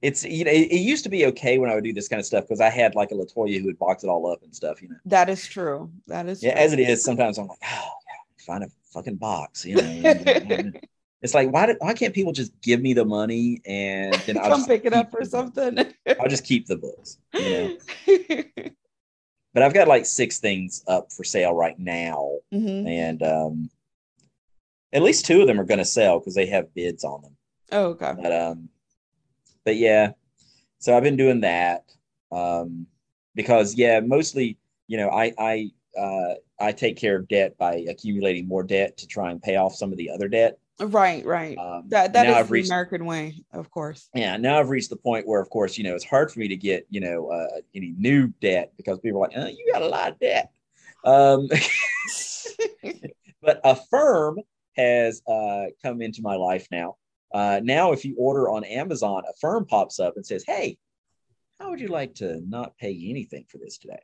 it's 0.01 0.23
you 0.23 0.43
know 0.45 0.51
it, 0.51 0.71
it 0.71 0.77
used 0.79 1.03
to 1.03 1.09
be 1.09 1.25
okay 1.25 1.57
when 1.57 1.69
i 1.69 1.75
would 1.75 1.83
do 1.83 1.93
this 1.93 2.07
kind 2.07 2.19
of 2.19 2.25
stuff 2.25 2.43
because 2.43 2.61
i 2.61 2.69
had 2.69 2.93
like 2.95 3.11
a 3.11 3.15
latoya 3.15 3.59
who 3.59 3.65
would 3.65 3.79
box 3.79 4.03
it 4.03 4.07
all 4.07 4.31
up 4.31 4.41
and 4.43 4.55
stuff 4.55 4.81
you 4.81 4.89
know 4.89 4.95
That 5.05 5.29
is 5.29 5.45
true. 5.47 5.89
That 6.07 6.27
is 6.27 6.43
yeah 6.43 6.51
true. 6.53 6.61
as 6.61 6.73
it 6.73 6.79
is 6.79 7.03
sometimes 7.03 7.37
i'm 7.37 7.47
like 7.47 7.59
oh 7.63 7.91
yeah, 8.07 8.45
find 8.45 8.63
a 8.63 8.67
fucking 8.93 9.15
box 9.15 9.65
you 9.65 9.75
know 9.75 10.71
it's 11.21 11.33
like 11.33 11.51
why, 11.51 11.65
do, 11.65 11.75
why 11.79 11.93
can't 11.93 12.13
people 12.13 12.31
just 12.31 12.51
give 12.61 12.79
me 12.81 12.93
the 12.93 13.05
money 13.05 13.59
and 13.65 14.13
then 14.25 14.37
i'll 14.41 14.49
Come 14.49 14.59
just 14.59 14.67
pick 14.69 14.85
it 14.85 14.93
up 14.93 15.07
keep 15.11 15.19
or 15.19 15.23
the- 15.23 15.29
something. 15.29 15.93
i'll 16.19 16.29
just 16.29 16.43
keep 16.45 16.67
the 16.67 16.77
books 16.77 17.17
you 17.33 17.49
know 17.49 17.71
but 19.53 19.63
I've 19.63 19.73
got 19.73 19.87
like 19.87 20.05
six 20.05 20.37
things 20.39 20.83
up 20.87 21.11
for 21.11 21.23
sale 21.23 21.53
right 21.53 21.77
now, 21.79 22.29
Mhm. 22.53 22.85
and 22.87 23.23
um, 23.23 23.69
at 24.93 25.01
least 25.01 25.25
two 25.25 25.41
of 25.41 25.47
them 25.47 25.59
are 25.59 25.63
going 25.65 25.79
to 25.79 25.85
sell 25.85 26.19
because 26.19 26.35
they 26.35 26.45
have 26.45 26.71
bids 26.75 27.03
on 27.03 27.21
them. 27.23 27.35
Oh, 27.71 27.85
okay. 27.87 28.13
But 28.21 28.31
um, 28.31 28.69
but 29.67 29.75
yeah, 29.75 30.11
so 30.79 30.95
I've 30.95 31.03
been 31.03 31.17
doing 31.17 31.41
that 31.41 31.83
um, 32.31 32.87
because 33.35 33.75
yeah, 33.75 33.99
mostly 33.99 34.57
you 34.87 34.95
know 34.95 35.09
I 35.09 35.33
I 35.37 35.71
uh, 35.99 36.35
I 36.57 36.71
take 36.71 36.95
care 36.95 37.17
of 37.17 37.27
debt 37.27 37.57
by 37.57 37.83
accumulating 37.89 38.47
more 38.47 38.63
debt 38.63 38.95
to 38.99 39.07
try 39.07 39.29
and 39.29 39.43
pay 39.43 39.57
off 39.57 39.75
some 39.75 39.91
of 39.91 39.97
the 39.97 40.09
other 40.09 40.29
debt. 40.29 40.57
Right, 40.79 41.25
right. 41.25 41.57
Um, 41.57 41.83
that 41.89 42.13
that 42.13 42.27
is 42.27 42.35
I've 42.37 42.47
the 42.47 42.53
reached- 42.53 42.69
American 42.69 43.05
way, 43.05 43.43
of 43.51 43.69
course. 43.69 44.09
yeah 44.15 44.37
now 44.37 44.57
i've 44.57 44.69
reached 44.69 44.89
the 44.89 44.95
point 44.95 45.27
where 45.27 45.41
of 45.41 45.49
course 45.49 45.77
you 45.77 45.83
know 45.83 45.95
it's 45.95 46.05
hard 46.05 46.31
for 46.31 46.39
me 46.39 46.47
to 46.47 46.55
get 46.55 46.87
you 46.89 47.01
know 47.01 47.27
uh, 47.27 47.59
any 47.75 47.93
new 47.97 48.27
debt 48.39 48.71
because 48.77 48.99
people 48.99 49.19
are 49.21 49.27
like 49.27 49.37
uh, 49.37 49.47
you 49.47 49.69
got 49.73 49.81
a 49.81 49.87
lot 49.87 50.11
of 50.13 50.19
debt 50.19 50.49
um, 51.03 51.49
but 53.41 53.61
firm 53.89 54.39
has 54.77 55.21
uh, 55.27 55.65
come 55.83 56.01
into 56.01 56.21
my 56.21 56.35
life 56.35 56.67
now 56.71 56.95
uh, 57.33 57.59
now 57.63 57.91
if 57.91 58.05
you 58.05 58.15
order 58.17 58.49
on 58.49 58.63
amazon 58.63 59.23
Affirm 59.29 59.65
pops 59.65 59.99
up 59.99 60.15
and 60.15 60.25
says 60.25 60.43
hey 60.47 60.77
how 61.59 61.69
would 61.69 61.79
you 61.79 61.87
like 61.89 62.15
to 62.15 62.41
not 62.47 62.77
pay 62.77 62.91
anything 63.09 63.45
for 63.49 63.57
this 63.57 63.77
today 63.77 64.01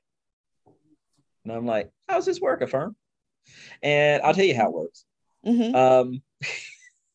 and 1.43 1.53
i'm 1.53 1.65
like 1.65 1.89
how 2.07 2.15
does 2.15 2.25
this 2.25 2.41
work 2.41 2.61
Affirm? 2.61 2.95
and 3.81 4.21
i'll 4.23 4.33
tell 4.33 4.45
you 4.45 4.55
how 4.55 4.67
it 4.67 4.73
works 4.73 5.05
Mhm. 5.45 5.75
um, 5.75 6.21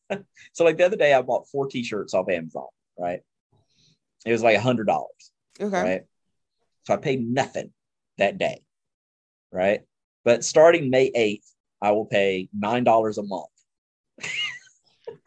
so 0.53 0.63
like 0.63 0.77
the 0.77 0.85
other 0.85 0.95
day, 0.97 1.13
I 1.13 1.21
bought 1.21 1.47
four 1.49 1.67
t-shirts 1.67 2.13
off 2.13 2.29
Amazon, 2.29 2.67
right? 2.97 3.21
It 4.25 4.31
was 4.31 4.43
like 4.43 4.55
a 4.57 4.61
hundred 4.61 4.85
dollars, 4.87 5.31
Okay. 5.59 5.81
right? 5.81 6.01
So 6.83 6.93
I 6.93 6.97
paid 6.97 7.27
nothing 7.27 7.71
that 8.17 8.37
day, 8.37 8.61
right? 9.51 9.81
But 10.25 10.43
starting 10.43 10.89
May 10.89 11.11
8th, 11.11 11.51
I 11.81 11.91
will 11.91 12.05
pay 12.05 12.49
nine 12.57 12.83
dollars 12.83 13.17
a 13.17 13.23
month. 13.23 13.49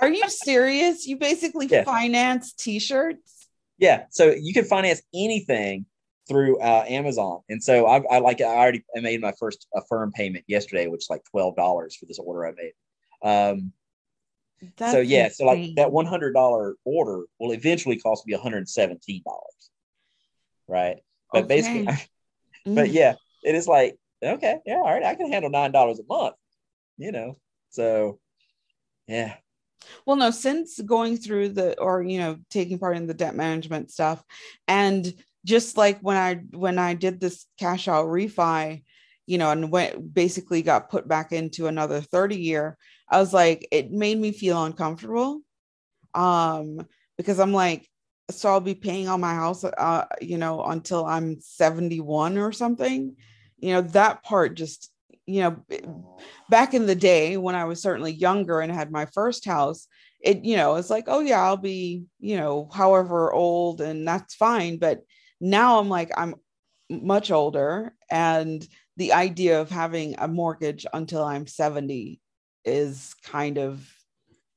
Are 0.01 0.09
you 0.09 0.29
serious? 0.29 1.07
You 1.07 1.17
basically 1.17 1.69
Yeah. 1.69 1.85
finance 1.85 2.53
t-shirts? 2.53 3.49
Yeah, 3.79 4.05
so 4.11 4.31
you 4.31 4.53
can 4.53 4.65
finance 4.65 5.03
anything 5.15 5.87
through 6.29 6.61
uh, 6.61 6.85
Amazon, 6.89 7.41
and 7.49 7.63
so 7.63 7.87
I, 7.87 8.01
I 8.11 8.19
like 8.19 8.41
I 8.41 8.45
already 8.45 8.85
made 8.95 9.21
my 9.21 9.33
first 9.41 9.67
affirm 9.75 10.13
payment 10.13 10.45
yesterday, 10.47 10.87
which 10.87 11.01
is 11.03 11.11
like 11.11 11.23
twelve 11.31 11.57
dollars 11.57 11.97
for 11.97 12.07
this 12.07 12.19
order 12.19 12.47
I 12.47 12.53
made. 12.53 12.73
Um, 13.29 13.73
That's 14.77 14.93
so 14.93 15.01
yeah, 15.01 15.29
so 15.29 15.47
like 15.47 15.75
that 15.77 15.91
one 15.91 16.07
hundred 16.07 16.33
dollar 16.33 16.77
order 16.85 17.25
will 17.41 17.53
eventually 17.53 17.99
cost 17.99 18.25
me 18.27 18.35
one 18.35 18.43
hundred 18.43 18.69
seventeen 18.69 19.23
dollars, 19.25 19.71
right? 20.69 20.99
But 21.33 21.49
basically, 21.49 21.87
but 22.67 22.89
Mhm. 22.89 22.93
yeah, 22.93 23.15
it 23.43 23.57
is 23.57 23.67
like 23.67 23.97
okay, 24.23 24.59
yeah, 24.65 24.77
all 24.77 24.85
right, 24.85 25.03
I 25.03 25.17
can 25.17 25.33
handle 25.33 25.51
nine 25.51 25.73
dollars 25.73 25.99
a 25.99 26.05
month, 26.09 26.37
you 26.99 27.11
know. 27.11 27.37
So 27.71 28.21
yeah, 29.09 29.35
Well, 30.07 30.17
no, 30.17 30.31
since 30.31 30.81
going 30.81 31.17
through 31.17 31.51
the 31.51 31.79
or 31.81 32.03
you 32.03 32.19
know 32.19 32.39
taking 32.51 32.79
part 32.79 32.97
in 32.97 33.07
the 33.07 33.15
debt 33.15 33.35
management 33.35 33.91
stuff, 33.91 34.23
and 34.69 35.13
just 35.45 35.77
like 35.77 35.99
when 36.01 36.17
I 36.17 36.35
when 36.57 36.79
I 36.79 36.95
did 36.95 37.21
this 37.21 37.47
cash 37.59 37.89
out 37.89 38.07
refi, 38.07 38.83
you 39.27 39.39
know, 39.39 39.51
and 39.51 39.71
went 39.71 40.15
basically 40.15 40.63
got 40.63 40.91
put 40.91 41.09
back 41.09 41.33
into 41.33 41.67
another 41.67 42.01
30 42.01 42.37
year, 42.37 42.77
I 43.09 43.19
was 43.21 43.33
like, 43.33 43.67
it 43.73 43.91
made 43.93 44.19
me 44.19 44.33
feel 44.33 44.63
uncomfortable. 44.65 45.41
Um, 46.15 46.87
because 47.17 47.41
I'm 47.41 47.53
like, 47.53 47.89
so 48.31 48.51
I'll 48.51 48.61
be 48.61 48.75
paying 48.75 49.09
on 49.09 49.21
my 49.21 49.35
house, 49.35 49.65
uh, 49.65 50.07
you 50.21 50.39
know, 50.39 50.63
until 50.65 51.05
I'm 51.05 51.41
71 51.41 52.39
or 52.39 52.53
something. 52.53 53.17
You 53.59 53.75
know, 53.75 53.81
that 53.83 54.23
part 54.25 54.55
just, 54.57 54.92
you 55.27 55.41
know, 55.41 55.65
oh. 55.87 56.19
back 56.51 56.75
in 56.75 56.87
the 56.87 56.95
day 56.95 57.37
when 57.37 57.55
I 57.55 57.65
was 57.65 57.83
certainly 57.83 58.13
younger 58.13 58.61
and 58.61 58.73
had 58.73 58.91
my 58.91 59.07
first 59.07 59.45
house, 59.45 59.87
it, 60.21 60.45
you 60.45 60.57
know, 60.57 60.77
it's 60.77 60.91
like, 60.91 61.05
oh 61.09 61.21
yeah, 61.21 61.41
I'll 61.41 61.57
be, 61.57 62.05
you 62.21 62.37
know, 62.37 62.69
however 62.73 63.33
old 63.33 63.81
and 63.81 64.07
that's 64.07 64.35
fine. 64.35 64.79
But 64.79 65.03
now 65.41 65.79
I'm 65.79 65.89
like, 65.89 66.11
I'm 66.17 66.35
much 66.89 67.31
older 67.31 67.95
and 68.11 68.67
the 68.97 69.13
idea 69.15 69.61
of 69.61 69.71
having 69.71 70.15
a 70.19 70.29
mortgage 70.29 70.87
until 70.93 71.25
I'm 71.25 71.47
70 71.47 72.21
is 72.65 73.15
kind 73.25 73.59
of, 73.59 73.89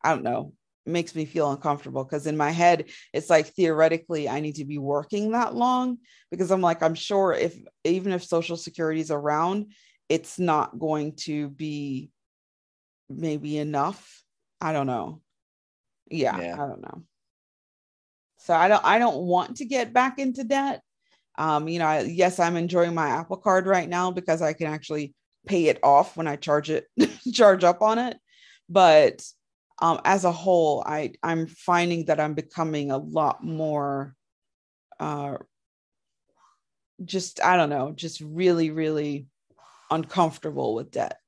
I 0.03 0.09
don't 0.09 0.23
know, 0.23 0.53
makes 0.85 1.15
me 1.15 1.25
feel 1.25 1.51
uncomfortable 1.51 2.03
because 2.03 2.27
in 2.27 2.37
my 2.37 2.51
head, 2.51 2.85
it's 3.13 3.29
like 3.29 3.47
theoretically 3.47 4.29
I 4.29 4.39
need 4.39 4.55
to 4.55 4.65
be 4.65 4.77
working 4.77 5.31
that 5.31 5.55
long 5.55 5.97
because 6.29 6.51
I'm 6.51 6.61
like, 6.61 6.83
I'm 6.83 6.95
sure 6.95 7.33
if 7.33 7.55
even 7.83 8.11
if 8.11 8.23
Social 8.23 8.57
Security 8.57 9.01
is 9.01 9.11
around, 9.11 9.73
it's 10.09 10.39
not 10.39 10.77
going 10.77 11.13
to 11.13 11.49
be 11.49 12.11
maybe 13.09 13.57
enough. 13.57 14.23
I 14.61 14.73
don't 14.73 14.87
know. 14.87 15.21
Yeah, 16.09 16.39
Yeah. 16.39 16.53
I 16.53 16.67
don't 16.67 16.81
know. 16.81 17.03
So 18.37 18.53
I 18.53 18.67
don't 18.67 18.85
I 18.85 18.99
don't 18.99 19.17
want 19.17 19.57
to 19.57 19.65
get 19.65 19.93
back 19.93 20.19
into 20.19 20.43
debt. 20.43 20.81
Um, 21.37 21.67
you 21.67 21.79
know, 21.79 21.85
I, 21.87 22.01
yes, 22.01 22.39
I'm 22.39 22.55
enjoying 22.57 22.93
my 22.93 23.07
Apple 23.07 23.37
card 23.37 23.65
right 23.67 23.89
now 23.89 24.11
because 24.11 24.41
I 24.41 24.53
can 24.53 24.67
actually 24.67 25.13
pay 25.45 25.65
it 25.65 25.79
off 25.83 26.15
when 26.15 26.27
I 26.27 26.35
charge 26.35 26.69
it 26.69 26.87
charge 27.33 27.63
up 27.63 27.81
on 27.81 27.97
it. 27.97 28.17
But 28.69 29.23
um 29.81 29.99
as 30.05 30.25
a 30.25 30.31
whole, 30.31 30.83
I 30.85 31.13
I'm 31.23 31.47
finding 31.47 32.05
that 32.05 32.19
I'm 32.19 32.35
becoming 32.35 32.91
a 32.91 32.97
lot 32.97 33.43
more 33.43 34.15
uh 34.99 35.37
just 37.03 37.43
I 37.43 37.57
don't 37.57 37.69
know, 37.69 37.91
just 37.91 38.21
really 38.21 38.69
really 38.69 39.25
uncomfortable 39.89 40.75
with 40.75 40.91
debt. 40.91 41.19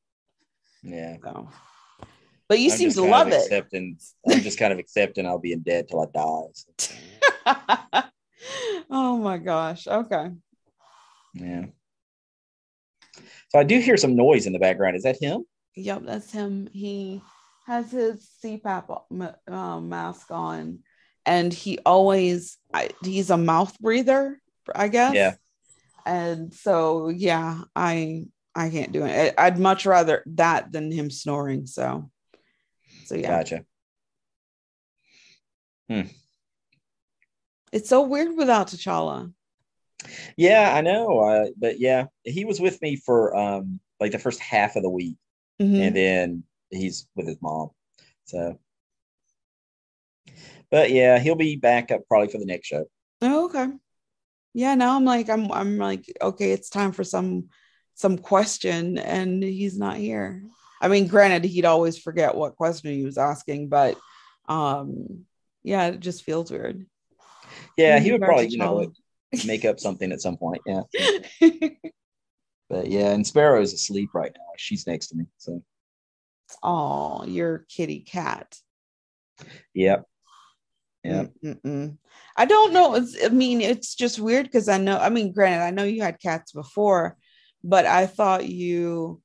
yeah. 0.84 1.18
So 1.24 1.50
but 2.48 2.60
you 2.60 2.72
I'm 2.72 2.78
seem 2.78 2.92
to 2.92 3.02
love 3.02 3.28
it. 3.28 3.42
Accepting, 3.42 3.98
I'm 4.30 4.40
just 4.40 4.58
kind 4.58 4.72
of 4.72 4.80
accepting 4.80 5.26
I'll 5.26 5.40
be 5.40 5.52
in 5.52 5.62
debt 5.62 5.90
till 5.90 6.02
I 6.02 6.06
die. 6.14 6.44
So, 6.54 8.04
oh 8.90 9.18
my 9.18 9.38
gosh. 9.38 9.88
Okay. 9.88 10.32
yeah. 11.34 11.66
So 13.50 13.60
I 13.60 13.64
do 13.64 13.80
hear 13.80 13.98
some 13.98 14.16
noise 14.16 14.46
in 14.46 14.54
the 14.54 14.60
background. 14.60 14.96
Is 14.96 15.04
that 15.04 15.22
him? 15.22 15.44
Yep, 15.76 16.04
that's 16.06 16.32
him. 16.32 16.68
He 16.72 17.22
has 17.66 17.92
his 17.92 18.28
CPAP 18.44 19.38
uh, 19.48 19.80
mask 19.80 20.32
on, 20.32 20.80
and 21.26 21.54
he 21.54 21.80
always 21.86 22.58
I, 22.74 22.90
he's 23.04 23.30
a 23.30 23.38
mouth 23.38 23.78
breather, 23.80 24.40
I 24.74 24.88
guess. 24.88 25.16
Yeah. 25.16 25.36
And 26.06 26.54
so 26.54 27.10
yeah, 27.10 27.62
I 27.76 28.28
I 28.58 28.72
can't 28.72 28.92
do 28.92 29.06
it. 29.06 29.36
I'd 29.38 29.60
much 29.60 29.86
rather 29.86 30.24
that 30.26 30.72
than 30.72 30.92
him 30.92 31.12
snoring. 31.12 31.68
So 31.68 32.10
so 33.06 33.16
yeah, 33.16 33.28
Gotcha. 33.28 33.64
it's 37.72 37.88
so 37.88 38.02
weird 38.02 38.36
without 38.36 38.68
T'Challa. 38.68 39.32
Yeah, 40.38 40.74
I 40.76 40.82
know. 40.82 41.20
Uh, 41.20 41.48
but 41.56 41.80
yeah, 41.80 42.06
he 42.24 42.46
was 42.46 42.60
with 42.60 42.82
me 42.82 42.96
for 42.96 43.36
um 43.36 43.80
like 44.00 44.12
the 44.12 44.20
first 44.20 44.40
half 44.40 44.76
of 44.76 44.82
the 44.82 44.90
week, 44.90 45.18
Mhm. 45.62 45.80
and 45.80 45.96
then 45.96 46.44
he's 46.72 47.08
with 47.16 47.28
his 47.28 47.38
mom. 47.42 47.70
So, 48.26 48.60
but 50.72 50.90
yeah, 50.90 51.20
he'll 51.20 51.36
be 51.36 51.56
back 51.58 51.92
up 51.92 52.02
probably 52.08 52.30
for 52.30 52.40
the 52.40 52.46
next 52.46 52.68
show. 52.68 52.86
Oh, 53.22 53.46
okay. 53.46 53.68
Yeah, 54.54 54.74
now 54.74 54.96
I'm 54.96 55.06
like 55.06 55.30
I'm 55.30 55.52
I'm 55.52 55.78
like 55.78 56.12
okay, 56.20 56.54
it's 56.54 56.70
time 56.72 56.92
for 56.92 57.04
some 57.04 57.50
some 57.98 58.20
question 58.20 59.00
and 59.00 59.44
he's 59.44 59.78
not 59.78 59.98
here. 59.98 60.44
I 60.80 60.88
mean, 60.88 61.08
granted 61.08 61.44
he'd 61.44 61.66
always 61.66 61.98
forget 61.98 62.36
what 62.36 62.56
question 62.56 62.92
he 62.92 63.04
was 63.04 63.18
asking, 63.18 63.70
but 63.70 63.98
um 64.48 65.26
yeah, 65.64 65.88
it 65.88 66.00
just 66.00 66.24
feels 66.24 66.52
weird. 66.52 66.86
Yeah, 67.76 68.00
he 68.00 68.12
would 68.12 68.22
probably 68.22 68.48
you 68.48 68.60
know 68.60 68.94
T'Challa. 69.34 69.48
make 69.48 69.66
up 69.66 69.80
something 69.80 70.12
at 70.12 70.22
some 70.22 70.38
point. 70.38 70.62
Yeah, 70.66 70.84
but 72.70 72.88
yeah, 72.88 73.12
and 73.12 73.26
Sparrow 73.26 73.62
is 73.62 73.74
asleep 73.74 74.12
right 74.14 74.32
now. 74.34 74.46
She's 74.58 74.88
next 74.88 75.08
to 75.08 75.16
me. 75.18 75.26
So 75.40 75.64
oh, 76.62 77.26
your 77.26 77.66
kitty 77.68 78.02
cat. 78.02 78.56
yep, 79.74 80.06
yeah. 81.04 81.26
Mm-mm-mm. 81.44 81.98
I 82.36 82.46
don't 82.46 82.74
know. 82.74 82.96
It's, 82.96 83.18
I 83.26 83.30
mean, 83.30 83.62
it's 83.62 83.96
just 83.96 84.20
weird 84.20 84.46
because 84.46 84.70
I 84.70 84.78
know, 84.78 84.98
I 84.98 85.10
mean, 85.10 85.32
granted, 85.32 85.64
I 85.64 85.72
know 85.72 85.84
you 85.84 86.02
had 86.02 86.22
cats 86.22 86.52
before, 86.52 87.18
but 87.64 87.86
I 87.86 88.06
thought 88.08 88.48
you 88.48 89.22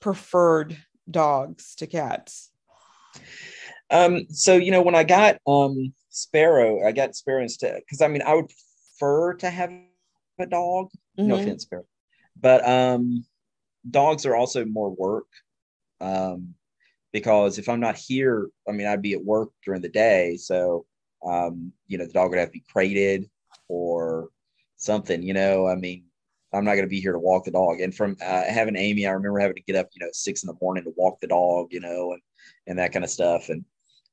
preferred 0.00 0.76
dogs 1.10 1.74
to 1.76 1.86
cats. 1.86 2.50
Um, 3.90 4.26
so 4.30 4.54
you 4.56 4.70
know, 4.70 4.82
when 4.82 4.94
I 4.94 5.04
got 5.04 5.38
um 5.46 5.92
Sparrow, 6.10 6.86
I 6.86 6.92
got 6.92 7.14
Sparrow 7.16 7.42
instead 7.42 7.80
because 7.80 8.00
I 8.00 8.08
mean 8.08 8.22
I 8.22 8.34
would 8.34 8.50
prefer 8.98 9.34
to 9.34 9.50
have 9.50 9.70
a 10.38 10.46
dog. 10.46 10.88
No 11.24 11.34
Mhm. 11.34 11.40
offense, 11.40 11.62
Sparrow, 11.64 11.84
but 12.40 12.66
um, 12.68 13.24
dogs 13.90 14.26
are 14.26 14.36
also 14.36 14.64
more 14.64 14.90
work. 14.90 15.26
Um, 16.00 16.54
because 17.12 17.58
if 17.58 17.68
I'm 17.68 17.80
not 17.80 17.96
here, 17.96 18.48
I 18.68 18.72
mean 18.72 18.86
I'd 18.86 19.02
be 19.02 19.14
at 19.14 19.24
work 19.24 19.50
during 19.64 19.82
the 19.82 19.88
day, 19.90 20.36
so 20.36 20.86
um, 21.26 21.72
you 21.88 21.98
know 21.98 22.06
the 22.06 22.12
dog 22.12 22.30
would 22.30 22.38
have 22.38 22.48
to 22.50 22.52
be 22.52 22.64
crated 22.72 23.30
or 23.68 24.30
something. 24.76 25.22
You 25.22 25.34
know, 25.34 25.66
I 25.68 25.76
mean. 25.76 26.04
I'm 26.52 26.64
not 26.64 26.72
going 26.74 26.84
to 26.84 26.88
be 26.88 27.00
here 27.00 27.12
to 27.12 27.18
walk 27.18 27.44
the 27.44 27.50
dog. 27.52 27.80
And 27.80 27.94
from 27.94 28.16
uh, 28.20 28.44
having 28.44 28.76
Amy, 28.76 29.06
I 29.06 29.12
remember 29.12 29.38
having 29.38 29.56
to 29.56 29.62
get 29.62 29.76
up, 29.76 29.88
you 29.92 30.00
know, 30.00 30.08
at 30.08 30.16
six 30.16 30.42
in 30.42 30.48
the 30.48 30.56
morning 30.60 30.84
to 30.84 30.92
walk 30.96 31.20
the 31.20 31.26
dog, 31.28 31.68
you 31.72 31.80
know, 31.80 32.12
and 32.12 32.22
and 32.66 32.78
that 32.78 32.92
kind 32.92 33.04
of 33.04 33.10
stuff. 33.10 33.48
And 33.48 33.64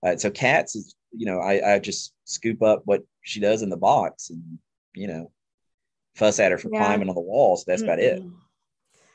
uh, 0.05 0.17
so 0.17 0.29
cats 0.29 0.75
is, 0.75 0.95
you 1.11 1.25
know, 1.25 1.39
I, 1.39 1.75
I 1.75 1.79
just 1.79 2.13
scoop 2.25 2.61
up 2.61 2.81
what 2.85 3.03
she 3.21 3.39
does 3.39 3.61
in 3.61 3.69
the 3.69 3.77
box 3.77 4.29
and, 4.29 4.59
you 4.93 5.07
know, 5.07 5.31
fuss 6.15 6.39
at 6.39 6.51
her 6.51 6.57
for 6.57 6.69
Yeah. 6.69 6.79
climbing 6.79 7.09
on 7.09 7.15
the 7.15 7.21
walls. 7.21 7.63
That's 7.65 7.81
about 7.81 7.99
it. 7.99 8.21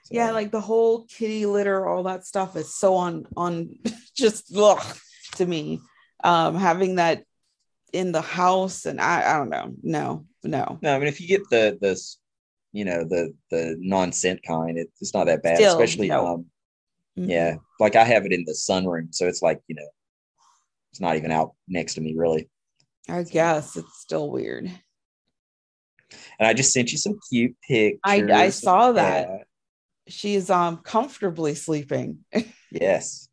So, 0.05 0.15
Yeah, 0.15 0.33
like 0.33 0.51
the 0.51 0.61
whole 0.61 1.05
kitty 1.05 1.47
litter, 1.47 1.87
all 1.87 2.03
that 2.05 2.27
stuff 2.27 2.57
is 2.57 2.75
so 2.75 2.97
on 2.97 3.27
on 3.37 3.79
just 4.17 4.55
ugh. 4.57 4.83
to 5.37 5.47
me. 5.47 5.81
Um, 6.25 6.57
having 6.57 6.97
that 6.97 7.25
in 7.93 8.13
the 8.13 8.23
house 8.23 8.87
and 8.87 9.01
I, 9.01 9.35
I 9.35 9.39
don't 9.39 9.51
know. 9.51 9.75
No, 9.83 10.27
no. 10.43 10.79
No, 10.83 10.95
I 10.95 10.99
mean 10.99 11.09
if 11.09 11.21
you 11.21 11.29
get 11.29 11.49
the 11.51 11.79
this, 11.81 12.19
you 12.73 12.85
know, 12.85 13.05
the 13.05 13.33
the 13.51 13.77
non-scent 13.81 14.41
kind, 14.47 14.79
it, 14.79 14.89
it's 15.01 15.15
not 15.15 15.27
that 15.27 15.43
bad. 15.43 15.57
Still, 15.57 15.73
especially 15.73 16.09
no. 16.09 16.27
um 16.27 16.47
Mhm. 17.19 17.29
yeah. 17.29 17.57
Like 17.79 17.95
I 17.97 18.05
have 18.05 18.25
it 18.25 18.33
in 18.33 18.45
the 18.47 18.53
sunroom, 18.53 19.15
so 19.15 19.27
it's 19.29 19.43
like, 19.43 19.61
you 19.69 19.75
know, 19.75 19.89
it's 20.91 21.01
not 21.01 21.17
even 21.17 21.31
out 21.31 21.55
next 21.69 21.95
to 21.95 22.01
me 22.01 22.15
really. 22.17 22.49
I 23.09 23.23
guess 23.25 23.77
it's 23.77 24.01
still 24.01 24.31
weird. 24.31 24.65
And 26.39 26.47
I 26.47 26.55
just 26.55 26.73
sent 26.73 26.93
you 26.93 26.99
some 26.99 27.19
cute 27.31 27.55
pictures. 27.67 28.01
I- 28.05 28.45
I 28.45 28.49
saw 28.51 28.93
that. 28.93 29.29
Yeah. 29.29 29.37
She 30.09 30.35
is 30.35 30.49
um 30.51 30.79
comfortably 30.79 31.55
sleeping. 31.55 32.25
Yes. 32.75 33.29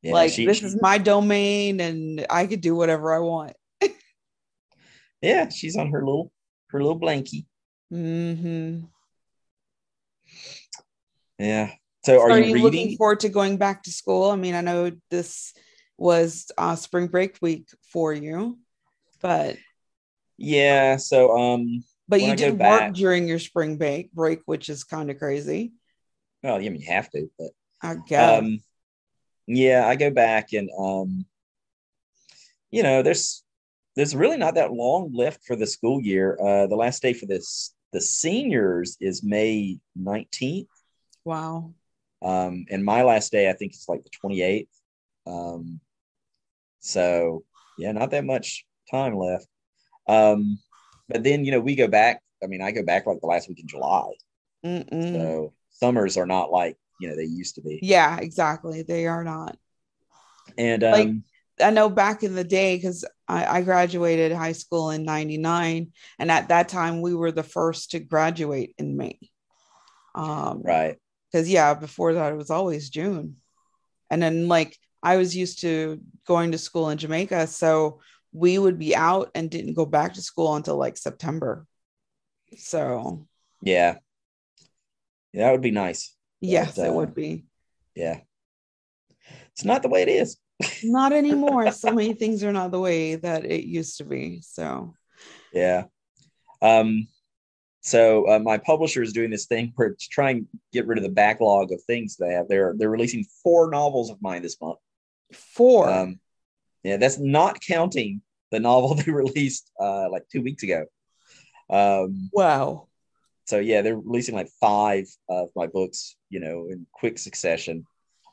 Yeah, 0.00 0.12
like 0.12 0.30
she- 0.30 0.46
this 0.46 0.58
she- 0.58 0.66
is 0.66 0.76
my 0.80 0.98
domain 0.98 1.80
and 1.80 2.24
I 2.30 2.46
could 2.46 2.60
do 2.60 2.76
whatever 2.76 3.12
I 3.12 3.18
want. 3.18 3.56
yeah, 5.22 5.48
she's 5.48 5.76
on 5.76 5.90
her 5.90 6.04
little 6.04 6.30
her 6.68 6.80
little 6.80 7.00
blankie. 7.00 7.46
Hmm 7.90 8.80
Yeah. 11.38 11.70
So 12.04 12.20
are, 12.20 12.30
are 12.30 12.38
you, 12.38 12.56
you 12.56 12.62
looking 12.62 12.96
forward 12.96 13.20
to 13.20 13.28
going 13.28 13.56
back 13.56 13.82
to 13.84 13.90
school? 13.90 14.30
I 14.30 14.36
mean, 14.36 14.54
I 14.54 14.60
know 14.60 14.92
this 15.10 15.52
was 15.96 16.50
uh, 16.56 16.76
spring 16.76 17.08
break 17.08 17.38
week 17.42 17.68
for 17.92 18.12
you, 18.12 18.58
but 19.20 19.56
yeah. 20.36 20.96
So 20.96 21.36
um 21.36 21.84
but 22.08 22.22
you 22.22 22.34
did 22.36 22.56
back- 22.58 22.88
work 22.88 22.94
during 22.94 23.28
your 23.28 23.38
spring 23.38 23.76
break 23.76 24.12
break, 24.12 24.40
which 24.46 24.68
is 24.68 24.84
kind 24.84 25.10
of 25.10 25.18
crazy. 25.18 25.72
well, 26.42 26.56
I 26.56 26.60
mean 26.60 26.76
you 26.76 26.86
have 26.86 27.10
to, 27.10 27.30
but 27.38 27.50
I 27.82 27.96
guess. 28.06 28.38
um 28.38 28.60
yeah, 29.46 29.86
I 29.86 29.96
go 29.96 30.10
back 30.10 30.52
and 30.52 30.70
um 30.78 31.26
you 32.70 32.82
know, 32.82 33.02
there's 33.02 33.42
there's 33.96 34.14
really 34.14 34.36
not 34.36 34.54
that 34.54 34.72
long 34.72 35.12
left 35.12 35.44
for 35.44 35.56
the 35.56 35.66
school 35.66 36.00
year. 36.00 36.38
Uh 36.40 36.66
the 36.68 36.76
last 36.76 37.02
day 37.02 37.12
for 37.12 37.26
this 37.26 37.74
the 37.92 38.00
seniors 38.00 38.96
is 39.00 39.22
May 39.22 39.78
19th. 39.98 40.66
wow. 41.24 41.72
Um, 42.20 42.66
and 42.68 42.84
my 42.84 43.02
last 43.02 43.30
day, 43.30 43.48
I 43.48 43.52
think 43.52 43.72
it's 43.74 43.88
like 43.88 44.02
the 44.02 44.10
28th. 44.10 44.66
Um, 45.26 45.80
so 46.80 47.44
yeah, 47.78 47.92
not 47.92 48.10
that 48.10 48.24
much 48.24 48.66
time 48.90 49.16
left. 49.16 49.46
Um, 50.08 50.58
but 51.08 51.22
then, 51.22 51.44
you 51.44 51.52
know, 51.52 51.60
we 51.60 51.76
go 51.76 51.86
back. 51.86 52.22
I 52.42 52.46
mean, 52.46 52.60
I 52.60 52.72
go 52.72 52.82
back 52.82 53.06
like 53.06 53.20
the 53.20 53.26
last 53.26 53.48
week 53.48 53.60
in 53.60 53.68
July. 53.68 54.10
Mm-mm. 54.64 55.12
So 55.12 55.52
summers 55.70 56.16
are 56.16 56.26
not 56.26 56.50
like, 56.50 56.76
you 57.00 57.08
know, 57.08 57.14
they 57.16 57.24
used 57.24 57.54
to 57.54 57.62
be. 57.62 57.78
Yeah, 57.82 58.18
exactly. 58.18 58.82
They 58.82 59.06
are 59.06 59.22
not. 59.22 59.56
And, 60.56 60.82
um, 60.82 60.92
Like- 60.92 61.14
I 61.60 61.70
know 61.70 61.88
back 61.88 62.22
in 62.22 62.34
the 62.34 62.44
day 62.44 62.76
because 62.76 63.04
I, 63.28 63.58
I 63.58 63.62
graduated 63.62 64.32
high 64.32 64.52
school 64.52 64.90
in 64.90 65.04
'99, 65.04 65.92
and 66.18 66.30
at 66.30 66.48
that 66.48 66.68
time 66.68 67.00
we 67.02 67.14
were 67.14 67.32
the 67.32 67.42
first 67.42 67.90
to 67.92 68.00
graduate 68.00 68.74
in 68.78 68.96
May. 68.96 69.18
Um, 70.14 70.62
right. 70.64 70.96
because 71.30 71.48
yeah 71.48 71.74
before 71.74 72.14
that 72.14 72.32
it 72.32 72.36
was 72.36 72.50
always 72.50 72.90
june 72.90 73.36
and 74.10 74.20
then 74.20 74.48
like 74.48 74.76
i 75.00 75.16
was 75.16 75.36
used 75.36 75.60
to 75.60 76.00
going 76.26 76.50
to 76.52 76.58
school 76.58 76.88
in 76.90 76.98
jamaica 76.98 77.46
so 77.46 78.00
we 78.32 78.58
would 78.58 78.78
be 78.80 78.96
out 78.96 79.30
and 79.36 79.48
didn't 79.50 79.74
go 79.74 79.86
back 79.86 80.14
to 80.14 80.22
school 80.22 80.56
until 80.56 80.76
like 80.76 80.96
september 80.96 81.66
so 82.56 83.28
Yeah. 83.62 83.96
Yeah, 85.32 85.44
that 85.46 85.52
would 85.52 85.60
be 85.60 85.70
nice. 85.70 86.16
yes 86.40 86.76
But, 86.76 86.86
it 86.86 86.90
uh, 86.90 86.94
would 86.94 87.14
be 87.14 87.44
Yeah. 87.94 88.20
It's 89.52 89.64
not 89.64 89.82
the 89.82 89.88
way 89.88 90.02
it 90.02 90.08
is. 90.08 90.38
Not 90.82 91.12
anymore 91.12 91.70
so 91.70 91.92
many 91.92 92.12
things 92.12 92.42
are 92.42 92.52
not 92.52 92.70
the 92.70 92.80
way 92.80 93.14
that 93.14 93.44
it 93.44 93.64
used 93.64 93.98
to 93.98 94.04
be 94.04 94.40
so 94.42 94.94
Yeah. 95.52 95.84
Um, 96.60 97.08
so 97.80 98.28
uh, 98.28 98.38
my 98.40 98.58
publisher 98.58 99.02
is 99.02 99.12
doing 99.12 99.30
this 99.30 99.46
thing 99.46 99.72
where 99.76 99.90
to 99.90 100.08
try 100.10 100.30
and 100.30 100.46
get 100.72 100.86
rid 100.86 100.98
of 100.98 101.04
the 101.04 101.10
backlog 101.10 101.72
of 101.72 101.82
things 101.82 102.16
they 102.16 102.32
have. 102.32 102.48
They're 102.48 102.74
they're 102.76 102.90
releasing 102.90 103.24
four 103.42 103.70
novels 103.70 104.10
of 104.10 104.20
mine 104.20 104.42
this 104.42 104.60
month. 104.60 104.78
four 105.32 105.88
Um, 105.88 106.20
yeah, 106.82 106.96
that's 106.96 107.18
not 107.18 107.60
counting 107.60 108.20
the 108.50 108.60
novel 108.60 108.94
they 108.96 109.10
released 109.12 109.70
uh, 109.80 110.10
like 110.10 110.28
two 110.28 110.42
weeks 110.42 110.62
ago. 110.64 110.84
Um, 111.70 112.30
wow 112.32 112.88
so 113.48 113.58
yeah, 113.58 113.80
they're 113.80 113.96
releasing 113.96 114.34
like 114.34 114.50
five 114.60 115.06
of 115.30 115.48
my 115.56 115.66
books, 115.66 116.16
you 116.28 116.38
know, 116.38 116.68
in 116.70 116.86
quick 116.92 117.16
succession. 117.16 117.86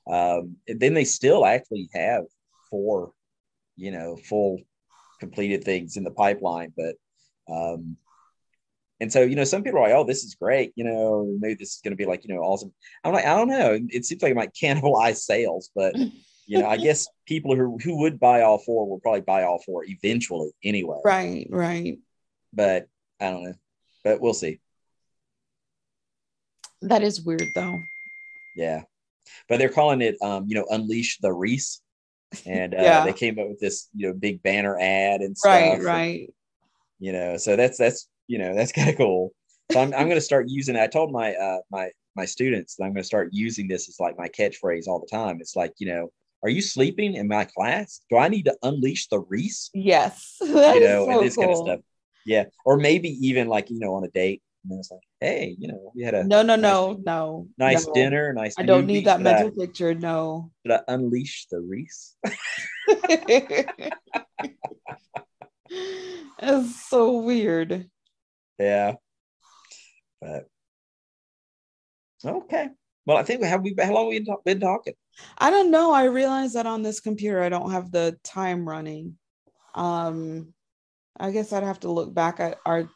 Um, 0.07 0.57
then 0.67 0.93
they 0.93 1.03
still 1.05 1.45
actually 1.45 1.89
have 1.93 2.23
four, 2.69 3.11
you 3.75 3.91
know, 3.91 4.17
full 4.17 4.59
completed 5.19 5.63
things 5.63 5.97
in 5.97 6.03
the 6.03 6.11
pipeline. 6.11 6.73
But 6.75 6.95
um, 7.51 7.97
and 8.99 9.11
so 9.11 9.21
you 9.21 9.35
know, 9.35 9.43
some 9.43 9.63
people 9.63 9.79
are 9.79 9.83
like, 9.83 9.93
"Oh, 9.93 10.03
this 10.05 10.23
is 10.23 10.35
great," 10.35 10.71
you 10.75 10.83
know, 10.83 11.35
maybe 11.39 11.55
this 11.55 11.75
is 11.75 11.81
going 11.83 11.91
to 11.91 11.97
be 11.97 12.05
like, 12.05 12.25
you 12.25 12.33
know, 12.33 12.41
awesome. 12.41 12.73
I'm 13.03 13.13
like, 13.13 13.25
I 13.25 13.35
don't 13.35 13.49
know. 13.49 13.77
It 13.89 14.05
seems 14.05 14.21
like 14.21 14.31
it 14.31 14.35
might 14.35 14.53
cannibalize 14.61 15.17
sales, 15.17 15.69
but 15.75 15.95
you 16.47 16.59
know, 16.59 16.67
I 16.67 16.77
guess 16.77 17.07
people 17.27 17.55
who 17.55 17.77
who 17.83 17.99
would 18.01 18.19
buy 18.19 18.41
all 18.43 18.59
four 18.59 18.87
will 18.87 18.99
probably 18.99 19.21
buy 19.21 19.43
all 19.43 19.61
four 19.65 19.83
eventually 19.85 20.51
anyway. 20.63 20.99
right 21.03 21.47
right 21.49 21.97
But 22.53 22.87
I 23.19 23.31
don't 23.31 23.43
know. 23.43 23.53
But 24.03 24.21
we'll 24.21 24.33
see. 24.33 24.59
that 26.81 27.01
is 27.01 27.21
weird 27.23 27.47
though 27.55 27.79
Yeah. 28.55 28.83
But 29.49 29.59
they're 29.59 29.69
calling 29.69 30.01
it 30.01 30.15
um, 30.21 30.45
you 30.47 30.55
know, 30.55 30.65
Unleash 30.69 31.19
the 31.19 31.31
Reese. 31.33 31.81
And 32.45 32.73
uh, 32.73 32.81
Yeah. 32.81 33.05
they 33.05 33.13
came 33.13 33.39
up 33.39 33.47
with 33.47 33.59
this, 33.59 33.89
you 33.95 34.07
know, 34.07 34.13
big 34.13 34.41
banner 34.43 34.77
ad 34.79 35.21
and 35.21 35.37
stuff. 35.37 35.51
right 35.51 35.73
and, 35.73 35.83
right 35.83 36.29
you 36.99 37.11
know, 37.11 37.37
so 37.37 37.55
that's 37.55 37.77
that's 37.77 38.07
you 38.27 38.37
know, 38.37 38.55
that's 38.55 38.71
kind 38.77 38.89
of 38.89 38.97
cool. 38.97 39.31
So 39.71 39.79
I'm 39.79 39.93
I'm 39.93 40.07
gonna 40.07 40.21
start 40.21 40.47
using 40.49 40.75
it. 40.75 40.81
I 40.81 40.87
told 40.87 41.11
my 41.11 41.33
uh 41.33 41.59
my 41.71 41.89
my 42.15 42.25
students 42.25 42.75
that 42.75 42.85
I'm 42.85 42.93
gonna 42.93 43.03
start 43.03 43.29
using 43.31 43.67
this 43.67 43.89
as 43.89 43.99
like 43.99 44.17
my 44.17 44.27
catchphrase 44.29 44.87
all 44.87 44.99
the 44.99 45.15
time. 45.15 45.39
It's 45.41 45.55
like, 45.55 45.73
you 45.77 45.87
know, 45.87 46.09
are 46.43 46.49
you 46.49 46.61
sleeping 46.61 47.15
in 47.15 47.27
my 47.27 47.45
class? 47.45 48.01
Do 48.09 48.17
I 48.17 48.27
need 48.27 48.45
to 48.45 48.55
unleash 48.63 49.07
the 49.07 49.19
Reese? 49.19 49.69
yes 49.73 50.37
you 50.41 50.79
know, 50.79 51.05
so 51.05 51.11
and 51.11 51.21
this 51.21 51.35
kind 51.35 51.51
of 51.51 51.57
stuff. 51.57 51.79
Yeah. 52.25 52.45
Or 52.65 52.77
maybe 52.77 53.09
even 53.27 53.47
like, 53.47 53.69
you 53.69 53.79
know, 53.79 53.95
on 53.95 54.03
a 54.03 54.09
date. 54.09 54.41
And 54.69 54.79
it's 54.79 54.89
like, 54.91 55.01
hey, 55.19 55.55
you 55.59 55.67
know, 55.67 55.91
we 55.95 56.03
had 56.03 56.13
a 56.15 56.23
no 56.23 56.41
no 56.41 56.55
nice- 56.55 56.63
no 56.63 56.97
no 57.05 57.47
nice 57.57 57.85
no. 57.87 57.93
dinner, 57.93 58.33
nice 58.33 58.55
i 58.57 58.63
don't 58.63 58.87
need 58.87 59.05
that 59.05 59.19
Should 59.19 59.27
I- 59.27 59.33
mental 59.33 59.51
picture 59.51 59.93
no 59.93 60.51
should 60.65 60.73
I 60.73 60.81
unleash 60.87 61.47
the 61.51 61.59
Reese? 61.61 62.15
it's 66.39 66.87
so 66.89 67.19
weird. 67.19 67.89
Yeah. 68.59 68.93
But 70.21 70.45
okay. 72.25 72.69
Well, 73.05 73.17
I 73.17 73.23
think 73.23 73.41
we 73.41 73.47
have 73.47 73.61
we 73.61 73.75
how 73.79 73.93
long 73.93 74.11
have 74.11 74.23
we 74.25 74.35
been 74.45 74.59
talking? 74.59 74.93
I 75.37 75.51
don't 75.51 75.69
know. 75.71 75.91
I 75.91 76.05
realize 76.05 76.53
that 76.53 76.65
on 76.65 76.81
this 76.81 76.99
computer 76.99 77.43
I 77.43 77.49
don't 77.49 77.71
have 77.71 77.91
the 77.91 78.17
time 78.23 78.67
running. 78.67 79.17
Um 79.75 80.53
I 81.19 81.31
guess 81.31 81.53
I'd 81.53 81.63
have 81.63 81.79
to 81.81 81.91
look 81.91 82.13
back 82.13 82.39
at 82.39 82.57
our 82.65 82.89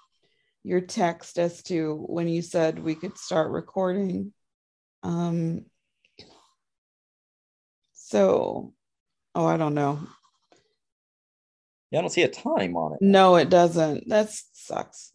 your 0.64 0.82
text 0.82 1.40
as 1.40 1.64
to 1.64 1.96
when 2.08 2.28
you 2.28 2.42
said 2.42 2.80
we 2.80 2.96
could 2.96 3.18
start 3.18 3.52
recording. 3.52 4.34
Um 5.04 5.66
so 7.94 8.74
oh 9.36 9.46
I 9.46 9.58
don't 9.58 9.76
know. 9.76 10.00
Yeah, 11.92 12.00
I 12.00 12.02
don't 12.02 12.12
see 12.12 12.24
a 12.24 12.28
time 12.30 12.76
on 12.76 12.94
it. 12.94 13.00
No, 13.02 13.36
it 13.36 13.50
doesn't. 13.50 14.10
That 14.10 14.30
sucks. 14.54 15.12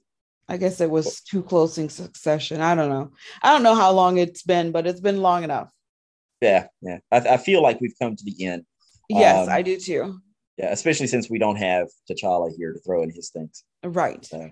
I 0.49 0.57
guess 0.57 0.81
it 0.81 0.91
was 0.91 1.21
too 1.21 1.43
close 1.43 1.79
in 1.79 1.89
succession. 1.89 2.61
I 2.61 2.75
don't 2.75 2.91
know. 2.91 3.13
I 3.43 3.53
don't 3.53 3.63
know 3.63 3.75
how 3.75 3.93
long 3.93 4.19
it's 4.19 4.43
been, 4.43 4.73
but 4.73 4.87
it's 4.87 5.01
been 5.01 5.23
long 5.23 5.45
enough. 5.45 5.71
Yeah, 6.41 6.67
yeah. 6.83 6.99
I, 7.11 7.17
I 7.19 7.37
feel 7.39 7.63
like 7.63 7.81
we've 7.81 7.95
come 8.01 8.17
to 8.17 8.25
the 8.25 8.45
end. 8.45 8.65
Yes, 9.09 9.49
Um, 9.49 9.55
I 9.55 9.63
do 9.63 9.79
too. 9.79 10.21
Yeah, 10.59 10.71
especially 10.71 11.07
since 11.07 11.31
we 11.31 11.39
don't 11.39 11.57
have 11.57 11.89
T'Challa 12.11 12.53
here 12.57 12.73
to 12.73 12.79
throw 12.81 13.03
in 13.03 13.11
his 13.11 13.31
things. 13.31 13.65
Right. 13.83 14.25
So 14.25 14.51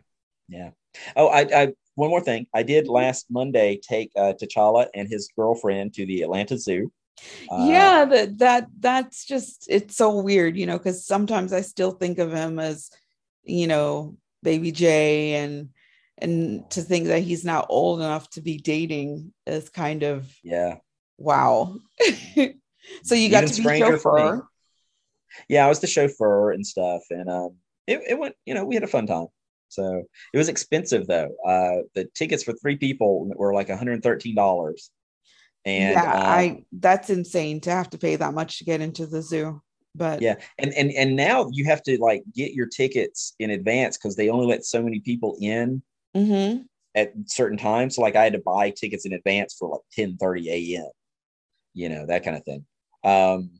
yeah. 0.48 0.70
Oh, 1.16 1.28
I, 1.28 1.40
I 1.40 1.72
one 1.94 2.10
more 2.10 2.20
thing. 2.20 2.46
I 2.54 2.62
did 2.62 2.88
last 2.88 3.26
Monday 3.30 3.78
take 3.86 4.10
uh, 4.16 4.32
T'Challa 4.40 4.86
and 4.94 5.08
his 5.08 5.30
girlfriend 5.36 5.94
to 5.94 6.06
the 6.06 6.22
Atlanta 6.22 6.58
Zoo. 6.58 6.90
Uh, 7.50 7.68
yeah, 7.68 8.04
that 8.06 8.38
that 8.38 8.68
that's 8.80 9.24
just 9.24 9.66
it's 9.68 9.96
so 9.96 10.20
weird, 10.20 10.56
you 10.56 10.66
know, 10.66 10.78
because 10.78 11.06
sometimes 11.06 11.52
I 11.52 11.60
still 11.60 11.92
think 11.92 12.18
of 12.18 12.32
him 12.32 12.58
as, 12.58 12.90
you 13.44 13.66
know, 13.66 14.16
baby 14.42 14.72
Jay, 14.72 15.34
and 15.34 15.68
and 16.18 16.68
to 16.70 16.82
think 16.82 17.08
that 17.08 17.22
he's 17.22 17.44
not 17.44 17.66
old 17.68 18.00
enough 18.00 18.30
to 18.30 18.40
be 18.40 18.56
dating 18.56 19.32
is 19.46 19.68
kind 19.68 20.02
of 20.02 20.34
Yeah. 20.42 20.76
wow. 21.18 21.76
so 23.04 23.14
you 23.14 23.30
got 23.30 23.44
Even 23.44 23.48
to 23.48 23.62
be 23.62 23.78
chauffeur. 23.78 24.48
Yeah, 25.48 25.66
I 25.66 25.68
was 25.68 25.80
the 25.80 25.86
chauffeur 25.86 26.52
and 26.52 26.66
stuff, 26.66 27.02
and 27.10 27.28
um, 27.28 27.56
it, 27.86 28.00
it 28.08 28.18
went. 28.18 28.34
You 28.46 28.54
know, 28.54 28.64
we 28.64 28.74
had 28.74 28.84
a 28.84 28.88
fun 28.88 29.06
time. 29.06 29.26
So 29.72 30.02
it 30.32 30.38
was 30.38 30.48
expensive 30.48 31.06
though. 31.06 31.30
Uh, 31.46 31.82
the 31.94 32.06
tickets 32.14 32.42
for 32.44 32.52
three 32.54 32.76
people 32.76 33.30
were 33.36 33.54
like 33.54 33.68
one 33.68 33.78
hundred 33.78 33.94
and 33.94 34.02
thirteen 34.02 34.34
dollars. 34.34 34.90
And 35.64 35.94
yeah, 35.94 36.12
um, 36.14 36.18
I 36.26 36.64
that's 36.72 37.10
insane 37.10 37.60
to 37.62 37.70
have 37.70 37.90
to 37.90 37.98
pay 37.98 38.16
that 38.16 38.34
much 38.34 38.58
to 38.58 38.64
get 38.64 38.80
into 38.80 39.06
the 39.06 39.22
zoo. 39.22 39.62
But 39.94 40.20
Yeah, 40.20 40.36
and 40.58 40.72
and 40.74 40.90
and 40.92 41.16
now 41.16 41.48
you 41.52 41.64
have 41.66 41.82
to 41.84 41.98
like 41.98 42.22
get 42.34 42.52
your 42.52 42.66
tickets 42.66 43.34
in 43.38 43.50
advance 43.50 43.96
because 43.96 44.16
they 44.16 44.28
only 44.28 44.46
let 44.46 44.64
so 44.64 44.82
many 44.82 45.00
people 45.00 45.36
in 45.40 45.82
Mhm. 46.14 46.68
at 46.94 47.12
certain 47.26 47.58
times. 47.58 47.96
So 47.96 48.02
like 48.02 48.16
I 48.16 48.24
had 48.24 48.34
to 48.34 48.38
buy 48.38 48.70
tickets 48.70 49.06
in 49.06 49.12
advance 49.12 49.54
for 49.58 49.68
like 49.68 49.80
10 49.92 50.16
30 50.18 50.50
a.m. 50.76 50.90
You 51.74 51.88
know, 51.88 52.06
that 52.06 52.24
kind 52.24 52.36
of 52.36 52.44
thing. 52.44 52.66
Um 53.04 53.50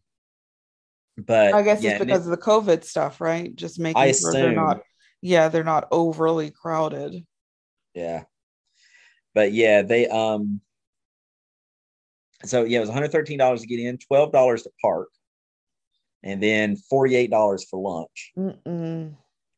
but 1.18 1.54
I 1.54 1.62
guess 1.62 1.82
yeah, 1.82 1.90
it's 1.90 1.98
because 1.98 2.26
of 2.26 2.30
the 2.30 2.36
COVID 2.36 2.84
stuff, 2.84 3.20
right? 3.20 3.54
Just 3.54 3.78
making 3.78 4.02
I 4.02 4.12
sure 4.12 4.32
they're 4.32 4.52
not, 4.52 4.78
yeah, 5.22 5.48
they're 5.48 5.64
not 5.64 5.88
overly 5.90 6.50
crowded. 6.50 7.24
yeah. 7.94 8.24
But 9.34 9.52
yeah, 9.54 9.80
they 9.80 10.08
um 10.08 10.60
so 12.44 12.64
yeah, 12.64 12.78
it 12.78 12.80
was 12.80 12.90
$113 12.90 13.60
to 13.60 13.66
get 13.66 13.80
in, 13.80 13.98
$12 13.98 14.62
to 14.64 14.70
park, 14.82 15.08
and 16.22 16.42
then 16.42 16.76
$48 16.92 17.64
for 17.70 17.80
lunch. 17.80 18.32
Mm-mm. 18.36 19.14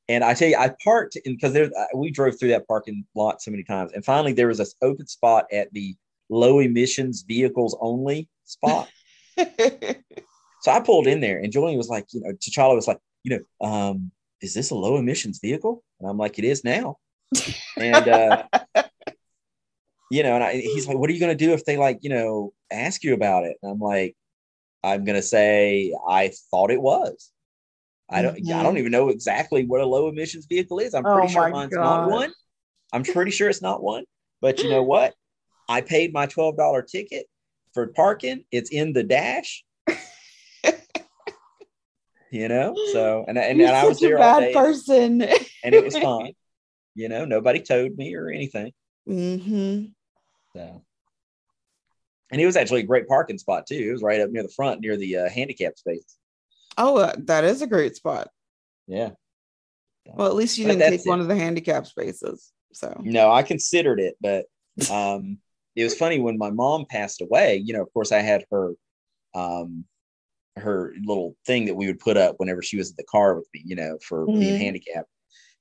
And 0.06 0.22
I 0.22 0.34
tell 0.34 0.48
you, 0.48 0.56
I 0.56 0.74
parked 0.84 1.16
because 1.24 1.54
there 1.54 1.70
we 1.94 2.10
drove 2.10 2.38
through 2.38 2.50
that 2.50 2.68
parking 2.68 3.06
lot 3.14 3.40
so 3.40 3.50
many 3.50 3.64
times, 3.64 3.92
and 3.92 4.04
finally 4.04 4.34
there 4.34 4.48
was 4.48 4.58
this 4.58 4.74
open 4.82 5.06
spot 5.06 5.46
at 5.50 5.72
the 5.72 5.96
low 6.28 6.58
emissions 6.58 7.24
vehicles 7.26 7.76
only 7.80 8.28
spot. 8.44 8.88
so 9.38 10.70
I 10.70 10.80
pulled 10.80 11.06
in 11.06 11.20
there, 11.20 11.38
and 11.38 11.50
Julian 11.50 11.78
was 11.78 11.88
like, 11.88 12.06
you 12.12 12.20
know, 12.20 12.32
T'Challa 12.32 12.74
was 12.74 12.86
like, 12.86 12.98
you 13.22 13.38
know, 13.38 13.66
um, 13.66 14.10
is 14.44 14.54
this 14.54 14.70
a 14.70 14.74
low 14.74 14.96
emissions 14.96 15.40
vehicle? 15.40 15.82
And 15.98 16.08
I'm 16.08 16.18
like, 16.18 16.38
it 16.38 16.44
is 16.44 16.64
now. 16.64 16.98
And 17.76 18.06
uh, 18.06 18.44
you 20.12 20.22
know, 20.22 20.36
and 20.36 20.44
I, 20.44 20.52
he's 20.52 20.86
like, 20.86 20.96
what 20.96 21.10
are 21.10 21.12
you 21.12 21.18
going 21.18 21.36
to 21.36 21.44
do 21.44 21.54
if 21.54 21.64
they 21.64 21.76
like, 21.76 21.98
you 22.02 22.10
know, 22.10 22.52
ask 22.70 23.02
you 23.02 23.14
about 23.14 23.42
it? 23.42 23.56
And 23.60 23.72
I'm 23.72 23.80
like, 23.80 24.14
I'm 24.84 25.04
going 25.04 25.16
to 25.16 25.22
say 25.22 25.92
I 26.08 26.30
thought 26.52 26.70
it 26.70 26.80
was. 26.80 27.32
I 28.08 28.22
don't. 28.22 28.36
I 28.52 28.62
don't 28.62 28.78
even 28.78 28.92
know 28.92 29.08
exactly 29.08 29.64
what 29.64 29.80
a 29.80 29.86
low 29.86 30.08
emissions 30.08 30.46
vehicle 30.46 30.78
is. 30.78 30.94
I'm 30.94 31.02
pretty 31.02 31.26
Oh 31.26 31.30
sure 31.30 31.50
mine's 31.50 31.72
not 31.72 32.08
one. 32.08 32.32
I'm 32.92 33.02
pretty 33.02 33.32
sure 33.32 33.48
it's 33.48 33.62
not 33.62 33.82
one. 33.82 34.04
But 34.40 34.62
you 34.62 34.70
know 34.70 34.82
what? 34.94 35.14
I 35.68 35.80
paid 35.80 36.12
my 36.12 36.26
twelve 36.26 36.56
dollar 36.56 36.82
ticket 36.82 37.26
for 37.72 37.88
parking. 37.88 38.44
It's 38.52 38.70
in 38.70 38.92
the 38.92 39.02
dash. 39.02 39.64
You 42.34 42.48
know. 42.48 42.74
So 42.92 43.24
and 43.28 43.38
and, 43.38 43.60
and 43.60 43.70
I 43.70 43.84
was 43.84 43.98
such 43.98 44.04
a 44.04 44.08
there 44.08 44.18
all 44.18 44.40
bad 44.40 44.46
day, 44.46 44.52
person. 44.54 45.22
and 45.22 45.74
it 45.74 45.84
was 45.84 45.96
fine. 45.96 46.32
You 46.96 47.08
know, 47.08 47.24
nobody 47.24 47.58
towed 47.58 47.96
me 47.96 48.14
or 48.14 48.28
anything. 48.28 48.70
Mm-hmm. 49.08 49.86
So, 50.54 50.82
and 52.30 52.40
it 52.40 52.46
was 52.46 52.54
actually 52.54 52.82
a 52.82 52.86
great 52.86 53.08
parking 53.08 53.36
spot 53.36 53.66
too. 53.66 53.74
It 53.88 53.90
was 53.90 54.00
right 54.00 54.20
up 54.20 54.30
near 54.30 54.44
the 54.44 54.48
front, 54.48 54.80
near 54.80 54.96
the 54.96 55.16
uh, 55.16 55.28
handicap 55.28 55.76
space. 55.76 56.16
Oh, 56.78 56.98
uh, 56.98 57.14
that 57.24 57.42
is 57.42 57.62
a 57.62 57.66
great 57.66 57.96
spot. 57.96 58.28
Yeah. 58.86 59.10
Well, 60.06 60.28
at 60.28 60.36
least 60.36 60.56
you 60.56 60.68
But 60.68 60.78
didn't 60.78 60.98
take 60.98 61.04
one 61.04 61.20
of 61.20 61.26
the 61.26 61.34
handicap 61.34 61.84
spaces. 61.88 62.52
So 62.72 62.96
No, 63.02 63.32
I 63.32 63.42
considered 63.42 63.98
it, 63.98 64.16
but 64.20 64.46
um, 64.88 65.38
it 65.74 65.82
was 65.82 65.96
funny 65.96 66.20
when 66.20 66.38
my 66.38 66.50
mom 66.50 66.86
passed 66.88 67.22
away. 67.22 67.56
You 67.56 67.74
know, 67.74 67.82
of 67.82 67.92
course, 67.92 68.12
I 68.12 68.20
had 68.20 68.44
her, 68.52 68.74
um, 69.34 69.84
her 70.56 70.94
little 71.04 71.36
thing 71.46 71.64
that 71.66 71.74
we 71.74 71.86
would 71.86 71.98
put 71.98 72.16
up 72.16 72.36
whenever 72.38 72.62
she 72.62 72.76
was 72.76 72.90
in 72.90 72.96
the 72.96 73.04
car 73.04 73.34
with 73.34 73.48
me. 73.54 73.62
You 73.64 73.76
know, 73.76 73.98
for 74.06 74.26
being 74.26 74.54
Mhm. 74.54 74.58
handicapped, 74.58 75.08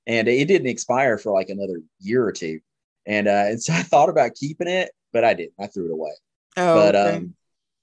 and 0.07 0.27
it 0.27 0.45
didn't 0.47 0.67
expire 0.67 1.17
for 1.17 1.31
like 1.33 1.49
another 1.49 1.81
year 1.99 2.25
or 2.25 2.31
two. 2.31 2.59
And 3.05 3.27
uh, 3.27 3.45
and 3.47 3.61
so 3.61 3.73
I 3.73 3.83
thought 3.83 4.09
about 4.09 4.35
keeping 4.35 4.67
it, 4.67 4.91
but 5.11 5.23
I 5.23 5.33
didn't. 5.33 5.53
I 5.59 5.67
threw 5.67 5.85
it 5.85 5.91
away. 5.93 6.11
oh, 6.57 6.73
but 6.73 6.95
okay. 6.95 7.15
um, 7.17 7.35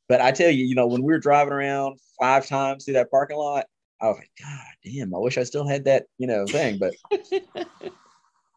but 0.08 0.20
I 0.20 0.32
tell 0.32 0.50
you, 0.50 0.64
you 0.64 0.74
know, 0.74 0.86
when 0.86 1.02
we 1.02 1.12
were 1.12 1.18
driving 1.18 1.52
around 1.52 1.98
five 2.20 2.46
times 2.46 2.84
through 2.84 2.94
that 2.94 3.10
parking 3.10 3.36
lot, 3.36 3.66
I 4.00 4.08
was 4.08 4.18
like, 4.18 4.30
God 4.40 4.58
damn, 4.84 5.14
I 5.14 5.18
wish 5.18 5.38
I 5.38 5.44
still 5.44 5.66
had 5.66 5.84
that, 5.84 6.06
you 6.18 6.26
know, 6.26 6.46
thing. 6.46 6.78
But 6.78 6.94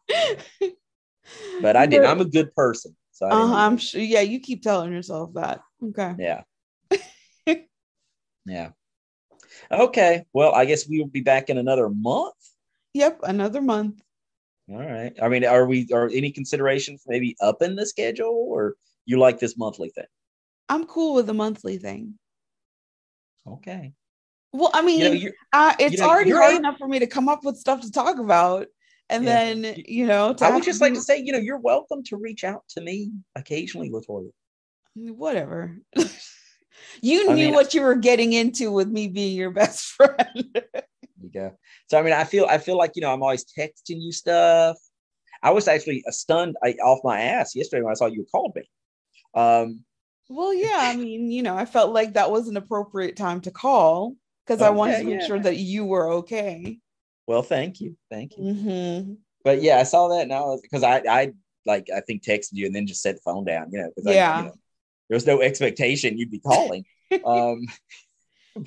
but 1.60 1.76
I 1.76 1.86
didn't. 1.86 2.06
I'm 2.06 2.20
a 2.20 2.24
good 2.24 2.54
person, 2.54 2.96
so 3.12 3.26
Uh, 3.26 3.46
do 3.46 3.52
I'm 3.54 3.76
sure. 3.76 4.00
Yeah, 4.00 4.20
you 4.20 4.40
keep 4.40 4.62
telling 4.62 4.92
yourself 4.92 5.32
that. 5.34 5.60
Okay. 5.82 6.14
yeah, 6.18 6.42
yeah. 8.46 8.70
Okay, 9.70 10.24
well, 10.32 10.54
I 10.54 10.64
guess 10.64 10.88
we 10.88 10.98
will 11.00 11.08
be 11.08 11.20
back 11.20 11.48
in 11.50 11.58
another 11.58 11.88
month. 11.88 12.34
Yep. 12.94 13.20
Another 13.24 13.60
month. 13.60 14.02
All 14.70 14.78
right. 14.78 15.12
I 15.20 15.28
mean, 15.28 15.44
are 15.44 15.66
we? 15.66 15.88
Are 15.92 16.08
any 16.08 16.30
considerations 16.30 17.04
maybe 17.06 17.36
up 17.40 17.62
in 17.62 17.76
the 17.76 17.84
schedule, 17.84 18.46
or 18.48 18.74
you 19.04 19.18
like 19.18 19.38
this 19.38 19.58
monthly 19.58 19.90
thing? 19.90 20.06
I'm 20.68 20.86
cool 20.86 21.14
with 21.14 21.26
the 21.26 21.34
monthly 21.34 21.76
thing. 21.76 22.18
Okay. 23.46 23.92
Well, 24.52 24.70
I 24.72 24.82
mean, 24.82 25.00
You 25.16 25.24
know, 25.26 25.30
uh, 25.52 25.74
it's 25.78 26.00
know, 26.00 26.08
already 26.08 26.30
hard 26.30 26.56
enough 26.56 26.78
for 26.78 26.88
me 26.88 26.98
to 27.00 27.06
come 27.06 27.28
up 27.28 27.44
with 27.44 27.56
stuff 27.58 27.80
to 27.82 27.90
talk 27.90 28.18
about, 28.18 28.68
and 29.10 29.24
Yeah. 29.24 29.54
then 29.54 29.82
you 29.86 30.06
know, 30.06 30.34
I 30.40 30.50
would 30.50 30.62
just 30.62 30.80
like 30.80 30.94
to 30.94 31.02
say, 31.02 31.18
you 31.18 31.32
know, 31.32 31.38
you're 31.38 31.58
welcome 31.58 32.02
to 32.04 32.16
reach 32.16 32.44
out 32.44 32.62
to 32.70 32.80
me 32.80 33.10
occasionally, 33.34 33.90
Latoya. 33.90 34.30
whatever. 34.94 35.76
you 37.02 37.30
I 37.30 37.34
knew 37.34 37.46
mean- 37.46 37.54
what 37.54 37.74
you 37.74 37.82
were 37.82 37.94
getting 37.96 38.32
into 38.32 38.70
with 38.72 38.88
me 38.88 39.08
being 39.08 39.36
your 39.36 39.50
best 39.60 39.86
friend. 39.86 40.62
you 41.22 41.30
go. 41.32 41.52
So 41.88 41.98
I 41.98 42.02
mean, 42.02 42.12
I 42.14 42.24
feel 42.24 42.46
I 42.48 42.58
feel 42.58 42.76
like 42.76 42.92
you 42.94 43.02
know 43.02 43.12
I'm 43.12 43.22
always 43.22 43.44
texting 43.44 44.00
you 44.00 44.12
stuff. 44.12 44.76
I 45.42 45.50
was 45.50 45.68
actually 45.68 46.02
stunned 46.08 46.56
I, 46.62 46.72
off 46.82 47.00
my 47.04 47.20
ass 47.20 47.54
yesterday 47.54 47.82
when 47.82 47.90
I 47.90 47.94
saw 47.94 48.06
you 48.06 48.26
called 48.32 48.52
me. 48.56 48.62
Um, 49.34 49.80
well, 50.30 50.54
yeah, 50.54 50.78
I 50.80 50.96
mean, 50.96 51.30
you 51.30 51.42
know, 51.42 51.54
I 51.56 51.66
felt 51.66 51.92
like 51.92 52.14
that 52.14 52.30
was 52.30 52.48
an 52.48 52.56
appropriate 52.56 53.16
time 53.16 53.40
to 53.42 53.50
call 53.50 54.14
because 54.46 54.62
I 54.62 54.70
wanted 54.70 54.98
to 54.98 55.04
make 55.04 55.20
yeah. 55.20 55.26
sure 55.26 55.38
that 55.38 55.56
you 55.56 55.84
were 55.84 56.08
okay. 56.12 56.78
well, 57.26 57.42
thank 57.42 57.80
you, 57.80 57.96
thank 58.10 58.36
you. 58.38 58.44
hmm 58.54 59.12
But 59.44 59.60
yeah, 59.60 59.78
I 59.78 59.82
saw 59.82 60.08
that 60.08 60.28
now 60.28 60.58
because 60.62 60.82
I 60.82 61.02
I 61.08 61.32
like 61.66 61.88
I 61.94 62.00
think 62.00 62.22
texted 62.22 62.52
you 62.52 62.66
and 62.66 62.74
then 62.74 62.86
just 62.86 63.02
set 63.02 63.16
the 63.16 63.22
phone 63.22 63.44
down. 63.44 63.70
You 63.70 63.80
know, 63.82 63.90
because 63.94 64.14
Yeah. 64.14 64.38
you 64.38 64.44
know, 64.44 64.54
there 65.14 65.16
was 65.16 65.26
no 65.28 65.40
expectation 65.42 66.18
you'd 66.18 66.32
be 66.32 66.40
calling. 66.40 66.84
um, 67.24 67.66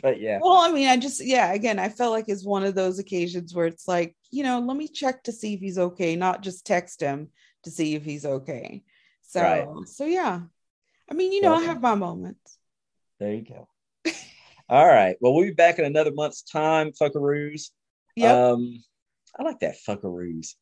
but 0.02 0.22
yeah, 0.22 0.40
Well, 0.42 0.54
I 0.56 0.72
mean, 0.72 0.88
I 0.88 0.96
just, 0.96 1.20
yeah, 1.26 1.52
again, 1.52 1.78
I 1.78 1.90
felt 1.90 2.14
like 2.14 2.30
it's 2.30 2.46
one 2.46 2.64
of 2.64 2.74
those 2.74 3.00
occasions 3.00 3.54
where 3.54 3.66
it's 3.66 3.86
like, 3.86 4.16
you 4.32 4.44
know, 4.44 4.60
let 4.62 4.78
me 4.78 4.88
check 4.88 5.24
to 5.24 5.34
see 5.34 5.54
if 5.56 5.60
he's 5.60 5.78
okay, 5.78 6.16
not 6.16 6.42
just 6.42 6.66
text 6.66 7.02
him 7.02 7.28
to 7.64 7.72
see 7.72 7.96
if 7.96 8.06
he's 8.06 8.26
okay. 8.26 8.84
So, 9.24 9.42
Right. 9.42 9.68
so 9.90 10.06
yeah. 10.06 10.40
I 11.12 11.14
mean, 11.14 11.34
you 11.34 11.42
know, 11.42 11.54
I 11.54 11.64
have 11.64 11.82
my 11.82 11.96
moments. 11.96 12.58
there 13.20 13.34
you 13.34 13.42
go. 13.44 13.68
All 14.70 14.86
right. 14.88 15.18
Well, 15.20 15.34
we'll 15.34 15.46
be 15.48 15.52
back 15.54 15.80
in 15.80 15.86
another 15.86 16.12
month's 16.14 16.44
time, 16.44 16.92
fuckaroos. 16.92 17.72
Yep. 18.16 18.36
Um, 18.36 18.84
I 19.38 19.44
like 19.44 19.60
that 19.60 19.76
fuckaroos. 19.86 20.56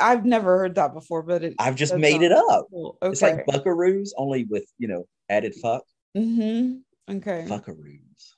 I've 0.00 0.24
never 0.24 0.58
heard 0.58 0.74
that 0.76 0.94
before, 0.94 1.22
but 1.22 1.44
it, 1.44 1.54
I've 1.58 1.76
just 1.76 1.94
made 1.96 2.22
it 2.22 2.32
up. 2.32 2.66
cool. 2.70 2.96
Okay. 3.02 3.12
It's 3.12 3.22
like 3.22 3.46
buckaroos, 3.46 4.10
only 4.16 4.44
with 4.44 4.64
you 4.78 4.88
know 4.88 5.06
added 5.28 5.54
fuck. 5.54 5.84
mm-hmm. 6.16 6.78
Okay. 7.16 7.44
Buckaroos, 7.48 8.32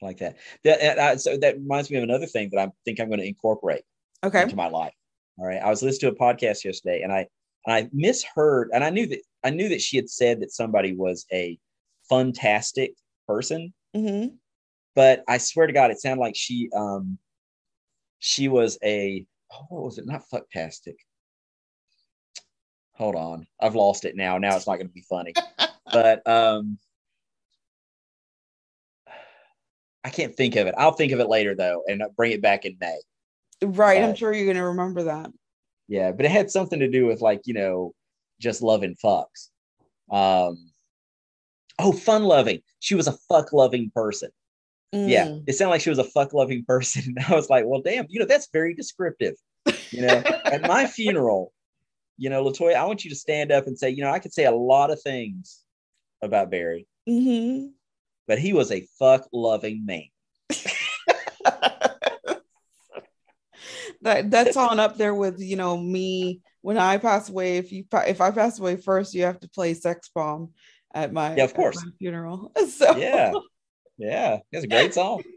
like 0.00 0.18
that. 0.18 0.36
That 0.64 0.80
and 0.82 1.00
I- 1.00 1.16
so 1.16 1.36
that 1.38 1.56
reminds 1.58 1.90
me 1.90 1.98
of 1.98 2.02
another 2.04 2.26
thing 2.26 2.50
that 2.52 2.60
I 2.68 2.70
think 2.84 3.00
I'm 3.00 3.08
going 3.08 3.20
to 3.20 3.26
incorporate 3.26 3.82
Okay. 4.24 4.42
into 4.42 4.56
my 4.56 4.68
life. 4.68 4.94
All 5.38 5.46
right. 5.46 5.60
I 5.62 5.68
was 5.68 5.82
listening 5.82 6.12
to 6.12 6.16
a 6.16 6.20
podcast 6.20 6.64
yesterday, 6.64 7.02
and 7.02 7.12
I 7.12 7.26
and 7.66 7.74
I 7.74 7.88
misheard, 7.92 8.70
and 8.72 8.82
I 8.84 8.90
knew 8.90 9.06
that 9.08 9.20
I 9.44 9.50
knew 9.50 9.68
that 9.68 9.82
she 9.82 9.96
had 9.96 10.08
said 10.08 10.40
that 10.40 10.52
somebody 10.52 10.94
was 10.94 11.26
a 11.32 11.58
fantastic 12.08 12.94
person, 13.28 13.74
Mm-hmm. 13.94 14.34
but 14.94 15.22
I 15.28 15.38
swear 15.38 15.66
to 15.66 15.72
God, 15.72 15.90
it 15.90 16.00
sounded 16.00 16.20
like 16.22 16.36
she 16.36 16.70
um 16.74 17.18
she 18.18 18.48
was 18.48 18.78
a 18.82 19.26
oh, 19.52 19.66
what 19.68 19.84
was 19.84 19.98
it? 19.98 20.06
Not 20.06 20.24
fucktastic. 20.32 20.96
Hold 22.94 23.14
on, 23.14 23.46
I've 23.60 23.74
lost 23.74 24.04
it 24.04 24.16
now. 24.16 24.38
Now 24.38 24.56
it's 24.56 24.66
not 24.66 24.76
going 24.76 24.88
to 24.88 24.92
be 24.92 25.04
funny, 25.08 25.34
but 25.92 26.26
um, 26.26 26.78
I 30.02 30.08
can't 30.08 30.34
think 30.34 30.56
of 30.56 30.66
it. 30.66 30.74
I'll 30.78 30.92
think 30.92 31.12
of 31.12 31.20
it 31.20 31.28
later 31.28 31.54
though, 31.54 31.82
and 31.88 32.02
bring 32.16 32.32
it 32.32 32.40
back 32.40 32.64
in 32.64 32.76
May. 32.80 32.98
Right. 33.62 34.02
I'm 34.02 34.14
sure 34.14 34.32
you're 34.32 34.46
gonna 34.46 34.68
remember 34.68 35.04
that. 35.04 35.30
Yeah, 35.88 36.12
but 36.12 36.24
it 36.24 36.30
had 36.30 36.50
something 36.50 36.78
to 36.78 36.88
do 36.88 37.06
with 37.06 37.20
like 37.20 37.42
you 37.44 37.54
know 37.54 37.92
just 38.40 38.62
loving 38.62 38.96
fucks. 39.04 39.48
Um, 40.10 40.70
oh, 41.78 41.92
fun 41.92 42.24
loving. 42.24 42.60
She 42.80 42.94
was 42.94 43.08
a 43.08 43.18
fuck 43.28 43.52
loving 43.52 43.90
person. 43.94 44.30
Yeah, 44.92 45.26
Mm. 45.28 45.44
it 45.46 45.52
sounded 45.54 45.70
like 45.72 45.80
she 45.80 45.90
was 45.90 45.98
a 45.98 46.04
fuck 46.04 46.32
loving 46.32 46.64
person. 46.64 47.02
And 47.16 47.26
I 47.26 47.34
was 47.34 47.50
like, 47.50 47.64
well, 47.66 47.82
damn, 47.82 48.06
you 48.08 48.18
know, 48.20 48.26
that's 48.26 48.48
very 48.52 48.74
descriptive. 48.74 49.34
You 49.90 50.00
know, 50.02 50.22
at 50.52 50.62
my 50.62 50.86
funeral, 50.86 51.52
you 52.16 52.30
know, 52.30 52.44
Latoya, 52.44 52.74
I 52.76 52.84
want 52.84 53.04
you 53.04 53.10
to 53.10 53.16
stand 53.16 53.52
up 53.52 53.66
and 53.66 53.78
say, 53.78 53.90
you 53.90 54.02
know, 54.02 54.10
I 54.10 54.18
could 54.20 54.32
say 54.32 54.44
a 54.44 54.52
lot 54.52 54.90
of 54.90 55.00
things 55.02 55.62
about 56.22 56.50
Barry, 56.50 56.86
Mhm. 57.08 57.72
but 58.26 58.38
he 58.38 58.52
was 58.52 58.70
a 58.72 58.86
fuck 58.98 59.28
loving 59.32 59.84
man. 59.84 60.04
that 64.02 64.30
that's 64.30 64.56
on 64.56 64.78
up 64.78 64.96
there 64.96 65.14
with 65.14 65.40
you 65.40 65.56
know 65.56 65.76
me 65.76 66.40
when 66.62 66.78
I 66.78 66.98
pass 66.98 67.28
away. 67.28 67.56
If 67.58 67.72
you 67.72 67.84
if 68.06 68.20
I 68.20 68.30
pass 68.30 68.58
away 68.58 68.76
first, 68.76 69.14
you 69.14 69.22
have 69.24 69.40
to 69.40 69.48
play 69.48 69.74
sex 69.74 70.10
bomb 70.14 70.50
at 70.94 71.12
my 71.12 71.34
Yeah, 71.36 71.44
of 71.44 71.54
course. 71.54 71.82
funeral. 71.98 72.52
So 72.68 72.96
Yeah. 72.96 73.32
Yeah, 73.98 74.38
it's 74.52 74.64
a 74.64 74.68
great 74.68 74.94
song. 74.94 75.22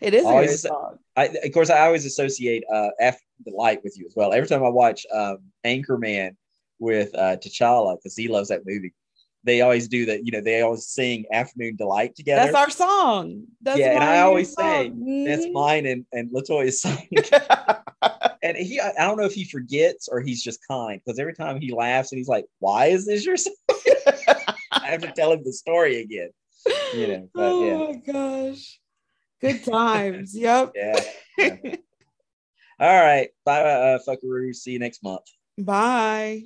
It 0.00 0.14
is 0.14 0.24
a 0.24 0.28
Always 0.28 0.62
song. 0.62 0.98
I, 1.16 1.26
of 1.26 1.52
course, 1.52 1.68
I 1.68 1.80
always 1.80 2.06
associate 2.06 2.64
uh, 2.72 2.90
After 3.00 3.24
the 3.44 3.50
Light 3.50 3.82
with 3.82 3.98
you 3.98 4.06
as 4.06 4.14
well. 4.16 4.32
Every 4.32 4.48
time 4.48 4.64
I 4.64 4.68
watch 4.68 5.04
um, 5.12 5.38
Anchorman 5.66 6.36
with 6.78 7.14
uh, 7.14 7.36
T'Challa, 7.36 7.96
because 7.96 8.16
he 8.16 8.28
loves 8.28 8.48
that 8.48 8.62
movie, 8.64 8.94
they 9.42 9.60
always 9.60 9.88
do 9.88 10.06
that. 10.06 10.24
You 10.24 10.32
know, 10.32 10.40
they 10.40 10.62
always 10.62 10.86
sing 10.86 11.24
Afternoon 11.32 11.76
Delight 11.76 12.14
together. 12.14 12.52
That's 12.52 12.54
our 12.54 12.70
song. 12.70 13.44
That's 13.60 13.78
Yeah, 13.78 13.94
and 13.94 14.04
I 14.04 14.20
always 14.20 14.54
say, 14.54 14.88
song. 14.88 15.24
That's 15.26 15.46
mine 15.52 15.86
and 15.86 16.06
and 16.12 16.30
Latoya's 16.30 16.80
song. 16.80 17.06
and 18.42 18.56
he, 18.56 18.80
I 18.80 18.90
I 18.90 19.06
don't 19.06 19.18
know 19.18 19.24
if 19.24 19.34
he 19.34 19.44
forgets 19.44 20.08
or 20.08 20.20
he's 20.20 20.42
just 20.42 20.60
kind 20.66 21.00
because 21.04 21.18
every 21.18 21.34
time 21.34 21.60
he 21.60 21.72
laughs 21.72 22.12
and 22.12 22.18
he's 22.18 22.28
like, 22.28 22.46
"Why 22.58 22.86
is 22.86 23.06
this 23.06 23.24
your 23.24 23.36
song?" 23.36 23.54
I 24.72 24.88
have 24.88 25.02
to 25.02 25.12
tell 25.12 25.32
him 25.32 25.42
the 25.44 25.52
story 25.52 26.00
again. 26.00 26.30
You 26.94 27.08
know, 27.08 27.28
but 27.34 27.52
oh 27.52 27.66
yeah. 27.66 27.76
my 27.76 27.94
gosh. 28.12 28.80
Good 29.40 29.64
times. 29.64 30.36
yep. 30.36 30.72
Yeah. 30.74 31.00
yeah. 31.38 31.56
All 32.78 33.02
right. 33.02 33.30
Bye, 33.44 33.62
uh, 33.62 33.98
fuckaroo. 34.06 34.54
See 34.54 34.72
you 34.72 34.78
next 34.78 35.02
month. 35.02 35.24
Bye. 35.58 36.44